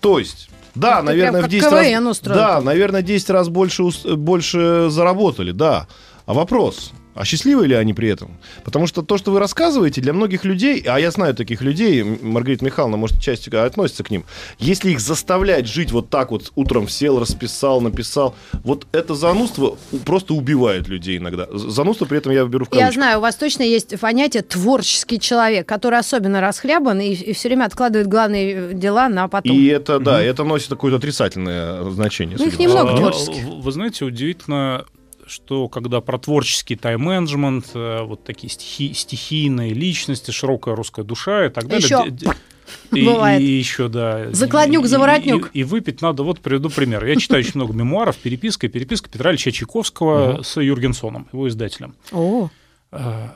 То 0.01 0.19
есть, 0.19 0.49
да, 0.75 0.97
Это 0.97 1.03
наверное, 1.03 1.41
в 1.41 1.45
как 1.45 1.51
10 1.51 1.69
КВН 1.69 2.07
раз... 2.07 2.21
Да, 2.21 2.61
наверное, 2.61 3.03
10 3.03 3.31
раз 3.31 3.49
больше, 3.49 3.83
больше 4.17 4.89
заработали, 4.91 5.53
да. 5.53 5.87
А 6.27 6.33
вопрос, 6.35 6.93
А 7.15 7.25
счастливы 7.25 7.67
ли 7.67 7.75
они 7.75 7.93
при 7.95 8.09
этом? 8.09 8.39
Потому 8.65 8.87
что 8.87 9.03
то, 9.03 9.19
что 9.19 9.33
вы 9.33 9.41
рассказываете, 9.41 10.01
для 10.01 10.13
многих 10.13 10.45
людей, 10.45 10.83
а 10.87 10.99
я 10.99 11.11
знаю 11.11 11.35
таких 11.35 11.61
людей, 11.61 12.03
Маргарита 12.03 12.65
Михайловна, 12.65 12.97
может, 12.97 13.21
часть 13.21 13.49
относится 13.49 14.05
к 14.05 14.11
ним, 14.11 14.25
если 14.59 14.91
их 14.91 15.01
заставлять 15.01 15.67
жить 15.67 15.93
вот 15.93 16.09
так 16.09 16.31
вот, 16.31 16.53
утром 16.55 16.89
сел, 16.89 17.19
расписал, 17.19 17.81
написал, 17.81 18.35
вот 18.65 18.87
это 18.93 19.15
занудство 19.15 19.77
просто 20.05 20.35
убивает 20.35 20.89
людей 20.89 21.19
иногда. 21.19 21.47
Занудство 21.53 22.05
при 22.05 22.19
этом 22.19 22.33
я 22.33 22.45
беру 22.45 22.65
в 22.65 22.75
Я 22.75 22.81
кавычки. 22.81 22.99
знаю, 22.99 23.19
у 23.19 23.23
вас 23.23 23.35
точно 23.35 23.63
есть 23.63 23.99
понятие 23.99 24.43
творческий 24.43 25.19
человек, 25.19 25.67
который 25.67 25.99
особенно 25.99 26.41
расхлябан 26.41 27.01
и, 27.01 27.33
все 27.33 27.49
время 27.49 27.65
откладывает 27.65 28.09
главные 28.09 28.71
э, 28.71 28.75
дела 28.75 29.09
на 29.09 29.29
потом. 29.29 29.57
И 29.57 29.67
это, 29.67 29.99
да, 29.99 30.23
это 30.23 30.45
носит 30.45 30.69
какое-то 30.69 30.99
отрицательное 30.99 31.91
значение. 31.91 32.37
Ну, 32.39 32.47
их 32.47 32.59
немного. 32.59 32.93
А, 32.93 32.97
творческих. 32.97 33.45
Вы 33.45 33.73
знаете, 33.73 34.05
удивительно, 34.05 34.85
что 35.31 35.69
когда 35.69 36.01
про 36.01 36.19
творческий 36.19 36.77
тайм-менеджмент, 36.77 37.67
э, 37.75 38.03
вот 38.03 38.25
такие 38.25 38.51
стихи, 38.51 38.93
стихийные 38.95 39.73
личности, 39.73 40.31
широкая 40.31 40.75
русская 40.75 41.05
душа 41.05 41.47
и 41.47 41.49
так 41.49 41.69
далее. 41.69 42.11
Де- 42.11 42.27
и, 42.93 43.05
бывает. 43.05 43.41
и 43.41 43.45
еще, 43.45 43.89
да. 43.89 44.31
Закладнюк, 44.33 44.83
и- 44.85 44.87
и- 44.87 44.89
заворотнюк. 44.89 45.51
И, 45.55 45.61
и 45.61 45.65
выпить 45.65 46.03
надо, 46.03 46.23
вот 46.23 46.41
приведу 46.41 46.69
пример. 46.71 47.05
Я 47.05 47.17
читаю 47.17 47.41
очень 47.43 47.53
много 47.57 47.73
мемуаров, 47.73 48.17
переписка, 48.17 48.69
переписка 48.69 49.09
Петра 49.09 49.31
Ильича 49.31 49.51
Чайковского 49.53 50.43
с 50.43 50.61
Юргенсоном, 50.61 51.29
его 51.33 51.49
издателем. 51.49 51.95
О, 52.13 52.49
Э, 52.93 53.29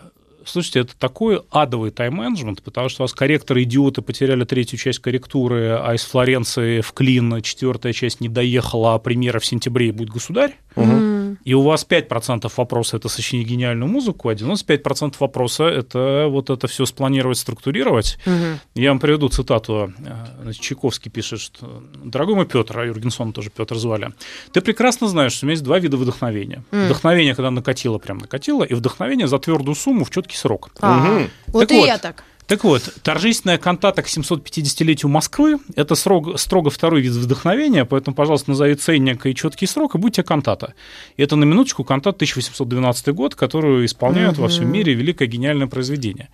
Слушайте, 0.46 0.80
это 0.80 0.92
такой 0.98 1.40
адовый 1.50 1.90
тайм-менеджмент, 1.90 2.62
потому 2.62 2.90
что 2.90 3.02
у 3.02 3.04
вас 3.04 3.14
корректоры-идиоты 3.14 4.02
потеряли 4.02 4.44
третью 4.44 4.78
часть 4.78 4.98
корректуры, 4.98 5.70
а 5.80 5.94
из 5.94 6.02
Флоренции 6.04 6.83
в 6.83 6.92
Клин 6.92 7.40
четвертая 7.40 7.94
часть 7.94 8.20
не 8.20 8.28
доехала, 8.28 8.92
а 8.94 8.98
премьера 8.98 9.38
в 9.38 9.46
сентябре 9.46 9.90
будет 9.90 10.11
государь. 10.11 10.54
м, 10.76 10.85
И 11.44 11.54
у 11.54 11.62
вас 11.62 11.87
5% 11.88 12.50
вопроса– 12.57 12.96
это 12.98 13.09
сочинить 13.09 13.46
гениальную 13.46 13.90
музыку, 13.90 14.28
а 14.28 14.35
95% 14.35 15.14
вопроса– 15.20 15.64
это 15.64 16.26
вот 16.28 16.50
это 16.50 16.66
все 16.66 16.87
спланировать, 16.87 17.38
структурировать. 17.38 18.18
мгм. 18.26 18.59
Я 18.74 18.90
вам 18.90 18.98
приведу 18.98 19.28
цитату. 19.28 19.92
Э, 19.98 20.26
значит, 20.42 20.62
Чайковский 20.62 21.11
пишет, 21.11 21.40
что 21.40 21.83
«Дорогой 22.04 22.35
мой 22.35 22.46
Петр, 22.46 22.78
а 22.78 22.85
Юргенсона 22.87 23.33
тоже 23.33 23.50
Петр 23.50 23.76
звали, 23.76 24.12
ты 24.52 24.61
прекрасно 24.61 25.09
знаешь, 25.09 25.33
что 25.33 25.44
у 25.44 25.46
меня 25.46 25.52
есть 25.52 25.64
два 25.64 25.78
вида 25.78 25.96
вдохновения. 25.96 26.64
М. 26.72 26.87
Вдохновение, 26.87 27.35
когда 27.35 27.50
накатило, 27.50 27.98
прям 27.98 28.18
накатило, 28.18 28.64
и 28.64 28.74
вдохновение 28.74 29.28
за 29.28 29.38
твердую 29.38 29.74
сумму 29.74 30.04
в 30.04 30.11
четкий 30.11 30.37
срок. 30.37 30.70
Мгм. 30.80 31.30
Вот 31.48 31.61
Так 31.61 31.72
и 31.72 31.76
вот. 31.78 31.87
я 31.87 31.98
так. 31.98 32.24
Так 32.46 32.62
вот, 32.62 32.83
торжественная 33.02 33.57
кантата 33.57 34.02
к 34.02 34.07
750-летию 34.07 35.09
Москвы– 35.09 35.59
это 35.76 35.94
строго, 35.94 36.37
строго 36.37 36.68
второй 36.68 37.00
вид 37.00 37.12
вдохновения, 37.12 37.87
поэтому, 37.87 38.14
пожалуйста, 38.14 38.50
назови 38.50 38.74
ценник 38.74 39.24
и 39.24 39.35
четкий 39.35 39.66
срок, 39.66 39.94
и 39.94 39.98
будьте 39.98 40.22
кантата. 40.22 40.74
И 41.16 41.22
это 41.22 41.37
на 41.37 41.44
минуточку 41.44 41.85
кантат 41.85 42.16
1812 42.16 43.09
год, 43.14 43.35
которую 43.35 43.87
исполняют 43.87 44.37
во 44.37 44.48
всем 44.48 44.70
мире 44.70 44.92
великое 44.92 45.26
гениальное 45.26 45.68
произведение. 45.68 46.28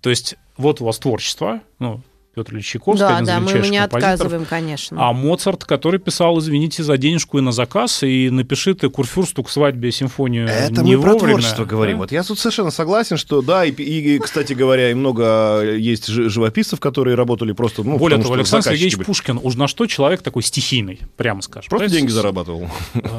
То 0.00 0.10
есть 0.10 0.34
вот 0.56 0.80
у 0.80 0.84
вас 0.84 0.98
творчество, 0.98 1.60
ну, 1.78 2.02
Петр 2.34 2.54
Ильич 2.54 2.66
Чайковский, 2.72 3.00
Да, 3.06 3.16
один 3.18 3.24
из 3.24 3.26
да, 3.28 3.40
мы 3.60 3.68
не 3.68 3.76
отказываем, 3.76 4.46
конечно. 4.46 4.96
А 4.98 5.12
Моцарт, 5.12 5.64
который 5.66 6.00
писал, 6.00 6.38
извините, 6.38 6.82
за 6.82 6.96
денежку 6.96 7.36
и 7.36 7.42
на 7.42 7.52
заказ, 7.52 8.02
и 8.02 8.30
напиши 8.30 8.74
ты 8.74 8.88
Курфюрсту 8.88 9.42
к 9.42 9.50
свадьбе 9.50 9.92
симфонию 9.92 10.48
Это 10.48 10.82
не 10.82 10.96
мы 10.96 11.02
про 11.02 11.12
вовремя, 11.12 11.32
творчество 11.34 11.64
говорим. 11.66 11.96
да? 11.96 12.00
Вот 12.04 12.12
я 12.12 12.22
тут 12.22 12.38
совершенно 12.38 12.70
согласен, 12.70 13.18
что 13.18 13.42
да, 13.42 13.66
и, 13.66 13.70
и, 13.72 14.18
кстати 14.18 14.54
говоря, 14.54 14.90
и 14.90 14.94
много 14.94 15.62
есть 15.76 16.06
жи- 16.06 16.30
живописцев, 16.30 16.80
которые 16.80 17.16
работали 17.16 17.52
просто, 17.52 17.82
ну, 17.82 17.98
Более 17.98 18.16
потому 18.18 18.22
того, 18.22 18.44
что 18.46 18.56
Александр 18.56 18.64
Сергеевич 18.70 18.96
были. 18.96 19.06
Пушкин, 19.06 19.38
уж 19.42 19.54
на 19.56 19.68
что 19.68 19.86
человек 19.86 20.22
такой 20.22 20.42
стихийный, 20.42 21.00
прямо 21.18 21.42
скажем. 21.42 21.68
Просто 21.68 21.88
Да, 21.88 21.94
деньги 21.94 22.10
зарабатывал. 22.10 22.66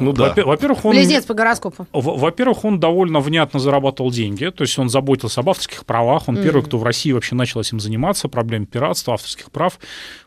Ну 0.00 0.12
да. 0.12 0.34
Во- 0.36 0.42
Во-первых, 0.44 0.84
он... 0.84 0.90
Близнец 0.92 1.24
по 1.24 1.34
гороскопу. 1.34 1.86
Во- 1.92 2.16
Во-первых, 2.16 2.64
он 2.64 2.80
довольно 2.80 3.20
внятно 3.20 3.60
зарабатывал 3.60 4.10
деньги, 4.10 4.50
то 4.50 4.62
есть 4.62 4.76
он 4.76 4.88
заботился 4.88 5.40
об 5.40 5.50
авторских 5.50 5.84
правах, 5.84 6.28
он 6.28 6.36
первый, 6.36 6.64
кто 6.64 6.78
в 6.78 6.82
России 6.82 7.12
вообще 7.12 7.36
начал 7.36 7.60
этим 7.60 7.78
заниматься, 7.78 8.26
проблемой 8.28 8.66
пиратства, 8.66 9.03
авторских 9.12 9.50
прав. 9.50 9.78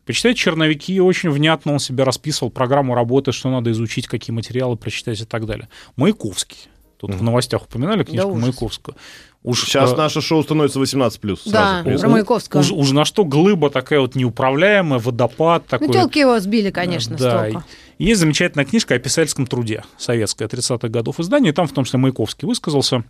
Почитайте 0.05 0.39
черновики, 0.39 0.99
очень 0.99 1.29
внятно 1.29 1.73
он 1.73 1.79
себе 1.79 2.03
расписывал 2.03 2.51
программу 2.51 2.95
работы, 2.95 3.31
что 3.31 3.49
надо 3.49 3.71
изучить, 3.71 4.07
какие 4.07 4.33
материалы 4.33 4.77
прочитать 4.77 5.19
и 5.21 5.25
так 5.25 5.45
далее. 5.45 5.67
Маяковский. 5.95 6.69
Тут 6.97 7.13
в 7.13 7.21
новостях 7.21 7.63
упоминали 7.63 8.03
книжку 8.03 8.29
ужас. 8.29 8.41
Маяковского. 8.41 8.95
Уж, 9.43 9.63
Сейчас 9.63 9.93
э, 9.93 9.95
наше 9.95 10.19
шоу 10.19 10.43
становится 10.43 10.79
18+. 10.79 11.39
Да, 11.45 11.83
сразу. 11.83 12.01
про 12.01 12.09
Маяковского. 12.09 12.61
Уж, 12.61 12.71
уж 12.71 12.91
на 12.91 13.05
что 13.05 13.23
глыба 13.23 13.69
такая 13.69 13.99
вот 13.99 14.15
неуправляемая, 14.15 14.99
водопад 14.99 15.67
такой. 15.67 15.87
Ну, 15.87 15.93
телки 15.93 16.19
его 16.19 16.39
сбили, 16.39 16.71
конечно, 16.71 17.15
Да, 17.15 17.47
с 17.47 17.51
толку. 17.51 17.67
Есть 17.99 18.19
замечательная 18.19 18.65
книжка 18.65 18.95
о 18.95 18.99
писательском 18.99 19.47
труде, 19.47 19.83
советская, 19.97 20.47
30-х 20.47 20.89
годов 20.89 21.19
издания, 21.19 21.49
и 21.49 21.53
там 21.53 21.67
в 21.67 21.71
том 21.71 21.85
числе 21.85 21.99
Маяковский 21.99 22.47
высказался. 22.47 23.03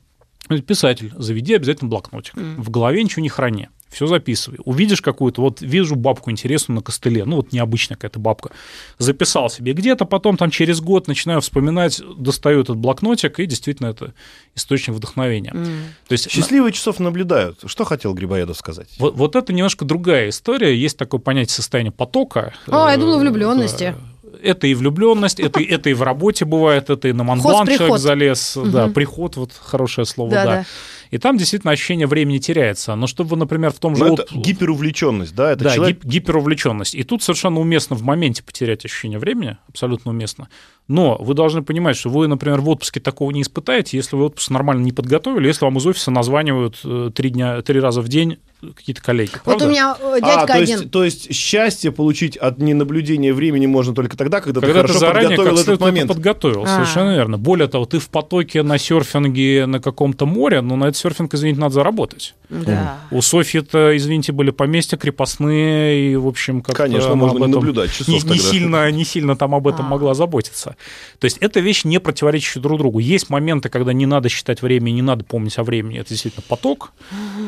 Писатель, 0.66 1.12
заведи 1.18 1.56
обязательно 1.56 1.90
блокнотик. 1.90 2.34
В 2.36 2.70
голове 2.70 3.04
ничего 3.04 3.22
не 3.22 3.30
храни. 3.30 3.70
Все 3.90 4.06
записывай. 4.08 4.60
Увидишь 4.66 5.02
какую-то, 5.02 5.42
вот 5.42 5.62
вижу 5.62 5.96
бабку 5.96 6.30
интересную 6.30 6.76
на 6.78 6.82
костыле, 6.82 7.24
ну 7.26 7.38
вот 7.38 7.52
необычная 7.54 7.96
какая-то 7.96 8.20
бабка. 8.20 8.52
Записал 8.98 9.50
себе 9.50 9.74
где-то, 9.74 10.06
потом 10.06 10.36
там 10.38 10.50
через 10.52 10.82
год 10.82 11.08
начинаю 11.08 11.42
вспоминать, 11.42 12.02
достаю 12.18 12.62
этот 12.62 12.76
блокнотик, 12.78 13.40
и 13.40 13.46
действительно 13.46 13.88
это 13.88 14.14
источник 14.56 14.96
вдохновения. 14.96 15.52
То 15.52 16.12
есть 16.12 16.30
Счастливые 16.30 16.74
часов 16.74 17.00
наблюдают. 17.00 17.60
Что 17.66 17.86
хотел 17.86 18.14
Грибоедов 18.14 18.58
сказать? 18.58 18.90
вот, 19.00 19.16
вот 19.16 19.36
это 19.36 19.54
немножко 19.54 19.86
другая 19.86 20.30
история. 20.30 20.76
Есть 20.76 20.98
такое 20.98 21.20
понятие 21.20 21.54
состояния 21.56 21.92
потока. 21.92 22.54
А, 22.68 22.92
я 22.92 22.98
думала, 22.98 23.18
Э, 23.18 23.22
влюблённости. 23.22 23.96
Это 24.44 24.68
и 24.68 24.76
влюбленность, 24.76 25.40
это, 25.40 25.60
и- 25.62 25.66
это 25.66 25.90
и 25.90 25.94
в 25.94 26.04
работе 26.04 26.46
бывает, 26.46 26.90
это 26.92 27.08
и 27.08 27.14
на 27.14 27.24
приход. 27.66 27.78
человек 27.88 27.98
залез. 28.00 28.58
Да, 28.66 28.88
приход, 28.90 29.36
вот 29.38 29.52
хорошее 29.60 30.06
слово, 30.06 30.30
Да, 30.32 30.44
да. 30.46 30.52
да. 30.52 30.66
И 31.12 31.18
там 31.18 31.38
действительно 31.38 31.72
ощущение 31.74 32.08
времени 32.08 32.38
теряется. 32.38 32.96
Но 32.96 33.08
чтобы 33.08 33.32
вы, 33.32 33.38
например, 33.38 33.72
в 33.72 33.80
том 33.80 33.96
же... 33.96 34.04
Ну, 34.06 34.14
это 34.16 34.24
отп- 34.24 34.38
гиперувлеченность, 34.42 35.36
да? 35.36 35.52
Это 35.52 35.66
да, 35.66 35.76
человек... 35.76 35.98
гип- 36.04 36.06
гиперувлеченность. 36.06 36.96
И 36.96 37.04
тут 37.04 37.24
совершенно 37.24 37.60
уместно 37.60 37.96
в 37.96 38.04
моменте 38.04 38.44
потерять 38.44 38.84
ощущение 38.86 39.20
времени, 39.20 39.58
абсолютно 39.70 40.12
уместно. 40.12 40.50
Но 40.88 41.18
вы 41.20 41.34
должны 41.34 41.64
понимать, 41.64 41.98
что 41.98 42.10
вы, 42.10 42.28
например, 42.28 42.62
в 42.62 42.70
отпуске 42.70 43.00
такого 43.02 43.32
не 43.32 43.42
испытаете, 43.42 43.98
если 43.98 44.16
вы 44.16 44.26
отпуск 44.26 44.50
нормально 44.52 44.84
не 44.84 44.94
подготовили, 44.94 45.48
если 45.48 45.66
вам 45.66 45.78
из 45.78 45.86
офиса 45.86 46.12
названивают 46.12 46.80
э, 46.86 47.12
три, 47.14 47.30
дня, 47.30 47.62
три 47.62 47.80
раза 47.82 48.00
в 48.02 48.08
день 48.08 48.38
какие-то 48.76 49.04
коллеги. 49.04 49.32
Вот 49.34 49.44
правда? 49.44 49.66
у 49.66 49.70
меня 49.70 49.98
э, 50.00 50.18
А, 50.22 50.22
дядька 50.22 50.48
то 50.48 50.54
один. 50.54 50.78
есть, 50.80 50.92
то 50.92 51.04
есть 51.04 51.36
счастье 51.36 51.92
получить 51.92 52.38
от 52.38 52.60
ненаблюдения 52.60 53.34
времени 53.34 53.66
можно 53.68 53.94
только 53.94 54.16
тогда, 54.16 54.40
когда, 54.40 54.62
Когда 54.62 54.74
ты 54.74 54.88
хорошо 54.88 54.94
ты 54.94 55.00
заранее 55.00 55.30
подготовил 55.38 55.58
как 55.58 55.68
этот 55.68 55.82
момент. 55.82 56.06
это 56.06 56.14
подготовил, 56.14 56.64
А. 56.64 56.68
совершенно 56.68 57.14
верно. 57.16 57.38
Более 57.38 57.68
того, 57.68 57.86
ты 57.86 58.00
в 58.00 58.10
потоке 58.10 58.64
на 58.64 58.78
серфинге 58.78 59.66
на 59.66 59.82
каком-то 59.82 60.26
море, 60.26 60.62
но 60.62 60.78
на 60.78 60.86
этот 60.86 60.97
серфинг, 60.98 61.34
извините, 61.34 61.60
надо 61.62 61.76
заработать. 61.76 62.36
Да. 62.50 63.00
У 63.12 63.22
Софьи-то, 63.22 63.96
извините, 63.98 64.32
были 64.32 64.52
поместья 64.52 64.98
крепостные, 64.98 66.12
и, 66.12 66.16
в 66.16 66.28
общем, 66.28 66.62
как 66.62 66.76
Конечно, 66.76 67.16
можно 67.16 67.46
не 67.46 67.54
наблюдать 67.54 67.92
часов 67.92 68.08
не, 68.08 68.16
не 68.16 68.22
тогда. 68.22 68.38
сильно, 68.38 68.92
не 68.92 69.04
сильно 69.04 69.36
там 69.36 69.54
об 69.54 69.68
этом 69.68 69.86
А. 69.86 69.90
могла 69.90 70.14
заботиться. 70.14 70.76
То 71.20 71.26
есть 71.26 71.38
это 71.40 71.60
вещь 71.60 71.84
не 71.84 72.00
противоречащая 72.00 72.62
друг 72.64 72.78
другу. 72.80 73.00
Есть 73.00 73.30
моменты, 73.30 73.70
когда 73.70 73.94
не 73.94 74.06
надо 74.06 74.30
считать 74.30 74.62
время, 74.62 74.92
не 74.92 75.02
надо 75.02 75.24
помнить 75.26 75.58
о 75.58 75.64
времени. 75.64 76.00
Это 76.00 76.10
действительно 76.10 76.44
поток. 76.48 76.92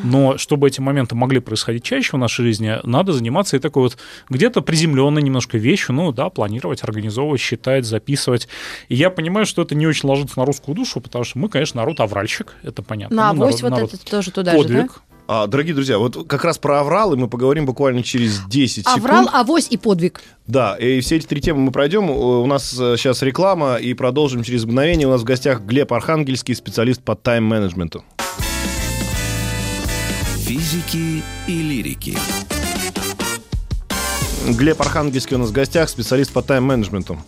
Но 0.04 0.38
чтобы 0.38 0.68
эти 0.68 0.82
моменты 0.82 1.16
могли 1.16 1.40
происходить 1.40 1.84
чаще 1.84 2.12
в 2.14 2.20
нашей 2.20 2.44
жизни, 2.46 2.76
надо 2.84 3.14
заниматься 3.14 3.56
и 3.58 3.60
такой 3.60 3.84
вот 3.84 3.98
где-то 4.30 4.62
приземленной 4.62 5.22
немножко 5.22 5.58
вещью, 5.58 5.96
ну 5.96 6.12
да, 6.12 6.30
планировать, 6.30 6.84
организовывать, 6.84 7.42
считать, 7.42 7.86
записывать. 7.86 8.48
И 8.90 8.96
я 8.96 9.10
понимаю, 9.10 9.46
что 9.46 9.62
это 9.62 9.76
не 9.76 9.88
очень 9.88 10.08
ложится 10.10 10.40
на 10.40 10.46
русскую 10.46 10.76
душу, 10.76 11.00
потому 11.02 11.24
что 11.24 11.40
мы, 11.40 11.50
конечно, 11.50 11.82
народ 11.82 12.00
авральщик, 12.00 12.56
это 12.64 12.82
понятно. 12.82 13.16
На 13.16 13.34
Ну, 13.34 13.39
авось 13.44 13.62
народ- 13.62 13.72
вот 13.72 13.78
народ 13.78 13.94
это 13.94 14.06
тоже 14.12 14.32
туда 14.32 14.52
же, 14.52 14.58
подвиг. 14.58 14.88
да? 14.88 15.02
А, 15.32 15.46
дорогие 15.46 15.76
друзья, 15.76 16.00
вот 16.00 16.28
как 16.28 16.44
раз 16.44 16.58
про 16.58 16.80
авралы 16.80 17.16
мы 17.16 17.28
поговорим 17.28 17.68
буквально 17.68 18.02
через 18.02 18.40
10 18.48 18.88
секунд. 18.88 18.98
Аврал, 18.98 19.30
авось 19.32 19.68
и 19.70 19.78
подвиг. 19.78 20.22
Да, 20.48 20.76
и 20.76 21.02
все 21.02 21.18
эти 21.18 21.28
три 21.28 21.40
темы 21.40 21.60
мы 21.60 21.72
пройдем. 21.72 22.10
У 22.10 22.46
нас 22.48 22.70
сейчас 22.72 23.22
реклама, 23.22 23.76
и 23.76 23.94
продолжим 23.94 24.42
через 24.42 24.66
мгновение. 24.66 25.08
У 25.08 25.12
нас 25.12 25.22
в 25.22 25.26
гостях 25.26 25.62
Глеб 25.62 25.94
Архангельский, 25.94 26.56
специалист 26.56 27.04
по 27.04 27.16
тайм-менеджменту. 27.16 28.04
Физики 30.40 31.24
и 31.48 31.62
лирики. 31.62 32.18
Глеб 34.48 34.82
Архангельский 34.82 35.36
у 35.36 35.40
нас 35.40 35.50
в 35.50 35.52
гостях, 35.52 35.90
специалист 35.90 36.32
по 36.34 36.42
тайм-менеджменту. 36.42 37.20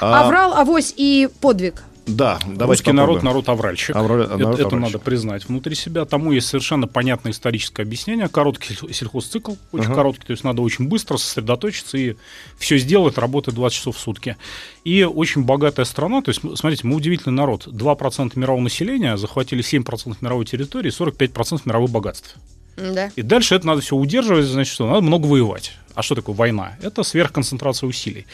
А, 0.00 0.24
Аврал, 0.26 0.54
авось 0.54 0.94
и 0.96 1.28
подвиг. 1.40 1.82
Да, 2.08 2.38
давайте 2.46 2.80
Русский 2.84 2.92
народ, 2.92 3.16
попробуем. 3.16 3.24
народ 3.24 3.48
авральщик. 3.48 3.94
Авраль- 3.96 4.22
это 4.24 4.36
народ 4.38 4.54
это 4.58 4.66
авральщик. 4.68 4.92
надо 4.94 4.98
признать 4.98 5.48
внутри 5.48 5.74
себя. 5.74 6.04
Тому 6.04 6.32
есть 6.32 6.46
совершенно 6.48 6.86
понятное 6.86 7.32
историческое 7.32 7.82
объяснение. 7.82 8.28
Короткий 8.28 8.74
сельх- 8.74 8.92
сельхозцикл, 8.94 9.52
очень 9.72 9.86
Ага. 9.86 9.94
короткий, 9.94 10.26
то 10.26 10.32
есть 10.32 10.42
надо 10.44 10.62
очень 10.62 10.88
быстро 10.88 11.18
сосредоточиться 11.18 11.98
и 11.98 12.14
все 12.56 12.78
сделать, 12.78 13.18
работать 13.18 13.54
20 13.54 13.76
часов 13.78 13.96
в 13.96 14.00
сутки. 14.00 14.36
И 14.84 15.04
очень 15.04 15.42
богатая 15.44 15.84
страна, 15.84 16.22
то 16.22 16.30
есть, 16.30 16.40
смотрите, 16.40 16.86
мы 16.86 16.96
удивительный 16.96 17.34
народ. 17.34 17.66
2% 17.66 18.36
мирового 18.36 18.62
населения 18.62 19.16
захватили 19.16 19.62
7% 19.62 20.22
мировой 20.22 20.44
территории, 20.46 20.90
45% 20.90 21.66
мировых 21.66 21.90
богатств. 21.90 22.36
Да. 22.78 23.10
И 23.16 23.22
дальше 23.22 23.54
это 23.54 23.66
надо 23.66 23.80
все 23.80 23.96
удерживать, 23.96 24.46
значит, 24.46 24.72
что 24.72 24.86
надо 24.88 25.02
много 25.02 25.26
воевать. 25.26 25.72
А 25.94 26.02
что 26.02 26.14
такое 26.14 26.34
война? 26.34 26.76
Это 26.80 27.02
сверхконцентрация 27.02 27.88
усилий. 27.88 28.26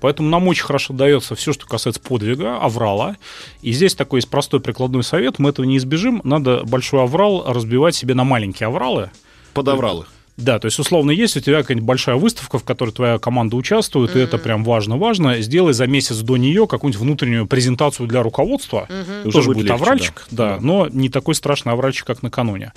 Поэтому 0.00 0.28
нам 0.28 0.46
очень 0.46 0.64
хорошо 0.64 0.94
дается 0.94 1.34
все, 1.34 1.52
что 1.52 1.66
касается 1.66 2.00
подвига, 2.00 2.58
аврала. 2.58 3.16
И 3.60 3.72
здесь 3.72 3.96
такой 3.96 4.18
есть 4.18 4.28
простой 4.28 4.60
прикладной 4.60 5.02
совет. 5.02 5.40
Мы 5.40 5.50
этого 5.50 5.66
не 5.66 5.78
избежим. 5.78 6.20
Надо 6.22 6.62
большой 6.64 7.02
аврал 7.02 7.52
разбивать 7.52 7.96
себе 7.96 8.14
на 8.14 8.22
маленькие 8.22 8.68
авралы. 8.68 9.10
Подобрал 9.52 10.02
их. 10.02 10.08
Да, 10.38 10.60
то 10.60 10.66
есть, 10.66 10.78
условно, 10.78 11.10
есть 11.10 11.36
у 11.36 11.40
тебя 11.40 11.62
какая-нибудь 11.62 11.86
большая 11.86 12.14
выставка, 12.14 12.60
в 12.60 12.64
которой 12.64 12.90
твоя 12.90 13.18
команда 13.18 13.56
участвует, 13.56 14.14
и 14.14 14.20
это 14.20 14.38
прям 14.38 14.62
важно-важно. 14.62 15.40
Сделай 15.40 15.72
за 15.72 15.88
месяц 15.88 16.18
до 16.18 16.36
нее 16.36 16.68
какую-нибудь 16.68 17.00
внутреннюю 17.00 17.48
презентацию 17.48 18.06
для 18.06 18.22
руководства. 18.22 18.86
Уже 19.24 19.32
Тоже 19.32 19.48
будет 19.48 19.56
будет 19.56 19.66
легче, 19.70 19.82
авральчик, 19.82 20.26
да. 20.30 20.54
да, 20.54 20.58
но 20.60 20.86
не 20.86 21.08
такой 21.08 21.34
страшный 21.34 21.72
авральчик, 21.72 22.06
как 22.06 22.22
накануне. 22.22 22.72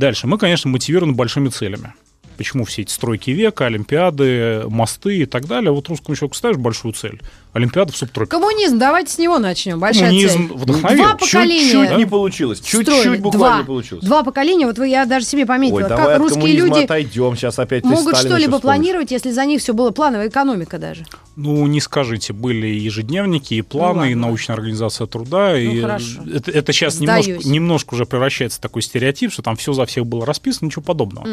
Дальше. 0.00 0.26
Мы, 0.26 0.38
конечно, 0.38 0.70
мотивированы 0.70 1.12
большими 1.12 1.50
целями. 1.50 1.92
Почему 2.38 2.64
все 2.64 2.80
эти 2.80 2.90
стройки 2.90 3.32
века, 3.32 3.66
олимпиады, 3.66 4.62
мосты 4.66 5.18
и 5.18 5.26
так 5.26 5.46
далее. 5.46 5.72
Вот 5.72 5.90
русскому 5.90 6.16
человеку 6.16 6.34
ставишь 6.34 6.56
большую 6.56 6.94
цель. 6.94 7.20
Олимпиада 7.52 7.92
в 7.92 7.96
субтропиках. 7.98 8.40
Коммунизм, 8.40 8.78
давайте 8.78 9.12
с 9.12 9.18
него 9.18 9.38
начнем. 9.38 9.78
Большая 9.78 10.08
Коммунизм 10.08 10.48
цель. 10.48 10.56
вдохновил. 10.56 11.04
Два 11.04 11.16
поколения. 11.16 11.70
Чуть-чуть 11.70 11.98
не 11.98 12.06
получилось. 12.06 12.60
Чуть-чуть 12.60 13.20
буквально 13.20 13.56
Два. 13.56 13.58
не 13.58 13.64
получилось. 13.66 14.04
Два 14.06 14.22
поколения, 14.22 14.64
вот 14.64 14.78
вы, 14.78 14.88
я 14.88 15.04
даже 15.04 15.26
себе 15.26 15.44
пометила, 15.44 15.80
Ой, 15.80 15.88
как 15.88 16.18
русские 16.18 16.56
люди 16.56 16.84
отойдем. 16.84 17.36
Сейчас 17.36 17.58
опять 17.58 17.84
могут 17.84 18.16
что-либо 18.16 18.58
планировать, 18.58 19.10
если 19.10 19.30
за 19.32 19.44
них 19.44 19.60
все 19.60 19.74
было 19.74 19.90
плановая 19.90 20.28
экономика 20.28 20.78
даже. 20.78 21.04
Ну, 21.42 21.66
не 21.66 21.80
скажите, 21.80 22.32
были 22.32 22.66
ежедневники, 22.66 23.54
и 23.54 23.62
планы, 23.62 24.00
Ну, 24.00 24.04
и 24.10 24.14
научная 24.14 24.56
организация 24.56 25.06
труда. 25.06 25.58
и 25.58 25.80
хорошо. 25.80 26.20
Это, 26.34 26.50
это 26.50 26.72
сейчас 26.72 26.94
Сдаюсь. 26.94 27.26
немножко, 27.26 27.48
немножко 27.48 27.94
уже 27.94 28.04
превращается 28.06 28.58
в 28.58 28.60
такой 28.60 28.82
стереотип, 28.82 29.32
что 29.32 29.42
там 29.42 29.56
все 29.56 29.72
за 29.72 29.86
всех 29.86 30.06
было 30.06 30.26
расписано, 30.26 30.66
ничего 30.66 30.82
подобного. 30.82 31.26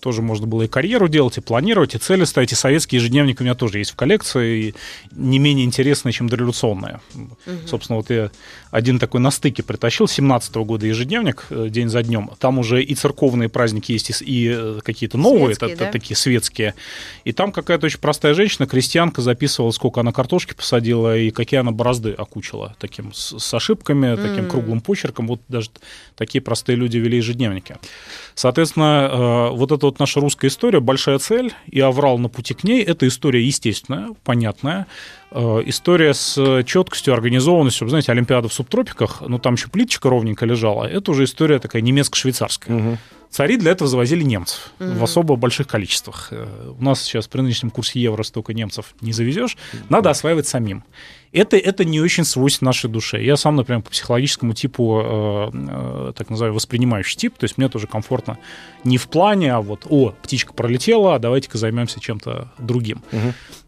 Тоже 0.00 0.20
можно 0.22 0.46
было 0.46 0.62
и 0.62 0.68
карьеру 0.68 1.08
делать, 1.08 1.38
и 1.38 1.40
планировать, 1.40 1.94
и 1.94 1.98
цели 1.98 2.24
ставить. 2.24 2.52
И 2.52 2.54
советский 2.56 2.96
ежедневник 2.96 3.40
у 3.40 3.44
меня 3.44 3.54
тоже 3.54 3.78
есть 3.78 3.92
в 3.92 3.94
коллекции, 3.94 4.74
не 5.12 5.38
менее 5.38 5.64
интересные, 5.64 6.12
чем 6.12 6.28
дореволюционные. 6.28 7.00
Собственно, 7.66 7.98
вот 7.98 8.10
я 8.10 8.30
один 8.70 8.98
такой 8.98 9.20
на 9.20 9.30
стыке 9.30 9.62
притащил 9.62 10.08
17 10.08 10.64
года 10.64 10.86
ежедневник, 10.86 11.46
э, 11.50 11.68
день 11.70 11.88
за 11.88 12.02
днем. 12.02 12.30
Там 12.38 12.58
уже 12.58 12.82
и 12.82 12.94
церковные 12.94 13.48
праздники 13.48 13.92
есть, 13.92 14.22
и, 14.22 14.48
э, 14.52 14.80
какие-то 14.82 15.18
новые, 15.18 15.54
Светские, 15.54 15.70
это- 15.74 15.84
да? 15.84 15.90
такие 15.92 16.16
светские. 16.16 16.74
И 17.24 17.32
там 17.32 17.52
какая-то 17.52 17.86
очень 17.86 17.98
простая 18.00 18.34
женщина, 18.34 18.66
крестьянка, 18.66 19.20
записывала, 19.52 19.70
сколько 19.72 20.00
она 20.00 20.12
картошки 20.12 20.54
посадила 20.54 21.16
и 21.16 21.30
какие 21.30 21.60
она 21.60 21.70
борозды 21.70 22.12
окучила. 22.12 22.74
Таким 22.78 23.12
с, 23.12 23.38
с 23.38 23.54
ошибками, 23.54 24.16
таким 24.16 24.48
круглым 24.48 24.80
почерком. 24.80 25.26
Вот 25.26 25.40
даже 25.48 25.70
такие 26.16 26.40
простые 26.40 26.76
люди 26.76 26.98
вели 26.98 27.18
ежедневники. 27.18 27.76
Соответственно, 28.34 29.08
э, 29.12 29.56
вот 29.56 29.72
эта 29.72 29.86
вот 29.86 29.98
наша 29.98 30.20
русская 30.20 30.48
история, 30.48 30.80
большая 30.80 31.18
цель, 31.18 31.52
и 31.66 31.80
аврал 31.80 32.18
на 32.18 32.28
пути 32.28 32.54
к 32.54 32.64
ней, 32.64 32.82
это 32.82 33.06
история 33.06 33.44
естественная, 33.44 34.08
понятная. 34.24 34.86
Э, 35.30 35.62
История 35.66 36.14
с 36.14 36.62
четкостью, 36.64 37.14
организованностью. 37.14 37.86
Вы 37.86 37.90
знаете, 37.90 38.12
Олимпиада 38.12 38.48
в 38.48 38.52
субтропиках, 38.52 39.22
ну 39.26 39.38
там 39.38 39.54
еще 39.54 39.68
плиточка 39.68 40.08
ровненько 40.08 40.46
лежала. 40.46 40.84
Это 40.84 41.10
уже 41.10 41.24
история 41.24 41.58
такая 41.58 41.82
немецко-швейцарская. 41.82 42.98
Цари 43.32 43.56
для 43.56 43.70
этого 43.72 43.88
завозили 43.88 44.22
немцев 44.22 44.72
в 44.78 45.02
особо 45.02 45.36
больших 45.36 45.66
количествах. 45.66 46.28
Э, 46.32 46.72
У 46.78 46.84
нас 46.84 47.02
сейчас 47.02 47.28
при 47.28 47.40
нынешнем 47.40 47.70
курсе 47.70 47.98
евро 47.98 48.22
столько 48.24 48.52
немцев 48.52 48.94
не 49.00 49.12
завезешь. 49.12 49.56
Надо 49.88 50.10
осваивать 50.10 50.46
самим. 50.46 50.84
Это, 51.32 51.56
это 51.56 51.86
не 51.86 51.98
очень 51.98 52.24
свойственно 52.24 52.68
нашей 52.68 52.90
душе. 52.90 53.24
Я 53.24 53.38
сам, 53.38 53.56
например, 53.56 53.80
по 53.80 53.90
психологическому 53.90 54.52
типу, 54.52 55.00
э, 55.02 55.50
э, 55.54 56.12
так 56.14 56.28
называемый, 56.28 56.56
воспринимающий 56.56 57.16
тип, 57.16 57.38
то 57.38 57.44
есть 57.44 57.56
мне 57.56 57.70
тоже 57.70 57.86
комфортно 57.86 58.36
не 58.84 58.98
в 58.98 59.08
плане, 59.08 59.54
а 59.54 59.62
вот, 59.62 59.86
о, 59.88 60.10
птичка 60.22 60.52
пролетела, 60.52 61.14
а 61.14 61.18
давайте-ка 61.18 61.56
займемся 61.56 62.00
чем-то 62.00 62.52
другим. 62.58 63.02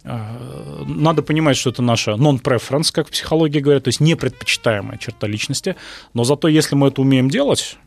Э, 0.04 0.84
Надо 0.86 1.22
понимать, 1.22 1.56
что 1.56 1.70
это 1.70 1.80
наша 1.80 2.10
non-preference, 2.12 2.92
как 2.92 3.08
в 3.08 3.12
психологии 3.12 3.60
говорят, 3.60 3.84
то 3.84 3.88
есть 3.88 4.00
непредпочитаемая 4.00 4.98
черта 4.98 5.26
личности. 5.26 5.74
Но 6.12 6.24
зато 6.24 6.48
если 6.48 6.74
мы 6.74 6.88
это 6.88 7.00
умеем 7.00 7.30
делать, 7.30 7.78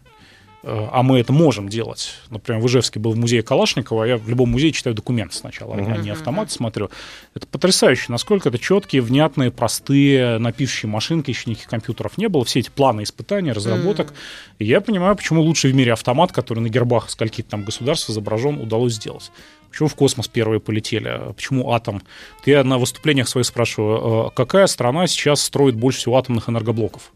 а 0.70 1.03
мы 1.03 1.20
это 1.20 1.32
можем 1.32 1.70
делать. 1.70 2.13
Например, 2.30 2.61
в 2.61 2.68
Ижевске 2.68 2.99
был 2.99 3.11
в 3.13 3.18
музее 3.18 3.41
Калашникова, 3.41 4.03
я 4.03 4.18
в 4.18 4.28
любом 4.28 4.49
музее 4.49 4.72
читаю 4.72 4.95
документ 4.95 5.34
сначала, 5.34 5.76
а 5.76 5.97
не 5.97 6.09
автомат 6.09 6.51
смотрю. 6.51 6.89
Это 7.34 7.47
потрясающе, 7.47 8.05
насколько 8.09 8.49
это 8.49 8.59
четкие, 8.59 9.01
внятные, 9.01 9.51
простые, 9.51 10.38
напишущие 10.38 10.89
машинки, 10.89 11.32
еще 11.32 11.49
никаких 11.49 11.70
компьютеров 11.70 12.18
не 12.18 12.28
было, 12.28 12.43
все 12.43 12.59
эти 12.59 12.70
планы 12.70 13.03
испытаний, 13.03 13.51
разработок. 13.51 14.13
И 14.59 14.65
я 14.65 14.82
понимаю, 14.82 15.15
почему 15.15 15.41
лучший 15.41 15.72
в 15.72 15.76
мире 15.76 15.93
автомат, 15.93 16.32
который 16.32 16.59
на 16.59 16.70
гербах 16.70 17.09
скольких 17.09 17.45
там 17.45 17.63
государств 17.63 18.09
изображен, 18.09 18.59
удалось 18.59 18.93
сделать. 18.93 19.32
Почему 19.70 19.89
в 19.89 19.95
космос 19.95 20.28
первые 20.28 20.59
полетели? 20.59 21.07
а 21.07 21.34
Почему 21.34 21.72
атом? 21.72 22.01
Я 22.45 22.63
на 22.63 22.78
выступлениях 22.78 23.28
своих 23.28 23.45
спрашиваю, 23.45 24.28
э, 24.28 24.32
какая 24.36 24.68
страна 24.68 25.07
сейчас 25.07 25.41
строит 25.41 25.76
больше 25.76 25.99
всего 25.99 26.18
атомных 26.18 26.49
энергоблоков? 26.49 27.11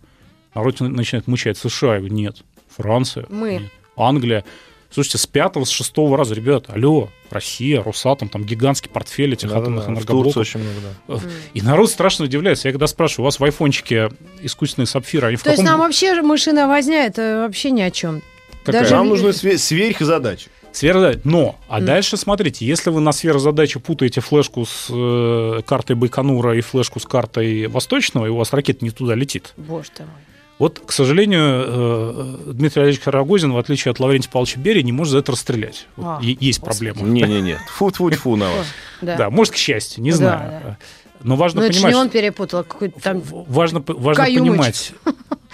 Народ 0.54 0.80
начинает 0.82 1.28
мучать. 1.28 1.58
США. 1.58 1.94
Я 1.94 2.00
говорю, 2.00 2.14
нет. 2.14 2.44
Франция. 2.76 3.26
Мы. 3.30 3.54
Нет. 3.54 3.72
Англия. 3.96 4.44
Слушайте, 4.90 5.20
с 5.20 5.28
пятого, 5.28 5.64
с 5.64 5.70
шестого 5.70 6.18
раза, 6.18 6.34
ребят, 6.34 6.66
алло, 6.68 7.10
Россия, 7.30 7.82
Росатом, 7.82 8.28
там 8.28 8.44
гигантский 8.44 8.90
портфель 8.90 9.34
этих 9.34 9.50
атомных 9.50 9.86
Да-да-да, 9.86 9.88
В 9.88 9.90
энергоблоков. 9.96 10.38
Очень 10.38 10.60
много, 10.60 10.80
да. 11.08 11.20
И 11.54 11.62
народ 11.62 11.90
страшно 11.90 12.26
удивляется. 12.26 12.68
Я 12.68 12.74
когда 12.74 12.88
спрашиваю, 12.88 13.24
у 13.24 13.26
вас 13.28 13.40
в 13.40 13.44
айфончике 13.44 14.10
искусственные 14.42 14.88
сапфиры, 14.88 15.28
они 15.28 15.38
в 15.38 15.44
То 15.44 15.52
есть 15.52 15.62
каком... 15.62 15.72
нам 15.72 15.80
вообще 15.80 16.22
мышиная 16.22 16.68
возня, 16.68 17.06
это 17.06 17.44
вообще 17.46 17.72
ни 17.72 17.82
о 17.82 17.90
чем. 17.90 18.22
Какая? 18.66 18.82
даже 18.82 18.96
Нам 18.96 19.08
нужны 19.08 19.30
све- 19.30 19.58
сверхзадачи. 19.58 20.50
Сфера 20.74 21.20
Но, 21.26 21.58
а 21.68 21.82
дальше 21.82 22.16
смотрите, 22.16 22.66
если 22.66 22.92
вы 22.92 23.02
на 23.02 23.12
сферозадаче 23.12 23.80
путаете 23.80 24.22
флешку 24.22 24.66
с 24.66 24.88
э, 24.90 25.62
картой 25.66 25.98
Байконура 25.98 26.58
и 26.58 26.62
флешку 26.62 27.00
с 27.00 27.06
картой 27.06 27.68
Восточного, 27.68 28.26
и 28.26 28.30
у 28.30 28.38
вас 28.38 28.54
ракета 28.54 28.86
не 28.86 28.92
туда 28.92 29.16
летит. 29.16 29.54
Боже 29.58 29.90
ты 29.94 30.04
мой. 30.04 30.12
Вот, 30.60 30.80
к 30.86 30.92
сожалению, 30.92 31.42
э, 31.66 32.38
Дмитрий 32.54 32.84
Олегович 32.84 33.04
Карагозин, 33.04 33.52
в 33.52 33.58
отличие 33.58 33.92
от 33.92 34.00
Лаврентия 34.00 34.30
Павловича 34.32 34.60
Берия, 34.60 34.84
не 34.84 34.92
может 34.92 35.12
за 35.14 35.20
это 35.20 35.32
расстрелять. 35.32 35.88
Вот 35.96 36.06
А, 36.06 36.20
есть 36.22 36.62
проблема. 36.62 37.02
Не-не-не. 37.02 37.60
Фу-фу-фу 37.78 38.36
на 38.36 38.46
вас. 38.52 38.68
Да. 39.02 39.16
Да, 39.18 39.30
может, 39.32 39.54
к 39.54 39.58
счастью, 39.58 40.04
не 40.04 40.12
Да, 40.12 40.18
знаю. 40.18 40.62
да. 40.64 40.78
Но 41.24 41.36
важно 41.36 41.62
Ну, 41.62 41.66
это 41.68 41.74
понимать, 41.76 41.94
не 41.94 42.00
он 42.00 42.10
перепутал, 42.10 42.60
а 42.60 42.64
какой-то 42.64 43.00
там... 43.00 43.22
Важно, 43.48 43.84
важно 43.88 44.24
понимать, 44.26 44.94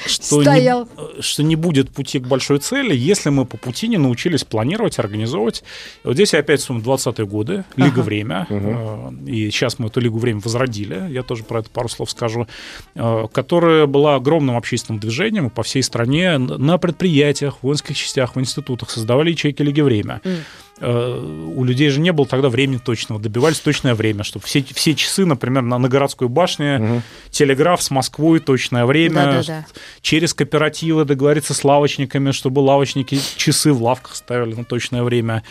что 0.06 0.38
не, 0.38 0.44
Стоял. 0.44 0.88
что 1.20 1.44
не 1.44 1.56
будет 1.56 1.90
пути 1.90 2.20
к 2.20 2.28
большой 2.28 2.60
цели, 2.60 2.96
если 2.96 3.30
мы 3.30 3.46
по 3.46 3.58
пути 3.58 3.88
не 3.88 3.98
научились 3.98 4.44
планировать, 4.44 5.00
организовывать. 5.00 5.64
Вот 6.04 6.14
здесь 6.14 6.34
я 6.34 6.40
опять 6.40 6.60
вспомню 6.62 6.84
20-е 6.84 7.26
годы, 7.26 7.66
Лига 7.76 8.00
Время. 8.00 8.46
э, 8.50 9.10
И 9.26 9.50
сейчас 9.52 9.80
мы 9.80 9.88
эту 9.88 10.00
Лигу 10.00 10.18
Время 10.20 10.40
возродили, 10.44 11.08
я 11.12 11.24
тоже 11.24 11.44
про 11.44 11.60
это 11.60 11.70
пару 11.70 11.90
слов 11.90 12.12
скажу, 12.12 12.48
э, 12.96 13.24
которая 13.32 13.86
была 13.88 14.16
огромным 14.16 14.56
общественным 14.58 15.00
движением 15.00 15.50
по 15.50 15.64
всей 15.64 15.84
стране 15.84 16.38
на 16.38 16.78
предприятиях, 16.78 17.58
в 17.58 17.64
воинских 17.64 17.98
частях, 17.98 18.36
в 18.36 18.40
институтах 18.40 18.90
создавали 18.90 19.32
ячейки 19.32 19.62
Лиги 19.62 19.82
Время. 19.82 20.22
Э, 20.24 20.38
У 20.80 21.64
людей 21.64 21.90
же 21.90 22.00
не 22.00 22.12
было 22.12 22.28
тогда 22.28 22.50
времени 22.50 22.78
точного, 22.78 23.20
добивались 23.22 23.60
точное 23.60 23.96
время, 23.96 24.24
чтобы 24.24 24.46
все, 24.46 24.64
все 24.64 24.94
часы, 24.94 25.26
например, 25.26 25.64
на, 25.64 25.78
на 25.78 25.90
городской 25.90 26.28
башне, 26.28 27.02
телеграф 27.32 27.82
с 27.82 27.90
Москвой, 27.92 28.40
точное 28.40 28.86
время, 28.86 29.14
Да-да-да. 29.16 29.66
через 30.02 30.34
кооперативы 30.34 31.06
договориться 31.06 31.54
с 31.54 31.64
лавочниками, 31.64 32.32
чтобы 32.32 32.60
лавочники 32.60 33.20
часы 33.38 33.74
в 33.74 33.82
лавках 33.82 34.16
ставили 34.16 34.54
на 34.54 34.64
точное 34.64 35.04
время. 35.04 35.44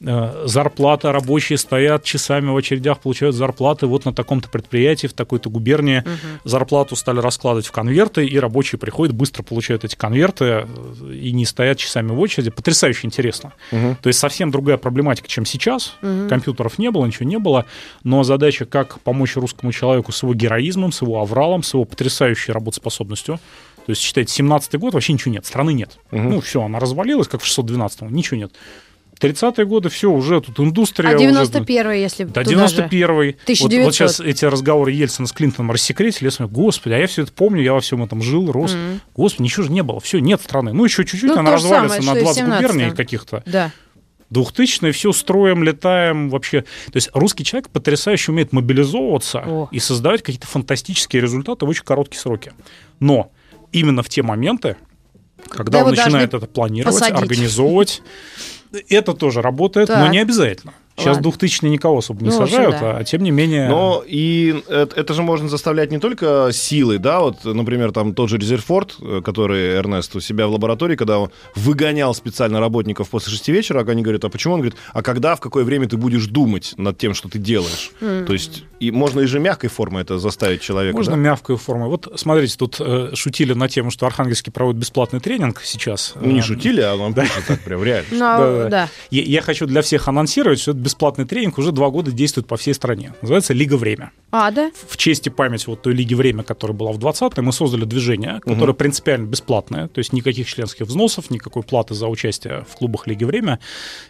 Э, 0.00 0.44
Зарплата, 0.46 1.12
рабочие 1.12 1.58
стоят 1.58 2.04
часами 2.04 2.50
в 2.50 2.56
очередях, 2.56 2.98
получают 3.00 3.34
зарплаты. 3.34 3.86
Вот 3.86 4.04
на 4.04 4.12
таком-то 4.12 4.48
предприятии, 4.48 5.06
в 5.06 5.12
такой-то 5.14 5.50
губернии 5.50 6.04
зарплату 6.44 6.96
стали 6.96 7.20
раскладывать 7.20 7.66
в 7.66 7.72
конверты, 7.72 8.26
и 8.26 8.38
рабочие 8.38 8.78
приходят, 8.78 9.14
быстро 9.14 9.42
получают 9.42 9.84
эти 9.84 9.96
конверты 9.96 10.44
э, 10.44 10.66
и 11.14 11.32
не 11.32 11.46
стоят 11.46 11.78
часами 11.78 12.08
в 12.08 12.20
очереди. 12.20 12.50
Потрясающе 12.50 13.06
интересно. 13.06 13.52
То 13.70 14.08
есть 14.08 14.18
совсем 14.18 14.50
другая 14.50 14.73
проблематика, 14.78 15.28
чем 15.28 15.44
сейчас. 15.46 15.94
Компьютеров 16.28 16.78
не 16.78 16.90
было, 16.90 17.06
ничего 17.06 17.28
не 17.28 17.38
было. 17.38 17.66
Но 18.02 18.22
задача, 18.22 18.64
как 18.64 19.00
помочь 19.00 19.36
русскому 19.36 19.72
человеку 19.72 20.12
с 20.12 20.22
его 20.22 20.34
героизмом, 20.34 20.92
с 20.92 21.02
его 21.02 21.20
авралом, 21.20 21.62
с 21.62 21.74
его 21.74 21.84
потрясающей 21.84 22.52
работоспособностью. 22.52 23.38
То 23.86 23.90
есть, 23.90 24.00
считайте, 24.00 24.42
17-й 24.42 24.78
год 24.78 24.94
вообще 24.94 25.12
ничего 25.12 25.32
нет, 25.32 25.44
страны 25.44 25.74
нет. 25.74 25.98
Ну, 26.10 26.40
все, 26.40 26.62
она 26.62 26.78
развалилась, 26.80 27.28
как 27.28 27.42
в 27.42 27.44
612-м, 27.46 28.12
ничего 28.14 28.38
нет. 28.38 28.52
30-е 29.20 29.64
годы, 29.64 29.88
все, 29.88 30.10
уже 30.10 30.40
тут 30.40 30.58
индустрия. 30.60 31.12
А 31.12 31.16
уже- 31.16 31.24
91-й, 31.24 32.00
если 32.00 32.24
да, 32.24 32.42
туда 32.42 32.66
же. 32.66 32.76
91-й. 32.82 33.26
Вот, 33.32 33.42
1900. 33.44 33.84
вот 33.84 33.94
сейчас 33.94 34.20
эти 34.20 34.44
разговоры 34.44 34.90
Ельцина 34.92 35.26
с 35.28 35.32
Клинтоном 35.32 35.70
рассекретили. 35.70 36.24
Я 36.24 36.30
смотрю, 36.30 36.54
господи, 36.54 36.94
а 36.94 36.98
я 36.98 37.06
все 37.06 37.22
это 37.22 37.32
помню, 37.32 37.62
я 37.62 37.72
во 37.74 37.80
всем 37.80 38.02
этом 38.02 38.22
жил, 38.22 38.50
рос. 38.50 38.76
Господи, 39.14 39.44
ничего 39.44 39.64
же 39.64 39.72
не 39.72 39.82
было. 39.82 40.00
Все, 40.00 40.18
нет 40.18 40.40
страны. 40.40 40.72
Ну, 40.72 40.84
еще 40.84 41.04
чуть-чуть, 41.04 41.30
Ну, 41.30 41.38
она 41.38 41.52
развалится 41.52 42.02
самое, 42.02 42.24
на 42.24 42.30
что 42.32 42.40
и 42.40 42.42
в 42.42 42.46
20 42.46 42.54
губерний 42.56 42.84
17-м. 42.86 42.96
каких-то. 42.96 43.42
Да. 43.46 43.70
2000-е, 44.32 44.92
все 44.92 45.12
строим, 45.12 45.62
летаем 45.62 46.30
вообще. 46.30 46.62
То 46.62 46.96
есть 46.96 47.10
русский 47.14 47.44
человек 47.44 47.68
потрясающе 47.70 48.32
умеет 48.32 48.52
мобилизовываться 48.52 49.42
О. 49.46 49.68
и 49.70 49.78
создавать 49.78 50.22
какие-то 50.22 50.46
фантастические 50.46 51.22
результаты 51.22 51.66
в 51.66 51.68
очень 51.68 51.84
короткие 51.84 52.20
сроки. 52.20 52.52
Но 53.00 53.30
именно 53.72 54.02
в 54.02 54.08
те 54.08 54.22
моменты, 54.22 54.76
Когда 55.48 55.78
его 55.80 55.88
он 55.90 55.94
начинает 55.94 56.34
это 56.34 56.46
планировать, 56.46 56.94
посадить. 56.98 57.20
организовывать, 57.20 58.02
это 58.88 59.14
тоже 59.14 59.42
работает, 59.42 59.88
но 59.88 59.94
Так. 59.96 60.10
не 60.12 60.18
обязательно. 60.18 60.74
Сейчас 60.96 61.16
Ладно. 61.16 61.30
2000 61.30 61.64
никого 61.66 61.98
особо 61.98 62.22
не 62.22 62.30
Ну, 62.30 62.38
в 62.38 62.42
общем, 62.42 62.56
сажают, 62.56 62.80
да. 62.80 62.96
а 62.98 63.04
тем 63.04 63.22
не 63.24 63.32
менее... 63.32 63.68
Но 63.68 64.04
и 64.06 64.62
это, 64.68 64.94
это 64.94 65.12
же 65.12 65.22
можно 65.22 65.48
заставлять 65.48 65.90
не 65.90 65.98
только 65.98 66.50
силой, 66.52 66.98
да, 66.98 67.20
вот, 67.20 67.44
например, 67.44 67.90
там 67.90 68.14
тот 68.14 68.30
же 68.30 68.38
Резерфорд, 68.38 68.96
э, 69.00 69.20
который 69.24 69.74
Эрнест 69.74 70.14
у 70.14 70.20
себя 70.20 70.46
в 70.46 70.52
лаборатории, 70.52 70.94
когда 70.94 71.18
он 71.18 71.30
выгонял 71.56 72.14
специально 72.14 72.60
работников 72.60 73.08
после 73.08 73.32
шести 73.32 73.50
вечера, 73.50 73.84
они 73.84 74.02
говорят, 74.02 74.24
а 74.24 74.28
почему? 74.28 74.54
Он 74.54 74.60
говорит, 74.60 74.78
а 74.92 75.02
когда, 75.02 75.34
в 75.34 75.40
какое 75.40 75.64
время 75.64 75.88
ты 75.88 75.96
будешь 75.96 76.26
думать 76.26 76.74
над 76.76 76.96
тем, 76.96 77.14
что 77.14 77.28
ты 77.28 77.38
делаешь? 77.38 77.90
То 78.00 78.32
есть 78.32 78.64
и 78.78 78.90
можно 78.90 79.20
и 79.20 79.26
же 79.26 79.40
мягкой 79.40 79.70
формой 79.70 80.02
это 80.02 80.18
заставить 80.18 80.60
человека. 80.60 80.96
Можно 80.96 81.12
да? 81.12 81.18
мягкую 81.18 81.58
форму. 81.58 81.88
Вот 81.88 82.12
смотрите, 82.16 82.56
тут 82.56 82.76
э, 82.80 83.10
шутили 83.14 83.52
на 83.54 83.68
тему, 83.68 83.90
что 83.90 84.06
Архангельский 84.06 84.52
проводит 84.52 84.80
бесплатный 84.80 85.20
тренинг 85.20 85.62
сейчас. 85.64 86.14
Ну, 86.20 86.30
не 86.30 86.40
Э, 86.40 86.42
шутили, 86.42 86.80
а 86.80 86.96
нам 86.96 87.14
пишут 87.14 87.44
так 87.46 87.60
прям 87.60 87.82
реально. 87.82 88.04
Ну. 88.70 88.88
Я, 89.10 89.42
хочу 89.42 89.66
для 89.66 89.82
всех 89.82 90.08
анонсировать, 90.08 90.60
что 90.60 90.72
этот 90.72 90.82
бесплатный 90.84 91.24
тренинг 91.24 91.58
уже 91.58 91.72
два 91.72 91.90
года 91.90 92.12
действует 92.12 92.46
по 92.46 92.56
всей 92.56 92.74
стране. 92.74 93.14
Называется 93.22 93.52
«Лига 93.52 93.74
Время». 93.76 94.12
А, 94.30 94.50
да? 94.50 94.70
В 94.88 94.96
честь 94.96 95.26
и 95.26 95.30
память 95.30 95.66
вот 95.66 95.82
той 95.82 95.94
Лиги 95.94 96.14
Время, 96.14 96.42
которая 96.42 96.76
была 96.76 96.92
в 96.92 96.98
20-е, 96.98 97.42
мы 97.42 97.52
создали 97.52 97.84
движение, 97.84 98.40
которое 98.44 98.72
принципиально 98.74 99.26
бесплатное, 99.26 99.88
то 99.88 99.98
есть 99.98 100.12
никаких 100.12 100.46
членских 100.48 100.86
взносов, 100.86 101.30
никакой 101.30 101.62
платы 101.62 101.94
за 101.94 102.06
участие 102.08 102.64
в 102.68 102.76
клубах 102.76 103.06
Лиги 103.06 103.24
Время. 103.24 103.58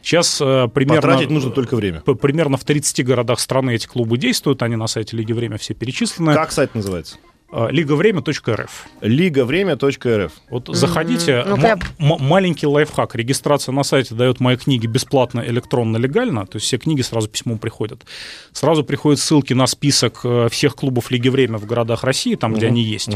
Сейчас 0.03 0.41
э, 0.41 0.69
примерно... 0.75 1.01
Потратить 1.03 1.31
нужно 1.31 1.51
только 1.51 1.77
время. 1.77 2.01
п- 2.01 2.15
Примерно 2.15 2.57
в 2.57 2.65
30 2.65 3.05
городах 3.05 3.39
страны 3.41 3.75
эти 3.75 3.87
клубы 3.87 4.19
действуют, 4.19 4.63
они 4.63 4.77
на 4.77 4.87
сайте 4.87 5.17
Лиги 5.17 5.33
Время 5.33 5.57
все 5.59 5.75
перечислены. 5.75 6.35
Как 6.35 6.53
сайт 6.53 6.75
называется? 6.75 7.17
Э, 7.53 7.69
Лигавремя.рф. 7.71 8.87
Лигавремя.рф. 9.01 10.33
Вот 10.51 10.69
заходите. 10.73 11.45
Ну, 11.47 11.57
М- 11.57 11.81
маленький 11.99 12.67
лайфхак. 12.67 13.15
Регистрация 13.15 13.73
на 13.73 13.83
сайте 13.85 14.15
дает 14.15 14.41
мои 14.41 14.57
книги 14.57 14.87
бесплатно, 14.87 15.41
электронно, 15.47 15.97
легально. 15.97 16.47
То 16.47 16.57
есть 16.57 16.67
все 16.67 16.79
книги 16.79 17.03
сразу 17.03 17.29
письмом 17.29 17.59
приходят. 17.59 18.05
Сразу 18.53 18.83
приходят 18.85 19.21
ссылки 19.21 19.53
на 19.53 19.67
список 19.67 20.21
э, 20.25 20.49
всех 20.51 20.75
клубов 20.75 21.11
Лиги 21.11 21.29
Время 21.29 21.59
в 21.59 21.67
городах 21.67 22.03
России, 22.05 22.35
там, 22.35 22.55
где 22.55 22.67
они 22.69 22.83
есть. 22.83 23.11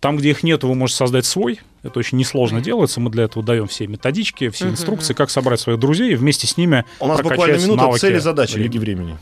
Там, 0.00 0.18
где 0.18 0.30
их 0.30 0.42
нет, 0.42 0.62
вы 0.64 0.74
можете 0.74 0.98
создать 0.98 1.24
свой. 1.24 1.60
Это 1.82 1.98
очень 1.98 2.18
несложно 2.18 2.60
делается. 2.60 3.00
Мы 3.00 3.10
для 3.10 3.24
этого 3.24 3.44
даем 3.44 3.66
все 3.68 3.86
методички, 3.86 4.50
все 4.50 4.68
инструкции, 4.68 5.14
как 5.14 5.30
собрать 5.30 5.60
своих 5.60 5.78
друзей 5.78 6.12
и 6.12 6.14
вместе 6.14 6.46
с 6.46 6.58
ними 6.58 6.84
У 7.00 7.06
нас 7.06 7.22
буквально 7.22 7.56
минута 7.56 7.82
навыки 7.82 8.00
цели 8.00 8.18
задачи 8.18 8.52
времени. 8.54 8.66
Лиги 8.72 8.78
Времени. 8.78 9.18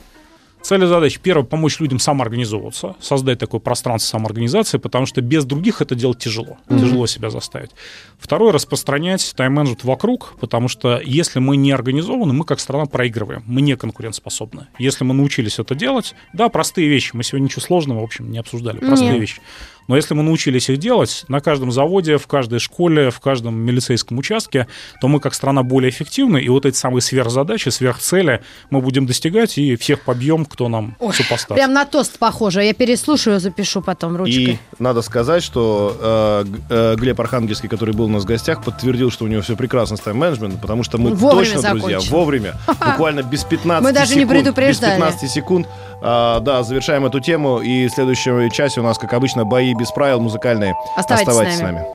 Цель 0.63 0.85
и 0.85 0.87
задача. 0.87 1.19
Первое, 1.21 1.45
помочь 1.45 1.81
людям 1.81 1.99
самоорганизовываться, 1.99 2.95
создать 3.01 3.39
такое 3.39 3.61
пространство 3.61 4.19
самоорганизации, 4.19 4.79
потому 4.79 5.07
что 5.07 5.21
без 5.21 5.45
других 5.45 5.83
это 5.83 5.95
делать 5.95 6.19
тяжело. 6.19 6.57
Тяжело 6.69 7.07
себя 7.07 7.31
заставить. 7.31 7.71
Второе, 8.19 8.53
распространять 8.53 9.35
тайм-менеджмент 9.37 9.83
вокруг, 9.85 10.35
потому 10.41 10.69
что 10.69 11.01
если 11.05 11.41
мы 11.41 11.57
не 11.57 11.73
организованы, 11.73 12.33
мы 12.33 12.45
как 12.45 12.61
страна 12.61 12.87
проигрываем. 12.87 13.43
Мы 13.47 13.61
не 13.61 13.77
конкурентоспособны. 13.77 14.69
Если 14.79 15.03
мы 15.05 15.15
научились 15.15 15.59
это 15.59 15.75
делать, 15.75 16.15
да, 16.33 16.49
простые 16.49 16.89
вещи. 16.89 17.11
Мы 17.15 17.25
сегодня 17.25 17.47
ничего 17.47 17.63
сложного, 17.63 18.01
в 18.01 18.05
общем, 18.05 18.31
не 18.31 18.39
обсуждали. 18.39 18.79
Простые 18.79 19.13
Нет. 19.13 19.21
вещи. 19.21 19.41
Но 19.89 19.97
если 19.97 20.15
мы 20.15 20.23
научились 20.23 20.69
их 20.71 20.79
делать 20.79 21.25
на 21.29 21.41
каждом 21.41 21.73
заводе, 21.73 22.19
в 22.19 22.27
каждой 22.27 22.59
школе, 22.59 23.11
в 23.11 23.21
каждом 23.21 23.55
милицейском 23.57 24.19
участке, 24.19 24.67
то 25.01 25.09
мы 25.09 25.21
как 25.21 25.35
страна 25.35 25.63
более 25.63 25.91
эффективны, 25.91 26.39
и 26.39 26.49
вот 26.49 26.67
эти 26.67 26.77
самые 26.77 27.03
сверхзадачи, 27.03 27.69
сверхцели 27.71 28.43
мы 28.71 28.81
будем 28.81 29.07
достигать, 29.07 29.59
и 29.59 29.77
всех 29.77 30.03
побьем, 30.03 30.45
кто 30.45 30.69
нам 30.69 30.97
Ой, 31.01 31.13
супостат. 31.13 31.57
Прям 31.57 31.73
на 31.73 31.85
тост 31.85 32.19
похоже. 32.19 32.63
Я 32.65 32.75
переслушаю, 32.75 33.41
запишу 33.41 33.83
потом 33.83 34.17
ручкой. 34.17 34.43
И 34.43 34.59
надо 34.79 35.03
сказать, 35.03 35.43
что 35.43 35.97
э, 36.01 36.45
э, 36.71 36.97
Глеб 36.97 37.21
Архангельский, 37.21 37.69
который 37.69 37.95
был 37.95 38.05
у 38.05 38.09
нас 38.09 38.23
в 38.23 38.27
гостях, 38.27 38.65
подтвердил, 38.65 39.11
что 39.11 39.25
у 39.25 39.29
него 39.29 39.43
все 39.43 39.57
прекрасно 39.57 39.97
с 39.97 40.01
тайм-менеджментом, 40.01 40.61
потому 40.61 40.83
что 40.83 40.99
мы 40.99 41.11
Вовремя 41.15 41.55
точно, 41.55 41.71
друзья, 41.71 42.01
закончили. 42.01 42.11
вовремя, 42.11 42.55
буквально 42.67 43.23
без 43.23 43.45
15 43.45 43.85
Мы 43.85 43.93
даже 43.93 44.15
не 44.15 44.21
секунд, 44.21 44.33
без 44.33 44.43
предупреждали. 44.43 45.01
15 45.01 45.31
секунд, 45.31 45.67
а, 46.03 46.41
да, 46.41 46.63
завершаем 46.63 47.07
эту 47.07 47.21
тему, 47.21 47.61
и 47.61 47.87
в 47.87 47.91
следующем 47.91 48.51
часе 48.51 48.81
у 48.81 48.83
нас, 48.83 48.99
как 48.99 49.13
обычно, 49.13 49.45
бои 49.45 49.73
без 49.75 49.91
правил 49.93 50.21
музыкальные. 50.21 50.75
Оставайтесь 50.97 51.27
с 51.27 51.29
Оставайтесь 51.29 51.59
с 51.59 51.61
нами. 51.61 51.77
нами. 51.77 51.87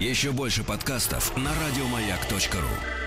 Еще 0.00 0.30
больше 0.32 0.62
подкастов 0.64 1.36
на 1.36 1.50
радиомаяк.ру. 1.50 3.05